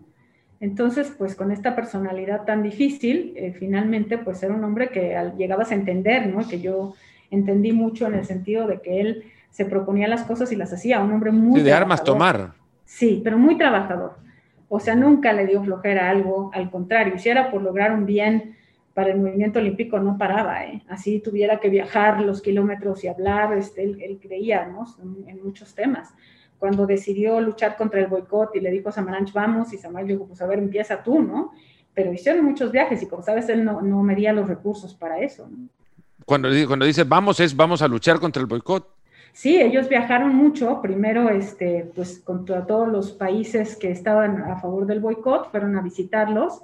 Entonces, 0.59 1.09
pues 1.17 1.33
con 1.33 1.49
esta 1.49 1.77
personalidad 1.77 2.43
tan 2.43 2.61
difícil, 2.61 3.31
eh, 3.37 3.55
finalmente, 3.57 4.17
pues 4.17 4.43
era 4.43 4.53
un 4.53 4.65
hombre 4.65 4.89
que 4.89 5.17
llegabas 5.37 5.71
a 5.71 5.75
entender, 5.75 6.27
¿no? 6.27 6.45
Que 6.45 6.59
yo 6.59 6.93
entendí 7.31 7.71
mucho 7.71 8.05
en 8.05 8.15
el 8.15 8.25
sentido 8.25 8.67
de 8.67 8.81
que 8.81 8.99
él 8.99 9.31
se 9.49 9.63
proponía 9.63 10.09
las 10.09 10.23
cosas 10.23 10.51
y 10.51 10.57
las 10.57 10.73
hacía, 10.73 11.01
un 11.01 11.13
hombre 11.13 11.31
muy... 11.31 11.61
Sí, 11.61 11.65
de 11.65 11.71
armas 11.71 12.03
tomar. 12.03 12.51
Sí, 12.83 13.21
pero 13.23 13.37
muy 13.37 13.57
trabajador. 13.57 14.17
O 14.67 14.81
sea, 14.81 14.93
nunca 14.93 15.31
le 15.31 15.47
dio 15.47 15.63
flojera 15.63 16.09
algo, 16.09 16.51
al 16.53 16.69
contrario, 16.69 17.17
si 17.17 17.29
era 17.29 17.51
por 17.51 17.61
lograr 17.61 17.93
un 17.93 18.05
bien 18.05 18.57
para 18.93 19.11
el 19.11 19.19
movimiento 19.19 19.59
olímpico 19.59 20.01
no 20.01 20.17
paraba, 20.17 20.65
¿eh? 20.65 20.81
así 20.89 21.21
tuviera 21.21 21.61
que 21.61 21.69
viajar 21.69 22.19
los 22.19 22.41
kilómetros 22.41 23.05
y 23.05 23.07
hablar, 23.07 23.57
este, 23.57 23.83
él, 23.83 24.19
creía 24.21 24.69
en, 25.27 25.41
muchos 25.41 25.73
temas. 25.73 26.13
Cuando 26.59 26.85
decidió 26.85 27.39
luchar 27.41 27.75
contra 27.75 27.99
el 27.99 28.07
boicot 28.07 28.55
y 28.55 28.59
le 28.59 28.71
dijo 28.71 28.89
a 28.89 28.91
Samaranch, 28.91 29.33
vamos, 29.33 29.73
y 29.73 29.77
Samaranch 29.77 30.09
dijo, 30.09 30.27
pues 30.27 30.41
a 30.41 30.47
ver, 30.47 30.59
empieza 30.59 31.03
tú, 31.03 31.21
¿no? 31.21 31.51
Pero 31.93 32.13
hicieron 32.13 32.43
muchos 32.45 32.71
viajes 32.71 33.01
y 33.01 33.07
como 33.07 33.23
sabes, 33.23 33.47
él 33.49 33.63
no, 33.63 33.81
no 33.81 34.03
medía 34.03 34.33
los 34.33 34.47
recursos 34.47 34.93
para 34.93 35.19
eso. 35.19 35.47
¿no? 35.49 35.69
Cuando, 36.25 36.49
cuando 36.67 36.85
dice 36.85 37.03
vamos, 37.03 37.39
es 37.39 37.55
vamos 37.55 37.81
a 37.81 37.87
luchar 37.87 38.19
contra 38.19 38.41
el 38.41 38.47
boicot. 38.47 38.89
Sí, 39.31 39.61
ellos 39.61 39.89
viajaron 39.89 40.33
mucho, 40.33 40.81
primero 40.81 41.29
este, 41.29 41.91
pues 41.93 42.19
contra 42.19 42.65
todos 42.65 42.87
los 42.87 43.11
países 43.11 43.75
que 43.75 43.91
estaban 43.91 44.41
a 44.41 44.57
favor 44.61 44.85
del 44.85 45.01
boicot, 45.01 45.51
fueron 45.51 45.77
a 45.77 45.81
visitarlos 45.81 46.61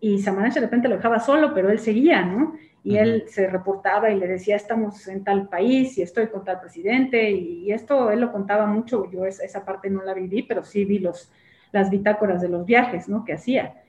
y 0.00 0.20
Samaranch 0.20 0.54
de 0.54 0.60
repente 0.60 0.88
lo 0.88 0.96
dejaba 0.96 1.18
solo, 1.18 1.52
pero 1.52 1.68
él 1.70 1.80
seguía, 1.80 2.24
¿no? 2.24 2.54
Y 2.86 2.98
él 2.98 3.24
se 3.26 3.48
reportaba 3.48 4.10
y 4.10 4.16
le 4.16 4.28
decía, 4.28 4.54
estamos 4.54 5.08
en 5.08 5.24
tal 5.24 5.48
país 5.48 5.98
y 5.98 6.02
estoy 6.02 6.28
con 6.28 6.44
tal 6.44 6.60
presidente, 6.60 7.32
y, 7.32 7.72
esto 7.72 8.12
él 8.12 8.20
lo 8.20 8.30
contaba 8.30 8.64
mucho, 8.66 9.10
yo 9.10 9.26
esa, 9.26 9.44
esa, 9.44 9.64
parte 9.64 9.90
no 9.90 10.04
la 10.04 10.14
viví, 10.14 10.44
pero 10.44 10.62
sí 10.62 10.84
vi 10.84 11.00
los, 11.00 11.32
las 11.72 11.90
bitácoras 11.90 12.40
de 12.40 12.48
los 12.48 12.64
viajes, 12.64 13.08
¿no? 13.08 13.24
Que 13.24 13.32
hacía. 13.32 13.82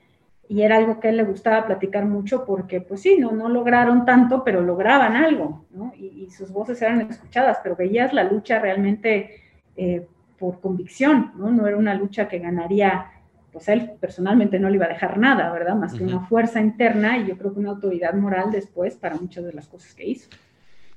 Y 0.48 0.62
era 0.62 0.78
algo 0.78 0.98
que 0.98 1.06
a 1.06 1.10
él 1.12 1.18
le 1.18 1.22
gustaba 1.22 1.64
platicar 1.64 2.06
mucho 2.06 2.44
porque, 2.44 2.80
pues 2.80 3.02
sí, 3.02 3.18
no, 3.20 3.30
no 3.30 3.48
lograron 3.48 4.04
tanto, 4.04 4.42
pero 4.42 4.62
lograban 4.62 5.14
algo, 5.14 5.64
¿no? 5.70 5.92
Y, 5.96 6.24
y 6.24 6.30
sus 6.30 6.50
voces 6.50 6.82
eran 6.82 7.02
escuchadas, 7.02 7.58
pero 7.62 7.76
veías 7.76 8.12
la 8.12 8.24
lucha 8.24 8.58
realmente 8.58 9.42
eh, 9.76 10.08
por 10.40 10.60
convicción, 10.60 11.34
¿no? 11.36 11.52
No 11.52 11.68
era 11.68 11.76
una 11.76 11.94
lucha 11.94 12.26
que 12.26 12.40
ganaría 12.40 13.12
pues 13.52 13.68
él 13.68 13.92
personalmente 14.00 14.58
no 14.58 14.68
le 14.68 14.76
iba 14.76 14.86
a 14.86 14.90
dejar 14.90 15.18
nada, 15.18 15.50
¿verdad? 15.52 15.74
Más 15.74 15.94
que 15.94 16.04
una 16.04 16.20
fuerza 16.26 16.60
interna 16.60 17.18
y 17.18 17.26
yo 17.26 17.38
creo 17.38 17.52
que 17.52 17.60
una 17.60 17.70
autoridad 17.70 18.14
moral 18.14 18.50
después 18.50 18.96
para 18.96 19.16
muchas 19.16 19.44
de 19.44 19.52
las 19.52 19.68
cosas 19.68 19.94
que 19.94 20.06
hizo. 20.06 20.28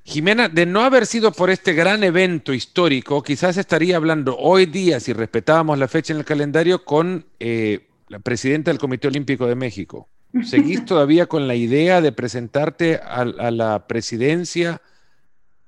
Jimena, 0.04 0.48
de 0.48 0.66
no 0.66 0.82
haber 0.82 1.06
sido 1.06 1.32
por 1.32 1.48
este 1.50 1.74
gran 1.74 2.02
evento 2.02 2.52
histórico, 2.52 3.22
quizás 3.22 3.56
estaría 3.56 3.96
hablando 3.96 4.36
hoy 4.36 4.66
día, 4.66 4.98
si 4.98 5.12
respetábamos 5.12 5.78
la 5.78 5.86
fecha 5.86 6.12
en 6.12 6.18
el 6.18 6.24
calendario, 6.24 6.84
con 6.84 7.24
eh, 7.38 7.88
la 8.08 8.18
presidenta 8.18 8.70
del 8.70 8.78
Comité 8.78 9.08
Olímpico 9.08 9.46
de 9.46 9.54
México. 9.54 10.08
¿Seguís 10.42 10.84
todavía 10.86 11.26
con 11.26 11.46
la 11.46 11.54
idea 11.54 12.00
de 12.00 12.10
presentarte 12.10 12.96
a, 12.96 13.20
a 13.20 13.50
la 13.50 13.86
presidencia 13.86 14.82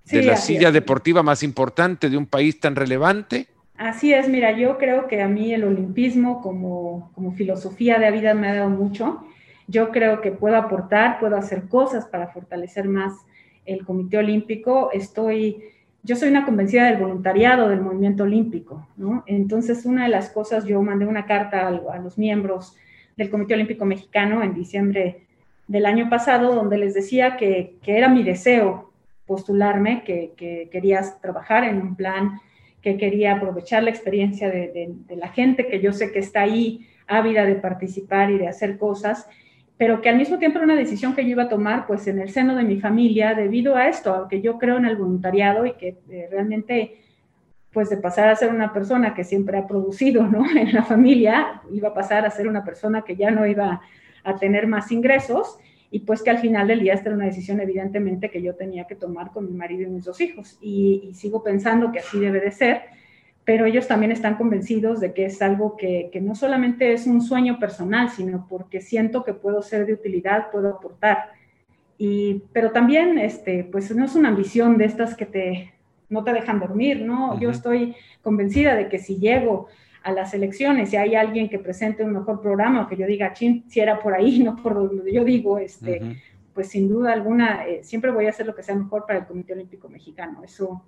de 0.05 0.21
sí, 0.21 0.27
la 0.27 0.37
silla 0.37 0.69
es. 0.69 0.75
deportiva 0.75 1.23
más 1.23 1.43
importante 1.43 2.11
de 2.11 2.17
un 2.17 2.27
país 2.27 2.59
tan 2.59 2.75
relevante? 2.75 3.49
Así 3.77 4.13
es, 4.13 4.29
mira, 4.29 4.53
yo 4.53 4.79
creo 4.79 5.09
que 5.09 5.21
a 5.21 5.29
mí 5.29 5.53
el 5.53 5.65
olimpismo 5.65 6.41
como, 6.41 7.11
como 7.15 7.33
filosofía 7.33 7.99
de 7.99 8.11
vida 8.13 8.33
me 8.33 8.49
ha 8.49 8.55
dado 8.55 8.71
mucho. 8.71 9.25
Yo 9.67 9.91
creo 9.91 10.21
que 10.21 10.31
puedo 10.31 10.57
aportar, 10.57 11.19
puedo 11.19 11.37
hacer 11.37 11.69
cosas 11.69 12.07
para 12.07 12.29
fortalecer 12.29 12.87
más 12.87 13.15
el 13.65 13.85
Comité 13.85 14.19
Olímpico. 14.19 14.91
Estoy, 14.93 15.65
yo 16.05 16.15
soy 16.15 16.29
una 16.29 16.45
convencida 16.45 16.85
del 16.85 17.01
voluntariado 17.01 17.69
del 17.69 17.81
movimiento 17.81 18.23
olímpico, 18.23 18.87
¿no? 18.97 19.25
Entonces, 19.27 19.85
una 19.87 20.05
de 20.05 20.11
las 20.11 20.31
cosas, 20.31 20.65
yo 20.67 20.81
mandé 20.81 21.07
una 21.07 21.27
carta 21.27 21.67
a, 21.67 21.99
los 21.99 22.17
miembros 22.17 22.77
del 23.17 23.31
Comité 23.31 23.55
Olímpico 23.55 23.85
Mexicano 23.85 24.43
en 24.45 24.55
diciembre 24.55 25.27
del 25.67 25.87
año 25.87 26.09
pasado, 26.09 26.55
donde 26.55 26.79
les 26.79 26.95
decía 26.95 27.37
que, 27.37 27.77
que 27.83 27.99
era 27.99 28.09
mi 28.09 28.23
deseo 28.23 28.93
postularme, 29.27 30.05
que, 30.05 30.33
que 30.37 30.69
querías 30.71 31.21
trabajar 31.21 31.65
en 31.65 31.81
un 31.81 31.97
plan 31.97 32.39
que 32.85 32.99
quería 32.99 33.33
aprovechar 33.33 33.83
la 33.83 33.89
experiencia 33.89 34.51
de, 34.51 34.93
la 35.17 35.29
gente 35.29 35.67
que 35.67 35.81
yo 35.81 35.95
sé 35.95 36.13
que 36.13 36.19
está 36.19 36.43
ahí 36.43 36.87
ávida 37.07 37.47
de 37.47 37.55
participar 37.55 38.31
y 38.31 38.37
de 38.37 38.47
hacer 38.47 38.77
cosas, 38.77 39.27
pero 39.79 40.03
que 40.03 40.11
al 40.11 40.19
mismo 40.19 40.39
tiempo 40.39 40.59
era 40.59 40.67
una 40.67 40.77
decisión 40.77 41.15
que 41.15 41.25
yo 41.25 41.31
iba 41.31 41.45
a 41.45 41.49
tomar 41.49 41.87
pues 41.87 42.07
en 42.09 42.19
el 42.19 42.29
seno 42.29 42.55
de 42.55 42.63
mi 42.63 42.79
familia 42.79 43.33
debido 43.33 43.75
a 43.75 43.89
esto, 43.89 44.15
aunque 44.15 44.43
yo 44.43 44.59
creo 44.59 44.77
en 44.77 44.85
el 44.85 44.97
voluntariado 44.97 45.65
y 45.65 45.73
que 45.73 45.97
eh, 46.11 46.29
realmente 46.31 47.01
pues 47.73 47.89
de 47.89 47.97
pasar 47.97 48.29
a 48.29 48.37
ser 48.37 48.51
una 48.51 48.71
persona 48.75 49.15
que 49.15 49.25
siempre 49.25 49.57
ha 49.57 49.67
producido 49.67 50.27
¿no? 50.27 50.45
en 50.55 50.75
la 50.75 50.83
familia, 50.83 51.63
iba 51.73 51.89
a 51.89 51.95
pasar 51.95 52.27
a 52.27 52.31
ser 52.31 52.47
una 52.47 52.67
persona 52.67 53.01
que 53.01 53.17
ya 53.17 53.31
no 53.31 53.47
iba 53.47 53.81
a 54.25 54.37
tener 54.37 54.67
más 54.67 54.93
ingresos 54.93 55.59
y 55.95 56.01
pues 56.01 56.25
que 56.25 56.31
al 56.31 56.39
final 56.39 56.67
del 56.67 56.81
día 56.81 56.93
esta 56.93 57.11
era 57.11 57.15
una 57.15 57.27
decisión 57.27 57.61
evidentemente 57.61 58.29
que 58.29 58.43
yo 58.43 58.57
tenía 58.57 58.85
que 58.85 58.97
tomar 58.97 59.31
con 59.31 59.47
mi 59.47 59.53
marido 59.57 59.83
y 59.83 59.87
mis 59.87 60.05
dos 60.05 60.21
hijos 60.21 60.59
y, 60.61 61.09
y 61.09 61.15
sigo 61.15 61.45
pensando 61.45 61.93
que 61.93 62.01
así 62.01 62.19
debe 62.19 62.41
de 62.41 62.51
ser, 62.51 62.83
pero 63.45 63.65
ellos 63.65 63.87
también 63.87 64.11
están 64.11 64.35
convencidos 64.35 64.99
de 64.99 65.15
que 65.15 65.27
es 65.27 65.41
algo 65.41 65.77
que, 65.77 66.11
que, 66.13 66.21
no 66.21 66.35
solamente 66.35 66.93
es 66.93 67.07
un 67.07 67.21
sueño 67.21 67.61
personal, 67.61 68.11
sino 68.11 68.49
porque 68.51 68.81
siento 68.81 69.23
que 69.23 69.35
puedo 69.35 69.63
ser 69.63 69.87
de 69.87 69.93
utilidad, 69.93 70.51
puedo 70.51 70.69
aportar. 70.71 71.31
Y, 71.97 72.43
pero 72.53 72.73
también, 72.73 73.17
este, 73.17 73.63
pues 73.63 73.95
no 73.95 74.05
es 74.05 74.17
una 74.17 74.31
ambición 74.31 74.77
de 74.77 74.87
estas 74.87 75.15
que 75.15 75.27
te, 75.27 75.75
no 76.09 76.25
te 76.25 76.33
dejan 76.33 76.59
dormir, 76.59 77.03
¿no? 77.03 77.39
Yo 77.39 77.51
estoy 77.51 77.95
convencida 78.21 78.75
de 78.75 78.89
que 78.89 78.99
si 78.99 79.19
llego 79.21 79.69
a 80.05 80.13
las 80.13 80.35
elecciones, 80.35 80.91
si 80.91 80.97
hay 80.97 81.15
alguien 81.15 81.49
que 81.49 81.59
presente 81.59 82.05
un 82.05 82.13
mejor 82.13 82.41
programa 82.41 82.83
o 82.83 82.87
que 82.87 82.97
yo 82.97 83.07
diga, 83.07 83.33
chin, 83.33 83.65
si 83.69 83.81
era 83.81 83.99
por 83.99 84.15
ahí, 84.15 84.39
no 84.45 84.55
por 84.55 84.75
donde 84.75 85.13
yo 85.13 85.25
digo, 85.25 85.59
este, 85.59 85.99
uh 86.01 86.07
-huh. 86.07 86.23
pues 86.53 86.69
sin 86.69 86.89
duda 86.89 87.13
alguna, 87.13 87.67
eh, 87.67 87.83
siempre 87.83 88.11
voy 88.11 88.27
a 88.27 88.29
hacer 88.29 88.47
lo 88.47 88.55
que 88.55 88.63
sea 88.63 88.75
mejor 88.75 89.07
para 89.07 89.21
el 89.21 89.27
Comité 89.27 89.55
Olímpico 89.55 89.89
Mexicano. 89.89 90.45
Eso, 90.45 90.85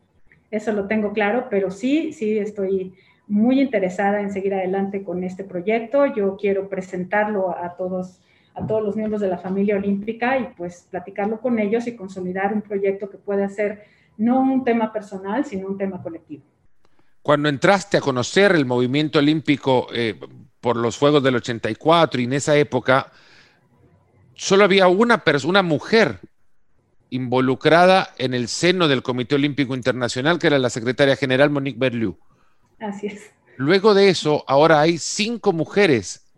eso 0.51 0.73
lo 0.73 0.87
tengo 0.87 1.13
claro, 1.13 1.47
pero 1.51 1.71
sí, 1.71 2.13
sí 2.13 2.39
estoy 2.39 2.93
muy 3.27 3.61
interesada 3.61 4.21
en 4.21 4.31
seguir 4.31 4.55
adelante 4.55 5.03
con 5.03 5.25
este 5.25 5.45
proyecto. 5.45 6.07
Yo 6.15 6.37
quiero 6.37 6.69
presentarlo 6.69 7.57
a 7.57 7.75
todos, 7.75 8.21
a 8.55 8.67
todos 8.67 8.83
los 8.83 8.97
miembros 8.97 9.23
de 9.23 9.29
la 9.29 9.39
familia 9.39 9.77
olímpica 9.77 10.39
y 10.39 10.49
pues 10.57 10.87
platicarlo 10.91 11.41
con 11.41 11.59
ellos 11.59 11.87
y 11.87 11.97
consolidar 11.97 12.53
un 12.53 12.61
proyecto 12.61 13.09
que 13.09 13.17
pueda 13.17 13.49
ser 13.49 13.83
no 14.19 14.41
un 14.41 14.63
tema 14.63 14.93
personal, 14.93 15.45
sino 15.45 15.67
un 15.67 15.79
tema 15.79 16.03
colectivo 16.03 16.45
cuando 17.27 17.49
entraste 17.49 17.97
a 17.97 18.01
conocer 18.01 18.53
el 18.53 18.67
movimiento 18.67 19.19
olímpico 19.19 19.89
eh, 19.93 20.15
por 20.61 20.77
los 20.77 20.97
Juegos 20.97 21.25
del 21.25 21.35
84 21.35 22.21
y 22.21 22.25
en 22.25 22.35
esa 22.35 22.57
época, 22.57 23.11
solo 24.35 24.63
había 24.63 24.87
una, 24.87 25.25
una 25.45 25.63
mujer 25.65 26.21
involucrada 27.11 28.15
en 28.19 28.33
el 28.33 28.47
seno 28.47 28.87
del 28.87 29.03
Comité 29.03 29.35
Olímpico 29.35 29.75
Internacional, 29.75 30.39
que 30.39 30.47
era 30.47 30.61
la 30.61 30.71
secretaria 30.71 31.17
general 31.17 31.51
Monique 31.51 31.81
Berliou. 31.81 32.17
Así 32.79 33.09
es. 33.09 33.33
Luego 33.57 33.93
de 33.93 34.09
eso, 34.09 34.45
ahora 34.47 34.81
hay 34.81 34.97
cinco 34.97 35.53
mujeres 35.53 36.33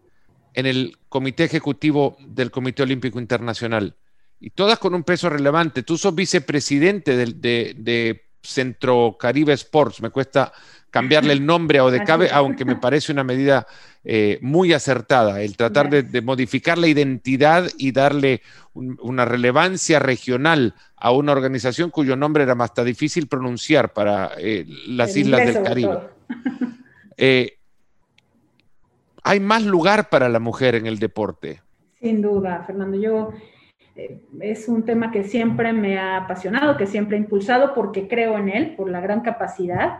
en 0.54 0.64
el 0.64 0.96
Comité 1.10 1.44
Ejecutivo 1.44 2.16
del 2.18 2.50
Comité 2.50 2.84
Olímpico 2.84 3.20
Internacional, 3.20 3.94
y 4.40 4.48
todas 4.48 4.78
con 4.78 4.94
un 4.94 5.04
peso 5.04 5.28
relevante. 5.28 5.82
Tú 5.82 5.98
sos 5.98 6.14
vicepresidente 6.14 7.14
de, 7.14 7.26
de, 7.26 7.74
de 7.76 8.22
Centro 8.40 9.18
Caribe 9.20 9.52
Sports, 9.52 10.00
me 10.00 10.08
cuesta 10.08 10.50
cambiarle 10.90 11.32
el 11.32 11.44
nombre 11.44 11.78
a 11.78 11.84
Odecabe, 11.84 12.30
aunque 12.32 12.64
me 12.64 12.76
parece 12.76 13.12
una 13.12 13.24
medida 13.24 13.66
eh, 14.04 14.38
muy 14.40 14.72
acertada, 14.72 15.42
el 15.42 15.56
tratar 15.56 15.90
de, 15.90 16.02
de, 16.02 16.22
modificar 16.22 16.78
la 16.78 16.86
identidad 16.86 17.68
y 17.76 17.92
darle 17.92 18.42
un, 18.72 18.96
una 19.02 19.24
relevancia 19.24 19.98
regional 19.98 20.74
a 20.96 21.10
una 21.12 21.32
organización 21.32 21.90
cuyo 21.90 22.16
nombre 22.16 22.42
era 22.42 22.54
más 22.54 22.72
difícil 22.84 23.28
pronunciar 23.28 23.92
para 23.92 24.32
eh, 24.38 24.64
las 24.86 25.14
el 25.14 25.22
islas 25.22 25.46
del 25.46 25.62
Caribe. 25.62 25.98
Eh, 27.20 27.58
hay 29.24 29.40
más 29.40 29.64
lugar 29.64 30.08
para 30.08 30.28
la 30.28 30.38
mujer 30.38 30.76
en 30.76 30.86
el 30.86 31.00
deporte. 31.00 31.60
Sin 32.00 32.22
duda, 32.22 32.62
Fernando. 32.64 32.96
Yo 32.96 33.32
es 34.40 34.68
un 34.68 34.84
tema 34.84 35.10
que 35.10 35.24
siempre 35.24 35.72
me 35.72 35.98
ha 35.98 36.18
apasionado, 36.18 36.76
que 36.76 36.86
siempre 36.86 37.16
he 37.16 37.20
impulsado 37.20 37.74
porque 37.74 38.06
creo 38.06 38.38
en 38.38 38.50
él, 38.50 38.76
por 38.76 38.88
la 38.88 39.00
gran 39.00 39.22
capacidad 39.22 39.98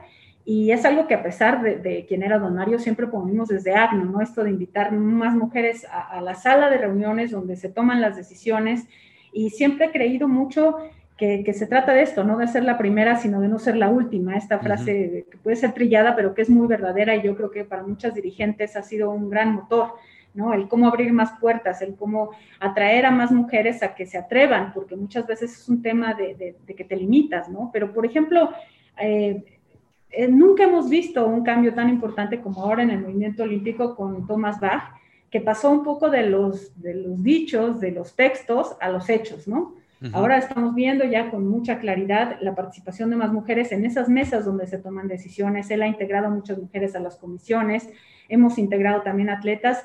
y 0.50 0.70
es 0.70 0.86
algo 0.86 1.06
que 1.06 1.12
a 1.12 1.22
pesar 1.22 1.60
de, 1.60 1.76
de 1.76 2.06
quien 2.06 2.22
era 2.22 2.38
don 2.38 2.54
Mario, 2.54 2.78
siempre 2.78 3.06
ponemos 3.06 3.48
desde 3.48 3.74
ACNO, 3.74 4.06
¿no? 4.06 4.22
Esto 4.22 4.42
de 4.42 4.48
invitar 4.48 4.92
más 4.92 5.34
mujeres 5.34 5.86
a, 5.92 6.00
a, 6.00 6.22
la 6.22 6.34
sala 6.34 6.70
de 6.70 6.78
reuniones 6.78 7.32
donde 7.32 7.54
se 7.54 7.68
toman 7.68 8.00
las 8.00 8.16
decisiones 8.16 8.88
y 9.30 9.50
siempre 9.50 9.84
he 9.84 9.90
creído 9.90 10.26
mucho 10.26 10.78
que, 11.18 11.44
que, 11.44 11.52
se 11.52 11.66
trata 11.66 11.92
de 11.92 12.00
esto, 12.00 12.24
no 12.24 12.38
de 12.38 12.48
ser 12.48 12.62
la 12.64 12.78
primera, 12.78 13.16
sino 13.16 13.42
de 13.42 13.48
no 13.48 13.58
ser 13.58 13.76
la 13.76 13.90
última. 13.90 14.38
Esta 14.38 14.58
frase 14.58 14.92
uh 14.92 15.16
-huh. 15.18 15.30
que 15.30 15.36
puede 15.36 15.56
ser 15.56 15.74
trillada, 15.74 16.16
pero 16.16 16.32
que 16.32 16.40
es 16.40 16.48
muy 16.48 16.66
verdadera 16.66 17.14
y 17.14 17.20
yo 17.20 17.36
creo 17.36 17.50
que 17.50 17.64
para 17.64 17.82
muchas 17.82 18.14
dirigentes 18.14 18.74
ha 18.74 18.82
sido 18.82 19.10
un 19.10 19.28
gran 19.28 19.52
motor. 19.52 19.96
¿no? 20.32 20.54
El 20.54 20.66
cómo 20.66 20.86
abrir 20.86 21.12
más 21.12 21.32
puertas, 21.38 21.82
el 21.82 21.94
cómo 21.94 22.30
atraer 22.58 23.04
a 23.04 23.10
más 23.10 23.30
mujeres 23.30 23.82
a 23.82 23.94
que 23.94 24.06
se 24.06 24.16
atrevan, 24.16 24.72
porque 24.72 24.96
muchas 24.96 25.26
veces 25.26 25.52
es 25.52 25.68
un 25.68 25.82
tema 25.82 26.14
de, 26.14 26.34
de, 26.36 26.56
de 26.66 26.74
que 26.74 26.84
te 26.84 26.96
limitas, 26.96 27.50
¿no? 27.50 27.70
Pero, 27.72 27.92
por 27.92 28.06
ejemplo, 28.06 28.50
eh, 29.00 29.42
eh, 30.10 30.28
nunca 30.28 30.64
hemos 30.64 30.88
visto 30.88 31.26
un 31.26 31.42
cambio 31.42 31.74
tan 31.74 31.88
importante 31.88 32.40
como 32.40 32.62
ahora 32.62 32.82
en 32.82 32.90
el 32.90 33.00
movimiento 33.00 33.42
olímpico 33.42 33.94
con 33.94 34.26
Thomas 34.26 34.58
Bach, 34.60 34.94
que 35.30 35.40
pasó 35.40 35.70
un 35.70 35.84
poco 35.84 36.08
de 36.08 36.26
los, 36.26 36.80
de 36.80 36.94
los 36.94 37.22
dichos, 37.22 37.80
de 37.80 37.92
los 37.92 38.16
textos 38.16 38.76
a 38.80 38.88
los 38.88 39.08
hechos, 39.10 39.46
¿no? 39.46 39.74
Uh 40.00 40.04
-huh. 40.04 40.10
Ahora 40.14 40.38
estamos 40.38 40.74
viendo 40.74 41.04
ya 41.04 41.30
con 41.30 41.46
mucha 41.46 41.80
claridad 41.80 42.38
la 42.40 42.54
participación 42.54 43.10
de 43.10 43.16
más 43.16 43.32
mujeres 43.32 43.72
en 43.72 43.84
esas 43.84 44.08
mesas 44.08 44.44
donde 44.44 44.66
se 44.66 44.78
toman 44.78 45.08
decisiones. 45.08 45.70
Él 45.70 45.82
ha 45.82 45.88
integrado 45.88 46.28
a 46.28 46.30
muchas 46.30 46.56
mujeres 46.58 46.94
a 46.94 47.00
las 47.00 47.16
comisiones, 47.16 47.90
hemos 48.28 48.58
integrado 48.58 49.02
también 49.02 49.28
atletas. 49.28 49.84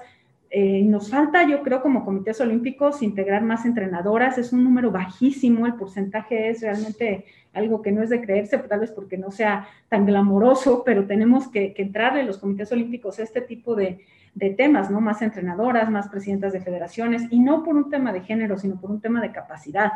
Eh, 0.56 0.84
nos 0.84 1.10
falta, 1.10 1.50
yo 1.50 1.64
creo, 1.64 1.82
como 1.82 2.06
comités 2.06 2.40
olímpicos, 2.40 3.02
integrar 3.02 3.42
más 3.42 3.66
entrenadoras. 3.66 4.38
Es 4.38 4.54
un 4.54 4.64
número 4.64 4.92
bajísimo, 4.92 5.66
el 5.66 5.74
porcentaje 5.74 6.50
es 6.50 6.62
realmente 6.62 7.26
algo 7.54 7.82
que 7.82 7.92
no 7.92 8.04
es 8.04 8.12
de 8.12 8.22
creerse, 8.22 8.60
tal 8.60 8.82
vez 8.82 8.92
porque 8.92 9.18
no 9.18 9.32
sea 9.32 9.68
tan 9.90 10.06
glamoroso, 10.06 10.84
pero 10.86 11.08
tenemos 11.08 11.48
que, 11.48 11.74
que 11.74 11.82
entrarle 11.82 12.22
los 12.22 12.38
comités 12.38 12.72
olímpicos 12.72 13.18
a 13.18 13.24
este 13.24 13.42
tipo 13.42 13.74
de, 13.74 14.06
de 14.36 14.50
temas, 14.52 14.90
¿no? 14.90 15.02
Más 15.02 15.22
entrenadoras, 15.24 15.90
más 15.90 16.08
presidentas 16.08 16.54
de 16.54 16.62
federaciones, 16.62 17.24
y 17.30 17.40
no 17.40 17.64
por 17.64 17.76
un 17.76 17.90
tema 17.90 18.12
de 18.12 18.22
género, 18.22 18.58
sino 18.58 18.80
por 18.80 18.92
un 18.92 19.02
tema 19.02 19.22
de 19.22 19.32
capacidad. 19.32 19.94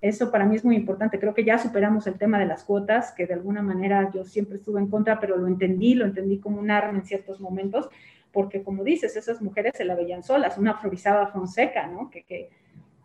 Eso 0.00 0.30
para 0.30 0.44
mí 0.44 0.56
es 0.56 0.64
muy 0.64 0.76
importante. 0.76 1.18
Creo 1.18 1.34
que 1.34 1.44
ya 1.44 1.58
superamos 1.58 2.06
el 2.06 2.14
tema 2.14 2.38
de 2.38 2.46
las 2.46 2.64
cuotas, 2.64 3.12
que 3.12 3.26
de 3.26 3.34
alguna 3.34 3.62
manera 3.62 4.10
yo 4.12 4.24
siempre 4.24 4.56
estuve 4.56 4.80
en 4.80 4.88
contra, 4.88 5.20
pero 5.20 5.36
lo 5.36 5.46
entendí, 5.46 5.94
lo 5.94 6.04
entendí 6.04 6.38
como 6.38 6.60
un 6.60 6.70
arma 6.70 6.98
en 6.98 7.04
ciertos 7.04 7.40
momentos, 7.40 7.88
porque 8.34 8.62
como 8.62 8.84
dices, 8.84 9.16
esas 9.16 9.40
mujeres 9.40 9.72
se 9.76 9.84
la 9.84 9.94
veían 9.94 10.22
solas, 10.22 10.58
una 10.58 10.74
Florizaba 10.74 11.28
Fonseca, 11.28 11.86
¿no? 11.86 12.10
Que, 12.10 12.24
que, 12.24 12.50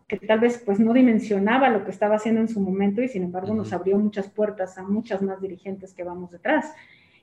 que 0.08 0.18
tal 0.18 0.40
vez 0.40 0.62
pues 0.66 0.80
no 0.80 0.92
dimensionaba 0.92 1.70
lo 1.70 1.86
que 1.86 1.92
estaba 1.92 2.16
haciendo 2.16 2.42
en 2.42 2.48
su 2.50 2.60
momento 2.60 3.02
y 3.04 3.08
sin 3.08 3.24
embargo 3.24 3.54
nos 3.54 3.72
abrió 3.72 3.98
muchas 4.00 4.28
puertas 4.28 4.78
a 4.80 4.84
muchas 4.84 5.22
más 5.22 5.40
dirigentes 5.40 5.94
que 5.94 6.04
vamos 6.04 6.32
detrás. 6.32 6.74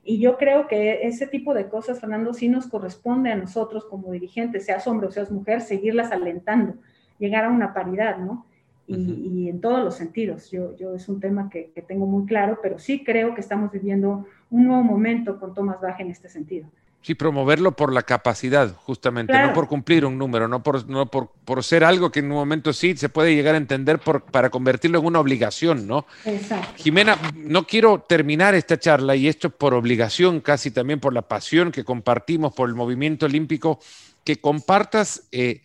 Y 0.05 0.21
yo 0.21 0.39
creo 0.39 0.69
que 0.69 1.05
ese 1.05 1.27
tipo 1.27 1.53
de 1.53 1.69
cosas, 1.69 1.99
Fernando, 1.99 2.33
sí 2.33 2.49
nos 2.49 2.69
corresponde 2.69 3.33
a 3.33 3.35
nosotros 3.35 3.85
como 3.87 4.13
dirigentes, 4.13 4.65
seas 4.65 4.87
hombre 4.87 5.09
o 5.09 5.11
seas 5.11 5.33
mujer, 5.33 5.61
seguirlas 5.61 6.13
alentando, 6.13 6.75
llegar 7.19 7.45
a 7.45 7.51
una 7.51 7.75
paridad, 7.75 8.19
¿no? 8.19 8.47
Y, 8.87 9.49
en 9.49 9.61
todos 9.61 9.83
los 9.83 9.97
sentidos. 9.97 10.49
Yo, 10.53 10.77
yo 10.77 10.95
es 10.95 11.09
un 11.09 11.19
tema 11.19 11.51
que, 11.51 11.73
que, 11.75 11.83
tengo 11.83 12.07
muy 12.07 12.25
claro, 12.25 12.61
pero 12.63 12.79
sí 12.79 13.03
creo 13.03 13.35
que 13.35 13.41
estamos 13.41 13.73
viviendo 13.73 14.27
un 14.49 14.69
nuevo 14.69 14.85
momento 14.85 15.41
con 15.41 15.55
Tomás 15.55 15.81
Baja 15.81 16.05
en 16.05 16.13
este 16.13 16.29
sentido. 16.29 16.69
Sí, 17.07 17.15
promoverlo 17.15 17.77
por 17.77 17.93
la 17.93 18.03
capacidad, 18.03 18.75
justamente, 18.75 19.33
no 19.33 19.53
por 19.53 19.69
cumplir 19.69 20.05
un 20.05 20.19
número, 20.19 20.49
no, 20.49 20.65
por, 20.65 20.89
no 20.91 21.09
por, 21.09 21.31
por, 21.45 21.63
ser 21.63 21.85
algo 21.85 22.11
que 22.11 22.19
en 22.19 22.33
un 22.33 22.37
momento 22.37 22.73
sí 22.73 22.97
se 22.97 23.09
puede 23.09 23.33
llegar 23.33 23.55
a 23.55 23.59
entender 23.59 24.01
por, 24.01 24.25
para 24.25 24.51
convertirlo 24.51 24.99
en 24.99 25.07
una 25.07 25.21
obligación, 25.21 25.87
¿no? 25.87 26.05
Exacto. 26.25 26.83
Jimena, 26.83 27.17
no 27.37 27.65
quiero 27.65 28.01
terminar 28.01 28.57
esta 28.57 28.81
charla, 28.81 29.15
y 29.15 29.29
esto 29.29 29.51
por 29.51 29.73
obligación, 29.73 30.41
casi 30.41 30.73
también 30.73 30.99
por 30.99 31.13
la 31.13 31.23
pasión 31.23 31.71
que 31.71 31.85
compartimos 31.85 32.53
por 32.53 32.69
el 32.69 32.75
movimiento 32.75 33.27
olímpico, 33.27 33.79
que 34.25 34.41
compartas 34.41 35.29
eh, 35.31 35.63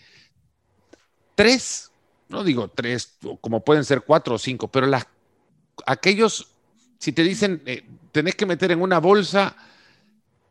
tres, 1.34 1.90
no 2.30 2.44
digo 2.44 2.68
tres, 2.68 3.18
como 3.42 3.64
pueden 3.64 3.84
ser 3.84 4.02
cuatro 4.02 4.36
o 4.36 4.38
cinco, 4.38 4.68
pero 4.68 4.86
las, 4.86 5.08
aquellos, 5.88 6.52
si 7.00 7.12
te 7.12 7.24
dicen, 7.24 7.64
eh, 7.66 7.84
tenés 8.12 8.36
que 8.36 8.46
meter 8.46 8.72
en 8.72 8.80
una 8.84 9.00
bolsa 9.00 9.56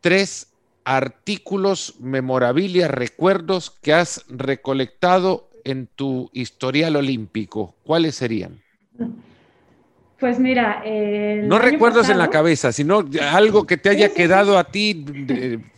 tres 0.01 0.50
artículos, 0.83 1.95
memorabilia, 1.99 2.87
recuerdos 2.87 3.71
que 3.81 3.93
has 3.93 4.25
recolectado 4.29 5.49
en 5.63 5.87
tu 5.87 6.29
historial 6.33 6.95
olímpico? 6.95 7.75
¿Cuáles 7.83 8.15
serían? 8.15 8.61
Pues 10.19 10.39
mira, 10.39 10.83
no 11.43 11.57
recuerdos 11.57 12.09
en 12.09 12.19
la 12.19 12.29
cabeza, 12.29 12.71
sino 12.71 13.03
algo 13.31 13.65
que 13.65 13.77
te 13.77 13.89
haya 13.89 14.13
quedado 14.13 14.57
a 14.57 14.65
ti 14.65 15.05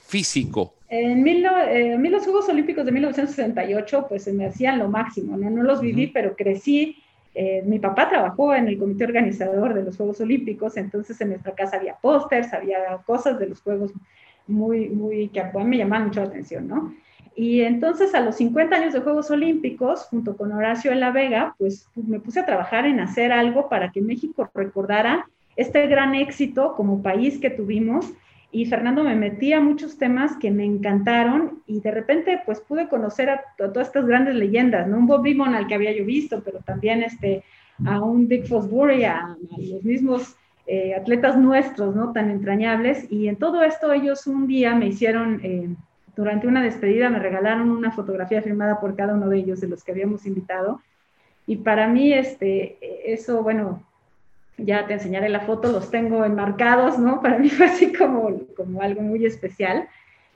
físico. 0.06 0.74
En 0.96 1.24
mil, 1.24 1.44
eh, 1.70 1.98
mí 1.98 2.08
los 2.10 2.24
Juegos 2.24 2.48
Olímpicos 2.50 2.86
de 2.86 2.92
1968 2.92 4.06
pues 4.08 4.26
se 4.26 4.32
me 4.32 4.46
hacían 4.46 4.78
lo 4.78 4.90
máximo, 4.90 5.36
no, 5.36 5.50
no 5.50 5.64
los 5.64 5.82
viví, 5.82 6.06
pero 6.06 6.36
crecí. 6.36 6.98
Eh, 7.34 7.64
mi 7.66 7.80
papá 7.80 8.10
trabajó 8.10 8.54
en 8.54 8.68
el 8.68 8.78
comité 8.78 9.06
organizador 9.06 9.74
de 9.74 9.82
los 9.82 9.98
Juegos 9.98 10.22
Olímpicos, 10.22 10.78
entonces 10.78 11.20
en 11.20 11.30
nuestra 11.30 11.56
casa 11.56 11.78
había 11.78 11.96
pósters, 11.96 12.54
había 12.54 12.78
cosas 13.08 13.40
de 13.40 13.48
los 13.48 13.60
Juegos 13.62 13.92
muy, 14.48 14.90
muy, 14.90 15.30
que 15.30 15.40
a 15.42 15.52
mí 15.54 15.64
me 15.64 15.78
llamaban 15.78 16.08
mucho 16.08 16.22
la 16.22 16.28
atención, 16.28 16.68
¿no? 16.68 16.94
Y 17.36 17.62
entonces 17.62 18.14
a 18.14 18.20
los 18.20 18.36
50 18.36 18.76
años 18.76 18.94
de 18.94 19.00
Juegos 19.00 19.32
Olímpicos, 19.32 20.04
junto 20.04 20.38
con 20.38 20.52
Horacio 20.52 20.92
de 20.92 20.98
la 20.98 21.12
Vega, 21.12 21.56
pues 21.58 21.90
me 21.96 22.20
puse 22.20 22.42
a 22.42 22.46
trabajar 22.46 22.86
en 22.86 23.00
hacer 23.00 23.32
algo 23.32 23.70
para 23.70 23.92
que 23.92 24.02
México 24.02 24.50
recordara 24.54 25.28
este 25.56 25.88
gran 25.88 26.14
éxito 26.14 26.76
como 26.76 27.02
país 27.02 27.40
que 27.40 27.50
tuvimos. 27.50 28.14
Y 28.52 28.68
Fernando 28.68 29.04
me 29.04 29.16
metía 29.16 29.58
a 29.58 29.62
muchos 29.62 29.98
temas 29.98 30.38
que 30.38 30.52
me 30.52 30.64
encantaron 30.64 31.64
y 31.66 31.80
de 31.80 31.90
repente 31.90 32.40
pues 32.46 32.60
pude 32.60 32.88
conocer 32.88 33.32
a, 33.32 33.44
todas 33.58 33.88
estas 33.88 34.06
grandes 34.06 34.36
leyendas, 34.36 34.88
¿no? 34.88 34.98
Un 35.00 35.08
Bob 35.08 35.24
Beamon 35.24 35.56
al 35.56 35.66
que 35.66 35.74
había 35.74 35.92
yo 35.92 36.06
visto, 36.06 36.44
pero 36.44 36.60
también 36.60 37.02
este, 37.02 37.44
a 37.84 38.00
un 38.00 38.28
Dick 38.28 38.46
Fosbury, 38.46 39.06
a, 39.06 39.22
a 39.22 39.38
los 39.58 39.84
mismos 39.84 40.36
eh, 40.66 40.96
atletas 40.96 41.38
nuestros, 41.38 41.96
¿no? 41.96 42.14
Tan 42.14 42.30
entrañables. 42.30 43.12
Y 43.12 43.28
en 43.28 43.36
todo 43.36 43.64
esto 43.64 43.92
ellos 43.92 44.28
un 44.28 44.48
día 44.48 44.76
me 44.76 44.88
hicieron, 44.88 45.42
eh, 45.44 45.76
durante 46.16 46.48
una 46.48 46.64
despedida, 46.64 47.10
me 47.10 47.20
regalaron 47.20 47.70
una 47.72 47.92
fotografía 47.92 48.42
firmada 48.42 48.80
por 48.80 48.96
cada 48.96 49.14
uno 49.14 49.30
de 49.30 49.40
ellos, 49.40 49.62
de 49.62 49.68
los 49.68 49.84
que 49.84 49.92
habíamos 49.92 50.26
invitado. 50.26 50.82
Y 51.46 51.58
para 51.58 51.88
mí, 51.88 52.14
este, 52.14 52.78
eso, 53.12 53.44
bueno, 53.44 53.84
ya 54.58 54.86
te 54.88 54.94
enseñaré 54.94 55.30
la 55.30 55.42
foto, 55.42 55.72
los 55.72 55.90
tengo 55.90 56.24
enmarcados, 56.26 56.98
¿no? 56.98 57.22
Para 57.22 57.40
mí 57.40 57.50
fue 57.50 57.66
así 57.66 57.92
como, 57.92 58.40
como 58.56 58.82
algo 58.82 59.02
muy 59.02 59.26
especial. 59.26 59.88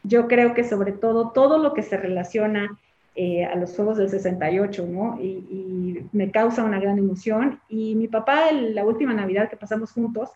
Yo 0.03 0.27
creo 0.27 0.53
que 0.53 0.63
sobre 0.63 0.91
todo, 0.91 1.31
todo 1.31 1.57
lo 1.57 1.73
que 1.73 1.83
se 1.83 1.97
relaciona 1.97 2.77
eh, 3.19 3.45
a 3.45 3.55
los 3.55 3.75
Juegos 3.75 3.97
del 3.97 4.11
68, 4.11 4.87
¿no? 4.87 5.19
Y, 5.19 6.05
me 6.11 6.29
causa 6.29 6.63
una 6.63 6.79
gran 6.79 6.99
emoción. 6.99 7.59
Y 7.67 7.95
mi 7.95 8.07
papá, 8.07 8.51
la 8.51 8.85
última 8.85 9.13
Navidad 9.13 9.49
que 9.49 9.57
pasamos 9.57 9.91
juntos, 9.91 10.29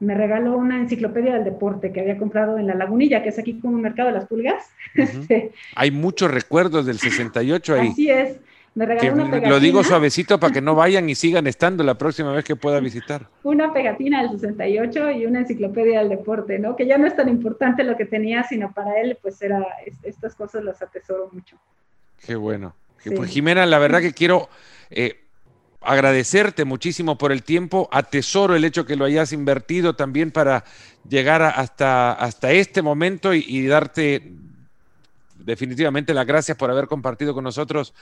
me 0.00 0.14
regaló 0.14 0.56
una 0.56 0.78
enciclopedia 0.78 1.34
del 1.34 1.44
deporte 1.44 1.92
que 1.92 2.00
había 2.00 2.16
comprado 2.16 2.58
en 2.58 2.66
La 2.66 2.74
Lagunilla, 2.74 3.22
que 3.22 3.28
es 3.28 3.38
aquí 3.38 3.60
como 3.60 3.74
un 3.74 3.82
mercado 3.82 4.08
de 4.08 4.14
las 4.14 4.26
pulgas. 4.26 4.70
Hay 5.76 5.90
muchos 5.90 6.30
recuerdos 6.30 6.86
del 6.86 6.98
68 6.98 7.74
ahí. 7.74 7.88
Así 7.88 8.10
es. 8.10 8.40
Me 8.74 8.86
regaló 8.86 9.12
una 9.12 9.24
pegatina. 9.26 9.50
Lo 9.50 9.60
digo 9.60 9.84
suavecito 9.84 10.40
para 10.40 10.54
que 10.54 10.62
no 10.62 10.74
vayan 10.74 11.10
y 11.10 11.14
sigan 11.14 11.46
estando 11.46 11.84
la 11.84 11.98
próxima 11.98 12.32
vez 12.32 12.46
que 12.46 12.56
pueda 12.56 12.80
visitar. 12.80 13.28
Una 13.42 13.74
pegatina 13.74 14.22
del 14.22 14.40
68 14.40 15.10
y 15.10 15.26
una 15.26 15.40
enciclopedia 15.40 15.98
del 15.98 16.08
deporte, 16.08 16.58
¿no? 16.58 16.76
Que 16.76 16.86
ya 16.86 16.96
no 16.96 17.06
es 17.06 17.14
tan 17.14 17.28
importante 17.28 17.84
lo 17.84 17.94
que 17.94 18.06
tenía, 18.06 18.42
sino 18.44 18.72
para 18.72 18.98
él, 19.02 19.18
pues 19.20 19.42
era, 19.42 19.66
estas 20.02 20.34
cosas 20.34 20.64
las 20.64 20.80
atesoro 20.80 21.28
mucho. 21.30 21.58
Qué 22.26 22.36
bueno. 22.36 22.74
Pues 23.04 23.30
Jimena, 23.30 23.66
la 23.66 23.78
verdad 23.78 24.00
que 24.00 24.12
quiero 24.12 24.48
eh, 24.90 25.22
agradecerte 25.80 26.64
muchísimo 26.64 27.18
por 27.18 27.32
el 27.32 27.42
tiempo. 27.42 27.88
Atesoro 27.92 28.54
el 28.54 28.64
hecho 28.64 28.86
que 28.86 28.96
lo 28.96 29.04
hayas 29.04 29.32
invertido 29.32 29.96
también 29.96 30.30
para 30.30 30.64
llegar 31.08 31.42
hasta, 31.42 32.12
hasta 32.12 32.52
este 32.52 32.82
momento 32.82 33.34
y, 33.34 33.66
darte 33.66 34.32
definitivamente 35.44 36.14
las 36.14 36.26
gracias 36.26 36.56
por 36.56 36.70
haber 36.70 36.86
compartido 36.86 37.34
con 37.34 37.44
nosotros 37.44 37.94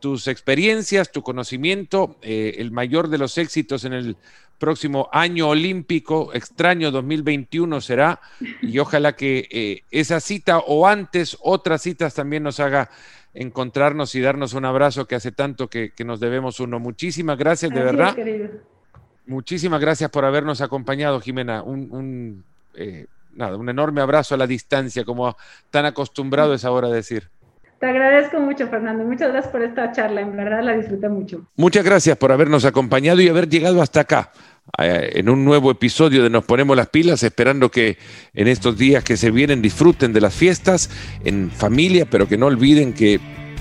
tus 0.00 0.28
experiencias, 0.28 1.10
tu 1.12 1.22
conocimiento, 1.22 2.16
eh, 2.22 2.56
el 2.58 2.70
mayor 2.70 3.08
de 3.08 3.18
los 3.18 3.38
éxitos 3.38 3.84
en 3.84 3.92
el 3.92 4.16
próximo 4.58 5.08
año 5.12 5.48
olímpico, 5.48 6.32
extraño 6.34 6.90
2021 6.90 7.80
será, 7.80 8.20
y 8.60 8.78
ojalá 8.78 9.14
que 9.14 9.48
eh, 9.50 9.82
esa 9.90 10.20
cita 10.20 10.58
o 10.58 10.86
antes 10.86 11.36
otras 11.40 11.82
citas 11.82 12.14
también 12.14 12.42
nos 12.42 12.60
haga 12.60 12.90
encontrarnos 13.34 14.14
y 14.14 14.20
darnos 14.20 14.54
un 14.54 14.64
abrazo 14.64 15.06
que 15.06 15.14
hace 15.14 15.32
tanto 15.32 15.68
que, 15.68 15.92
nos 16.04 16.18
debemos 16.18 16.60
uno. 16.60 16.80
Muchísimas 16.80 17.38
gracias, 17.38 17.72
de 17.72 17.82
verdad. 17.82 18.16
Muchísimas 19.26 19.80
gracias 19.80 20.10
por 20.10 20.24
habernos 20.24 20.60
acompañado, 20.60 21.20
Jimena. 21.20 21.62
Un, 21.62 22.44
eh, 22.74 23.06
nada, 23.34 23.56
un 23.56 23.68
enorme 23.68 24.00
abrazo 24.00 24.34
a 24.34 24.38
la 24.38 24.46
distancia, 24.46 25.04
como 25.04 25.36
tan 25.70 25.86
acostumbrado 25.86 26.54
es 26.54 26.64
ahora 26.64 26.88
a 26.88 26.92
decir. 26.92 27.30
Te 27.78 27.86
agradezco 27.86 28.40
mucho, 28.40 28.66
Fernando. 28.66 29.04
Muchas 29.04 29.30
gracias 29.30 29.52
por 29.52 29.62
esta 29.62 29.92
charla. 29.92 30.20
En 30.20 30.36
verdad 30.36 30.64
la 30.64 30.72
disfruté 30.72 31.08
mucho. 31.08 31.46
Muchas 31.56 31.84
gracias 31.84 32.16
por 32.16 32.32
habernos 32.32 32.64
acompañado 32.64 33.20
y 33.20 33.28
haber 33.28 33.48
llegado 33.48 33.80
hasta 33.80 34.00
acá 34.00 34.32
en 34.76 35.28
un 35.28 35.44
nuevo 35.44 35.70
episodio 35.70 36.22
de 36.22 36.30
Nos 36.30 36.44
Ponemos 36.44 36.76
las 36.76 36.88
Pilas, 36.88 37.22
esperando 37.22 37.70
que 37.70 37.96
en 38.34 38.48
estos 38.48 38.76
días 38.76 39.04
que 39.04 39.16
se 39.16 39.30
vienen 39.30 39.62
disfruten 39.62 40.12
de 40.12 40.20
las 40.20 40.34
fiestas 40.34 40.90
en 41.24 41.50
familia, 41.50 42.06
pero 42.10 42.28
que 42.28 42.36
no 42.36 42.46
olviden 42.46 42.92
que 42.92 43.20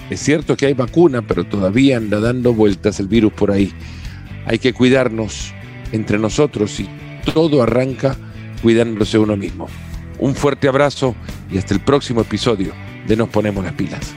es 0.09 0.19
cierto 0.19 0.57
que 0.57 0.65
hay 0.65 0.73
vacuna, 0.73 1.21
pero 1.21 1.43
todavía 1.45 1.97
anda 1.97 2.19
dando 2.19 2.53
vueltas 2.53 2.99
el 2.99 3.07
virus 3.07 3.33
por 3.33 3.51
ahí. 3.51 3.73
Hay 4.45 4.59
que 4.59 4.73
cuidarnos 4.73 5.53
entre 5.91 6.17
nosotros 6.17 6.79
y 6.79 6.89
todo 7.33 7.61
arranca 7.61 8.15
cuidándose 8.61 9.17
uno 9.17 9.35
mismo. 9.35 9.67
Un 10.19 10.35
fuerte 10.35 10.67
abrazo 10.67 11.15
y 11.51 11.57
hasta 11.57 11.73
el 11.73 11.79
próximo 11.79 12.21
episodio 12.21 12.73
de 13.07 13.15
Nos 13.15 13.29
Ponemos 13.29 13.63
las 13.63 13.73
Pilas. 13.73 14.15